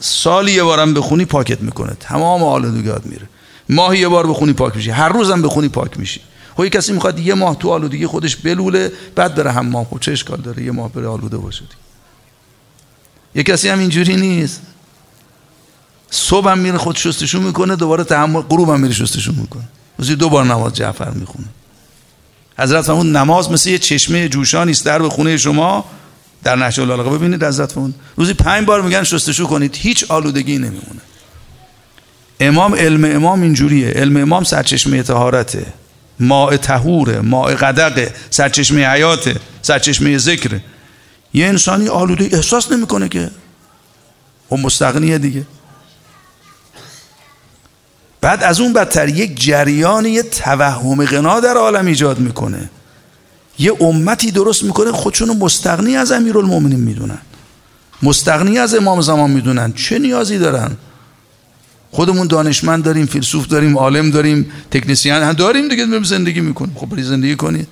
سالی 0.00 0.52
یه 0.52 0.62
بارم 0.62 0.94
بخونی 0.94 1.24
پاکت 1.24 1.60
می‌کنه. 1.60 1.96
تمام 2.00 2.42
آلودگیات 2.42 3.06
میره. 3.06 3.28
ماهی 3.68 3.98
یه 3.98 4.08
بار 4.08 4.26
بخونی 4.26 4.52
پاک 4.52 4.76
میشی 4.76 4.90
هر 4.90 5.08
روزم 5.08 5.42
بخونی 5.42 5.68
پاک 5.68 5.98
میشی 5.98 6.20
خب 6.56 6.68
کسی 6.68 6.92
می‌خواد 6.92 7.18
یه 7.18 7.34
ماه 7.34 7.58
تو 7.58 7.70
آلودگی 7.70 8.06
خودش 8.06 8.36
بلوله 8.36 8.92
بعد 9.14 9.34
بره 9.34 9.50
حمام. 9.50 9.84
خب 9.84 10.00
چه 10.00 10.12
اشکال 10.12 10.40
داره 10.40 10.62
یه 10.62 10.70
ماه 10.70 10.92
بره 10.92 11.08
آلوده 11.08 11.36
باشه؟ 11.36 11.62
یه 13.34 13.42
کسی 13.42 13.68
هم 13.68 13.78
اینجوری 13.78 14.16
نیست. 14.16 14.60
صبح 16.10 16.50
هم 16.50 16.58
میره 16.58 16.78
خود 16.78 16.96
شستشون 16.96 17.42
می‌کنه 17.42 17.76
دوباره 17.76 18.04
تحمل 18.04 18.40
غروب 18.40 18.70
هم 18.70 18.80
میره 18.80 18.94
شستشون 18.94 19.34
می‌کنه. 19.34 19.68
روزی 19.98 20.16
دو 20.16 20.28
بار 20.28 20.44
نماز 20.44 20.72
جعفر 20.72 21.10
می‌خونه. 21.10 21.46
حضرت 22.58 22.84
فرمود 22.84 23.06
نماز 23.06 23.50
مثل 23.50 23.70
یه 23.70 23.78
چشمه 23.78 24.28
جوشانی 24.28 24.70
است 24.70 24.84
در 24.84 24.98
به 24.98 25.08
خونه 25.08 25.36
شما. 25.36 25.84
در 26.44 26.56
نهج 26.56 26.80
البلاغه 26.80 27.18
ببینید 27.18 27.50
فرمود 27.66 27.94
روزی 28.16 28.34
پنج 28.34 28.66
بار 28.66 28.82
میگن 28.82 29.02
شستشو 29.02 29.46
کنید 29.46 29.76
هیچ 29.76 30.04
آلودگی 30.08 30.58
نمیمونه. 30.58 31.00
امام 32.40 32.74
علم 32.74 33.04
امام 33.04 33.42
اینجوریه. 33.42 33.88
علم 33.88 34.16
امام 34.16 34.44
سرچشمه 34.44 35.02
طهارته. 35.02 35.66
ماء 36.20 36.56
تهوره 36.56 37.20
ماء 37.20 37.54
قدقه 37.54 38.14
سرچشمه 38.30 38.86
حیاته 38.86 39.36
سرچشمه 39.62 40.18
ذکره 40.18 40.60
یه 41.34 41.46
انسانی 41.46 41.88
آلوده 41.88 42.36
احساس 42.36 42.72
نمی‌کنه 42.72 43.08
که 43.08 43.30
و 44.50 44.56
مستغنیه 44.56 45.18
دیگه. 45.18 45.46
بعد 48.20 48.42
از 48.42 48.60
اون 48.60 48.72
بدتر 48.72 49.08
یک 49.08 49.40
جریان 49.40 50.06
یه 50.06 50.22
توهم 50.22 51.04
غنا 51.04 51.40
در 51.40 51.56
عالم 51.56 51.86
ایجاد 51.86 52.18
می‌کنه. 52.18 52.70
یه 53.58 53.82
امتی 53.82 54.30
درست 54.30 54.62
می‌کنه 54.64 54.92
خودشون 54.92 55.36
مستغنی 55.36 55.96
از 55.96 56.12
امیرالمومنین 56.12 56.80
می‌دونن. 56.80 57.18
مستغنی 58.02 58.58
از 58.58 58.74
امام 58.74 59.00
زمان 59.00 59.30
می‌دونن. 59.30 59.72
چه 59.72 59.98
نیازی 59.98 60.38
دارن؟ 60.38 60.76
خودمون 61.90 62.26
دانشمند 62.26 62.84
داریم 62.84 63.06
فیلسوف 63.06 63.46
داریم 63.46 63.78
عالم 63.78 64.10
داریم 64.10 64.52
تکنسیان 64.70 65.22
هم 65.22 65.32
داریم 65.32 65.68
دیگه 65.68 66.02
زندگی 66.02 66.40
می‌کنیم. 66.40 66.74
خب 66.74 66.86
برید 66.86 67.04
زندگی 67.04 67.36
کنید. 67.36 67.68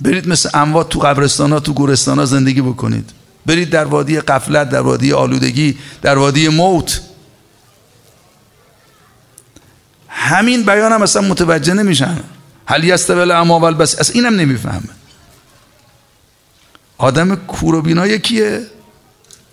برید 0.00 0.28
مثل 0.28 0.48
اموات 0.54 0.88
تو 0.88 0.98
قبرستان 1.00 1.52
ها 1.52 1.60
تو 1.60 1.72
گورستان 1.72 2.18
ها 2.18 2.24
زندگی 2.24 2.60
بکنید. 2.60 3.10
برید 3.46 3.70
در 3.70 3.84
وادی 3.84 4.20
قفلت 4.20 4.68
در 4.68 4.80
وادی 4.80 5.12
آلودگی 5.12 5.78
در 6.02 6.18
وادی 6.18 6.48
موت. 6.48 7.00
همین 10.24 10.62
بیان 10.62 10.92
هم 10.92 11.02
اصلا 11.02 11.22
متوجه 11.22 11.74
نمیشن. 11.74 12.20
هل 12.66 12.84
یستوی 12.84 13.32
اما 13.32 13.58
بس 13.74 13.98
از 13.98 14.10
اینم 14.10 14.34
نمی‌فهمه. 14.34 14.88
آدم 16.98 17.36
کور 17.36 17.74
و 17.74 17.82
بینا 17.82 18.06
یکیه. 18.06 18.66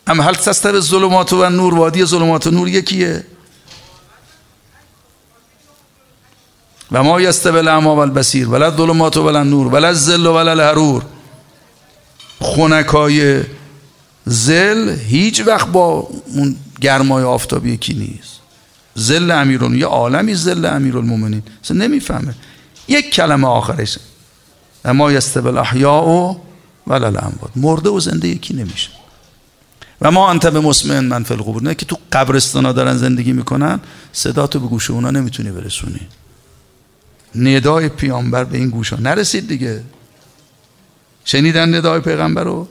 هم 0.07 0.22
هل 0.22 0.36
به 0.72 0.80
ظلمات 0.80 1.34
و 1.34 1.49
نور 1.49 1.76
وادی 1.76 2.05
ظلمات 2.05 2.47
و 2.47 2.51
نور 2.51 2.67
یکیه. 2.67 3.24
و 6.91 7.03
ما 7.03 7.22
یستوی 7.22 7.57
الاما 7.57 7.95
و 7.95 7.99
البصیر. 7.99 8.49
ولا 8.49 8.72
ظلمات 8.72 9.17
ولا 9.17 9.43
نور 9.43 9.67
ولا 9.67 9.88
الظل 9.88 10.26
ولا 10.26 10.51
الحرور. 10.51 11.05
خونکای 12.39 13.43
زل 14.26 14.89
هیچ 14.89 15.43
وقت 15.47 15.67
با 15.67 16.07
اون 16.36 16.55
گرمای 16.82 17.24
آفتابی 17.24 17.72
یکی 17.72 17.93
نیست. 17.93 18.41
زل 18.96 19.32
امیرون 19.32 19.76
یه 19.76 19.86
عالمی 19.86 20.36
زل 20.36 20.66
امیرالمومنین. 20.66 21.44
اصلا 21.64 21.78
نمی‌فهمه. 21.78 22.36
یک 22.88 23.12
کلمه 23.12 23.48
آخرش. 23.48 23.98
اما 24.86 25.12
یستوی 25.12 25.48
الاحیاء 25.48 26.04
و 26.04 26.36
ولا 26.88 27.08
الاموات. 27.08 27.52
مرده 27.56 27.89
و 27.89 28.00
زنده 28.00 28.28
یکی 28.28 28.54
نمیشه. 28.54 28.89
و 30.02 30.12
ما 30.12 30.30
انت 30.30 30.48
به 30.48 30.60
مسمن 30.60 31.06
من 31.06 31.24
فی 31.24 31.34
القبور. 31.34 31.64
نه 31.64 31.76
که 31.76 31.86
تو 31.86 31.98
قبرستانا 32.12 32.72
دارن 32.72 32.98
زندگی 32.98 33.34
می‌کنن 33.34 33.80
صدا 34.14 34.48
تو 34.48 34.60
به 34.60 34.68
گوش 34.68 34.89
اونا 34.89 35.12
نمی‌تونی 35.12 35.52
برسونی. 35.52 36.08
ندای 37.36 37.89
پیامبر 37.89 38.44
به 38.44 38.58
این 38.58 38.70
گوش 38.70 38.94
ها. 38.94 39.00
نرسید 39.00 39.48
دیگه. 39.48 39.84
شنیدن 41.26 41.76
ندای 41.76 42.00
پیغمبر 42.00 42.44
رو؟ 42.44 42.68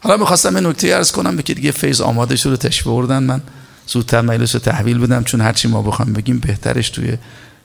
حالا 0.00 0.16
می‌خواستم 0.16 0.56
این 0.56 0.66
نکته 0.66 0.88
ارز 0.88 1.12
کنم 1.12 1.36
که 1.36 1.54
دیگه 1.54 1.70
فیض 1.70 2.00
آماده 2.00 2.36
شده 2.36 2.56
تشبه 2.56 2.90
بردن 2.90 3.22
من 3.22 3.40
زودتر 3.86 4.20
مجلس 4.20 4.54
رو 4.54 4.60
تحویل 4.60 4.98
بدم 4.98 5.24
چون 5.24 5.40
هرچی 5.40 5.68
ما 5.68 5.82
بخوام 5.82 6.12
بگیم 6.12 6.38
بهترش 6.38 6.90
توی 6.90 7.18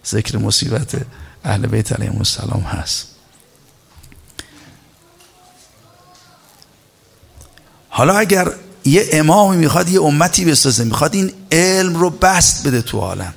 ذکر 0.06 0.38
مصیبت 0.38 1.06
اهل 1.44 1.68
بیت 1.68 1.92
علیهم 1.92 2.18
السلام 2.18 2.62
هست. 2.62 3.08
حالا 7.90 8.18
اگر 8.18 8.52
یه 8.86 9.10
امامی 9.12 9.58
می‌خواد 9.58 9.90
یه 9.90 10.02
امتی 10.02 10.46
بسازه 10.46 10.84
می‌خواد 10.84 11.16
این 11.16 11.34
علم 11.52 11.96
رو 11.96 12.10
بست 12.10 12.68
بده 12.68 12.82
تو 12.82 13.00
عالم. 13.00 13.34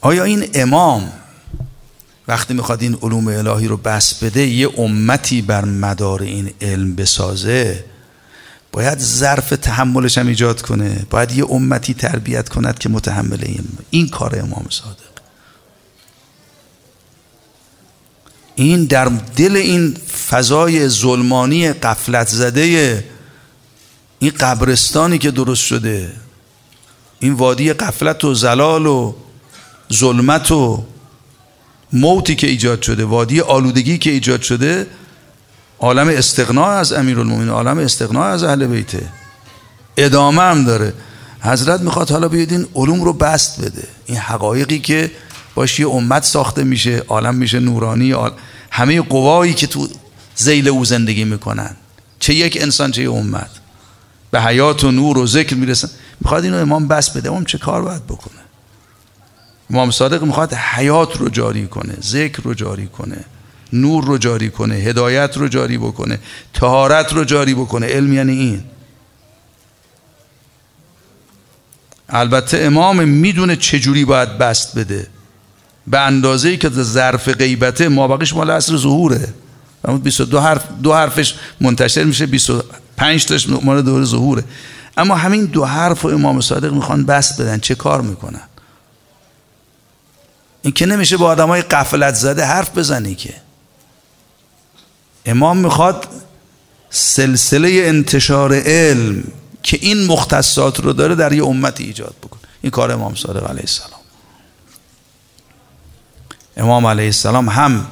آیا 0.00 0.24
این 0.24 0.50
امام 0.54 1.12
وقتی 2.28 2.54
می‌خواد 2.54 2.82
این 2.82 2.98
علوم 3.02 3.28
الهی 3.28 3.68
رو 3.68 3.76
بس 3.76 4.14
بده 4.14 4.46
یه 4.46 4.80
امتی 4.80 5.42
بر 5.42 5.64
مدار 5.64 6.22
این 6.22 6.50
علم 6.60 6.94
بسازه. 6.94 7.84
باید 8.72 8.98
ظرف 8.98 9.48
تحملش 9.48 10.18
هم 10.18 10.26
ایجاد 10.26 10.62
کنه. 10.62 11.06
باید 11.10 11.32
یه 11.32 11.44
امتی 11.50 11.94
تربیت 11.94 12.48
کند 12.48 12.78
که 12.78 12.88
متحمل 12.88 13.38
این 13.42 13.64
این 13.90 14.08
کار 14.08 14.38
امام 14.38 14.66
صادق. 14.70 14.98
این 18.54 18.84
در 18.84 19.04
دل 19.36 19.56
این 19.56 19.94
فضای 20.30 20.88
ظلمانی 20.88 21.72
قفلت 21.72 22.28
زده 22.28 23.04
این 24.18 24.32
قبرستانی 24.40 25.18
که 25.18 25.30
درست 25.30 25.62
شده 25.62 26.12
این 27.20 27.32
وادی 27.32 27.72
قفلت 27.72 28.24
و 28.24 28.34
زلال 28.34 28.86
و 28.86 29.14
ظلمت 29.92 30.50
و 30.50 30.84
موتی 31.92 32.34
که 32.34 32.46
ایجاد 32.46 32.82
شده 32.82 33.04
وادی 33.04 33.40
آلودگی 33.40 33.98
که 33.98 34.10
ایجاد 34.10 34.42
شده 34.42 34.86
عالم 35.78 36.08
استقنا 36.08 36.66
از 36.66 36.92
امیرالمومنین 36.92 37.48
عالم 37.48 37.78
استقنا 37.78 38.24
از 38.24 38.42
اهل 38.42 38.66
بیته. 38.66 39.06
ادامه 39.96 40.42
هم 40.42 40.64
داره. 40.64 40.92
حضرت 41.40 41.80
می‌خواد 41.80 42.10
حالا 42.10 42.28
بیاد 42.28 42.52
این 42.52 42.66
علوم 42.74 43.04
رو 43.04 43.12
بست 43.12 43.60
بده. 43.60 43.88
این 44.06 44.18
حقایقی 44.18 44.78
که 44.78 45.10
باش 45.54 45.80
یه 45.80 45.88
امت 45.88 46.24
ساخته 46.24 46.64
میشه 46.64 47.02
عالم 47.08 47.34
میشه 47.34 47.60
نورانی 47.60 48.14
همه 48.70 49.00
قوایی 49.00 49.54
که 49.54 49.66
تو 49.66 49.88
زیل 50.36 50.68
او 50.68 50.84
زندگی 50.84 51.24
می‌کنن. 51.24 51.76
چه 52.20 52.34
یک 52.34 52.58
انسان 52.60 52.90
چه 52.90 53.02
یه 53.02 53.12
امت. 53.12 53.50
به 54.30 54.42
حیات 54.42 54.84
و 54.84 54.90
نور 54.90 55.18
و 55.18 55.26
ذکر 55.26 55.54
می‌رسن. 55.54 55.88
می‌خواد 56.20 56.44
اینو 56.44 56.56
امام 56.56 56.88
بس 56.88 57.10
بده. 57.10 57.28
امام 57.28 57.44
چه 57.44 57.58
کار 57.58 57.82
باید 57.82 58.06
بکنه؟ 58.06 58.37
امام 59.70 59.90
صادق 59.90 60.22
می‌خواد 60.22 60.54
حیات 60.54 61.16
رو 61.16 61.28
جاری 61.28 61.66
کنه 61.66 61.94
ذکر 62.02 62.42
رو 62.42 62.54
جاری 62.54 62.86
کنه 62.86 63.24
نور 63.72 64.04
رو 64.04 64.18
جاری 64.18 64.50
کنه 64.50 64.74
هدایت 64.74 65.36
رو 65.36 65.48
جاری 65.48 65.78
بکنه 65.78 66.18
تهارت 66.54 67.12
رو 67.12 67.24
جاری 67.24 67.54
بکنه. 67.54 67.86
علم 67.86 68.12
یعنی 68.12 68.32
این. 68.32 68.64
البته 72.08 72.58
امام 72.58 73.08
می‌دونه 73.08 73.56
چجوری 73.56 74.04
باید 74.04 74.38
بست 74.38 74.78
بده. 74.78 75.06
به 75.86 76.00
اندازه 76.00 76.48
ای 76.48 76.56
که 76.56 76.68
ظرف 76.68 77.28
غیبته 77.28 77.88
ما 77.88 78.08
بقیش 78.08 78.34
مال 78.34 78.50
اصر 78.50 78.76
ظهوره. 78.76 79.34
22 80.02 80.40
حرف 80.40 80.64
دو 80.82 80.94
حرفش 80.94 81.34
منتشر 81.60 82.04
میشه 82.04 82.26
25 82.26 83.26
تاش 83.26 83.48
مال 83.48 83.82
دور 83.82 84.04
ظهوره. 84.04 84.44
اما 84.96 85.14
همین 85.14 85.44
دو 85.44 85.64
حرف 85.64 86.04
و 86.04 86.08
امام 86.08 86.40
صادق 86.40 86.72
می‌خوان 86.72 87.04
بست 87.04 87.42
بدن. 87.42 87.58
چه 87.58 87.74
کار 87.74 88.00
می‌کنن؟ 88.00 88.42
این 90.68 90.74
که 90.74 90.86
نمیشه 90.86 91.16
با 91.16 91.26
آدم 91.26 91.48
های 91.48 91.62
قفلت 91.62 92.14
زده 92.14 92.44
حرف 92.44 92.78
بزنی 92.78 93.14
که. 93.14 93.34
امام 95.26 95.56
می‌خواد 95.56 96.08
سلسله 96.90 97.82
انتشار 97.84 98.54
علم 98.54 99.24
که 99.62 99.78
این 99.80 100.06
مختصات 100.06 100.80
رو 100.80 100.92
داره 100.92 101.14
در 101.14 101.32
یه 101.32 101.44
امتی 101.44 101.84
ایجاد 101.84 102.14
بکن 102.22 102.38
این 102.62 102.70
کار 102.70 102.92
امام 102.92 103.14
صادق 103.14 103.50
علیه 103.50 103.60
السلام. 103.60 104.00
امام 106.56 106.86
علیه 106.86 107.06
السلام 107.06 107.48
هم 107.48 107.86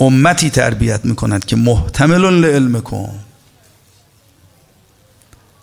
امتی 0.00 0.50
تربیت 0.50 1.04
می‌کند 1.04 1.44
که 1.44 1.56
محتمل 1.56 2.30
لعلم 2.30 2.80
کن. 2.80 3.18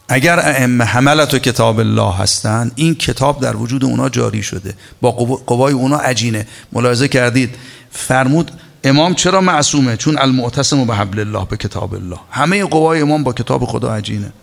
اگر 0.09 0.39
ائمه 0.39 0.85
حملت 0.85 1.33
و 1.33 1.39
کتاب 1.39 1.79
الله 1.79 2.13
هستند 2.13 2.71
این 2.75 2.95
کتاب 2.95 3.41
در 3.41 3.55
وجود 3.55 3.85
اونا 3.85 4.09
جاری 4.09 4.43
شده. 4.43 4.73
با 5.01 5.11
قوای 5.11 5.73
اونا 5.73 5.97
عجینه. 5.97 6.47
ملاحظه 6.71 7.07
کردید؟ 7.07 7.55
فرمود 7.91 8.51
امام 8.83 9.13
چرا 9.13 9.41
معصومه؟ 9.41 9.97
چون 9.97 10.17
المعتصم 10.19 10.85
به 10.85 10.95
حبل 10.95 11.19
الله 11.19 11.45
به 11.45 11.57
کتاب 11.57 11.93
الله. 11.93 12.17
همه 12.31 12.65
قوای 12.65 13.01
امام 13.01 13.23
با 13.23 13.33
کتاب 13.33 13.65
خدا 13.65 13.93
عجینه. 13.93 14.33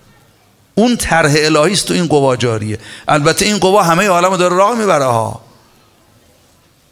اون 0.74 0.96
طرح 0.96 1.32
الهی 1.36 1.72
است 1.72 1.88
تو 1.88 1.94
این 1.94 2.06
قوا 2.06 2.36
جاریه. 2.36 2.78
البته 3.08 3.44
این 3.44 3.58
قوا 3.58 3.82
همه 3.82 4.06
عالم 4.06 4.36
داره 4.36 4.56
راه 4.56 4.78
می‌بره 4.78 5.04
ها 5.04 5.40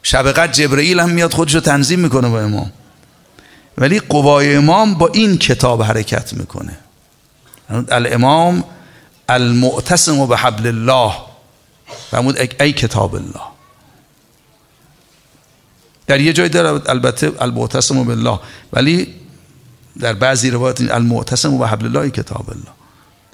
شب 0.03 0.45
جبرئیل 0.51 0.99
هم 0.99 1.09
میاد 1.09 1.33
خودشو 1.33 1.59
تنظیم 1.59 1.99
می‌کنه 1.99 2.29
با 2.29 2.41
امام. 2.41 2.71
ولی 3.77 3.99
قوای 3.99 4.55
امام 4.55 4.93
با 4.93 5.07
این 5.07 5.37
کتاب 5.37 5.83
حرکت 5.83 6.33
می‌کنه. 6.33 6.77
الامام 7.69 8.63
المعتصم 9.29 10.25
به 10.25 10.37
حبل 10.37 10.67
الله. 10.67 11.13
فرمود 12.11 12.37
ای 12.61 12.73
کتاب 12.73 13.15
الله. 13.15 13.41
در 16.07 16.21
یه 16.21 16.33
جای 16.33 16.49
داره 16.49 16.81
البته 16.89 17.31
المعتصم 17.39 18.03
بالله. 18.03 18.39
ولی 18.73 19.13
در 19.99 20.13
بعضی 20.13 20.49
روایات 20.49 20.81
المعتصم 20.81 21.57
به 21.57 21.67
حبل 21.67 21.85
الله 21.85 22.09
کتاب 22.09 22.49
الله. 22.49 22.71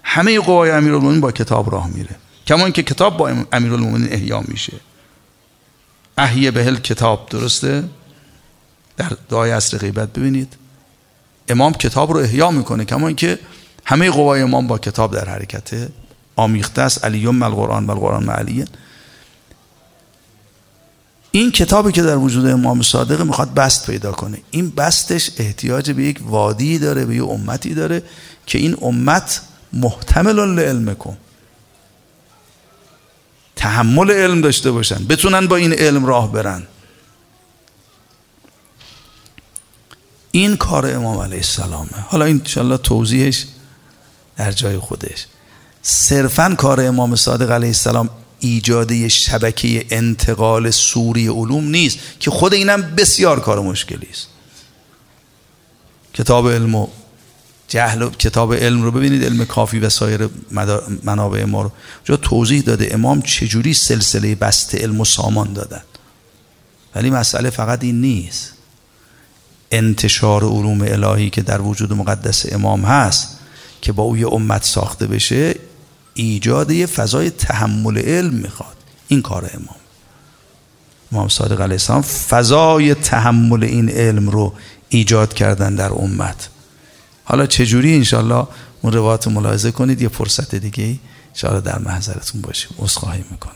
همه 0.03 0.39
قوای 0.39 0.71
امیرالمومنین 0.71 1.21
با 1.21 1.32
کتاب 1.32 1.71
راه 1.71 1.88
میره. 1.88 2.15
کما 2.47 2.69
که 2.69 2.84
کتاب 2.84 3.17
با 3.17 3.36
امیرالمومنین 3.51 4.13
احیا 4.13 4.43
میشه. 4.47 4.73
احیه 6.17 6.51
بهل 6.51 6.75
کتاب 6.75 7.30
درسته؟ 7.30 7.84
در 8.97 9.11
دعای 9.30 9.51
عصر 9.51 9.77
غیبت 9.77 10.13
ببینید. 10.13 10.53
امام 11.49 11.73
کتاب 11.73 12.11
رو 12.11 12.19
احیا 12.19 12.51
می‌کنه. 12.51 12.86
کما 12.86 13.11
که 13.11 13.39
همه 13.90 14.10
قوای 14.10 14.42
امام 14.42 14.68
با 14.68 14.78
کتاب 14.78 15.14
در 15.14 15.30
حرکته 15.30 15.90
آمیخته 16.36 16.82
است. 16.82 17.06
علیوم 17.06 17.44
القرآن 17.44 17.86
و 17.86 17.92
القرآن 17.92 18.24
معلیه 18.24 18.66
این 21.32 21.52
کتابی 21.52 21.92
که 21.92 22.02
در 22.02 22.18
وجود 22.18 22.46
امام 22.46 22.82
صادق 22.82 23.22
می‌خواد 23.22 23.54
بست 23.54 23.86
پیدا 23.86 24.12
کنه. 24.12 24.38
این 24.52 24.70
بستش 24.70 25.32
احتیاج 25.38 25.92
به 25.92 26.04
یک 26.04 26.20
وادی 26.26 26.80
داره 26.80 27.06
به 27.06 27.16
یک 27.16 27.24
امتی 27.24 27.74
داره 27.74 28.04
که 28.46 28.58
این 28.58 28.78
امت 28.82 29.42
محتمل 29.74 30.40
لعلم 30.56 30.96
کن. 30.96 31.18
تحمل 33.56 34.12
علم 34.12 34.42
داشته 34.42 34.72
باشن. 34.72 35.06
بتونن 35.06 35.48
با 35.48 35.56
این 35.56 35.74
علم 35.74 36.06
راه 36.06 36.32
برن. 36.32 36.64
این 40.32 40.58
کار 40.58 40.96
امام 40.96 41.18
علیه 41.18 41.38
السلامه. 41.38 42.06
حالا 42.08 42.26
انشالله 42.26 42.78
توضیحش 42.78 43.46
در 44.40 44.52
جای 44.52 44.78
خودش. 44.78 45.26
صرفا 45.82 46.56
کار 46.58 46.82
امام 46.82 47.16
صادق 47.16 47.52
علیه 47.52 47.68
السلام 47.68 48.10
ایجاد 48.40 49.08
شبکه 49.08 49.86
انتقال 49.90 50.72
سوری 50.72 51.28
علوم 51.28 51.64
نیست 51.64 51.98
که 52.20 52.32
خود 52.32 52.54
اینم 52.54 52.82
بسیار 52.82 53.40
کار 53.40 53.62
مشکلی 53.62 54.08
است. 54.12 54.28
کتاب 56.14 56.50
علم 56.50 56.76
و 56.76 56.88
جهل 57.68 58.02
و 58.02 58.10
کتاب 58.10 58.54
علم 58.54 58.84
رو 58.84 58.92
ببینید 58.92 59.24
علم 59.24 59.46
کافی 59.46 59.80
و 59.80 59.90
سایر 59.90 60.30
منابع 61.04 61.44
ما 61.44 61.62
رو. 61.62 61.72
جا 62.04 62.18
توضیح 62.18 62.62
داده 62.62 62.90
امام 62.94 63.22
چجوری 63.22 63.74
سلسله 63.74 64.36
بست 64.36 64.76
علم 64.76 65.02
و 65.02 65.06
سامان 65.06 65.54
دادن. 65.54 65.82
ولی 66.96 67.10
مسئله 67.10 67.50
فقط 67.50 67.84
این 67.84 68.02
نیست. 68.02 68.54
انتشار 69.72 70.44
علوم 70.44 70.82
الهی 70.82 71.30
که 71.30 71.42
در 71.42 71.62
وجود 71.62 71.94
مقدس 71.94 72.54
امام 72.54 72.86
هست 72.86 73.39
که 73.82 73.91
با 73.91 74.03
او 74.03 74.17
یه 74.17 74.27
امت 74.27 74.63
ساخته 74.63 75.07
بشه 75.07 75.55
ایجاد 76.13 76.71
یه 76.71 76.86
فضای 76.86 77.30
تحمل 77.30 77.97
علم 77.97 78.34
می‌خواد. 78.34 78.75
این 79.07 79.21
کار 79.21 79.49
امام. 79.53 79.75
امام 81.11 81.27
صادق 81.27 81.61
علیه 81.61 81.73
السلام 81.73 82.01
فضای 82.01 82.93
تحمل 82.93 83.63
این 83.63 83.89
علم 83.89 84.30
رو 84.30 84.53
ایجاد 84.89 85.34
کردن 85.34 85.75
در 85.75 85.93
امت. 85.93 86.49
حالا 87.23 87.45
چجوری 87.45 87.95
انشالله 87.95 88.47
اون 88.82 88.93
روایت 88.93 89.27
ملاحظه 89.27 89.71
کنید؟ 89.71 90.01
یه 90.01 90.09
فرصت 90.09 90.55
دیگه 90.55 90.99
انشالله 91.30 91.61
در 91.61 91.80
محضرتون 91.80 92.41
باشیم. 92.41 92.71
عذرخواهی 92.80 93.23
می‌کنم. 93.32 93.53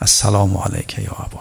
السلام 0.00 0.56
علیک 0.56 0.98
یا 0.98 1.16
ابو 1.18 1.38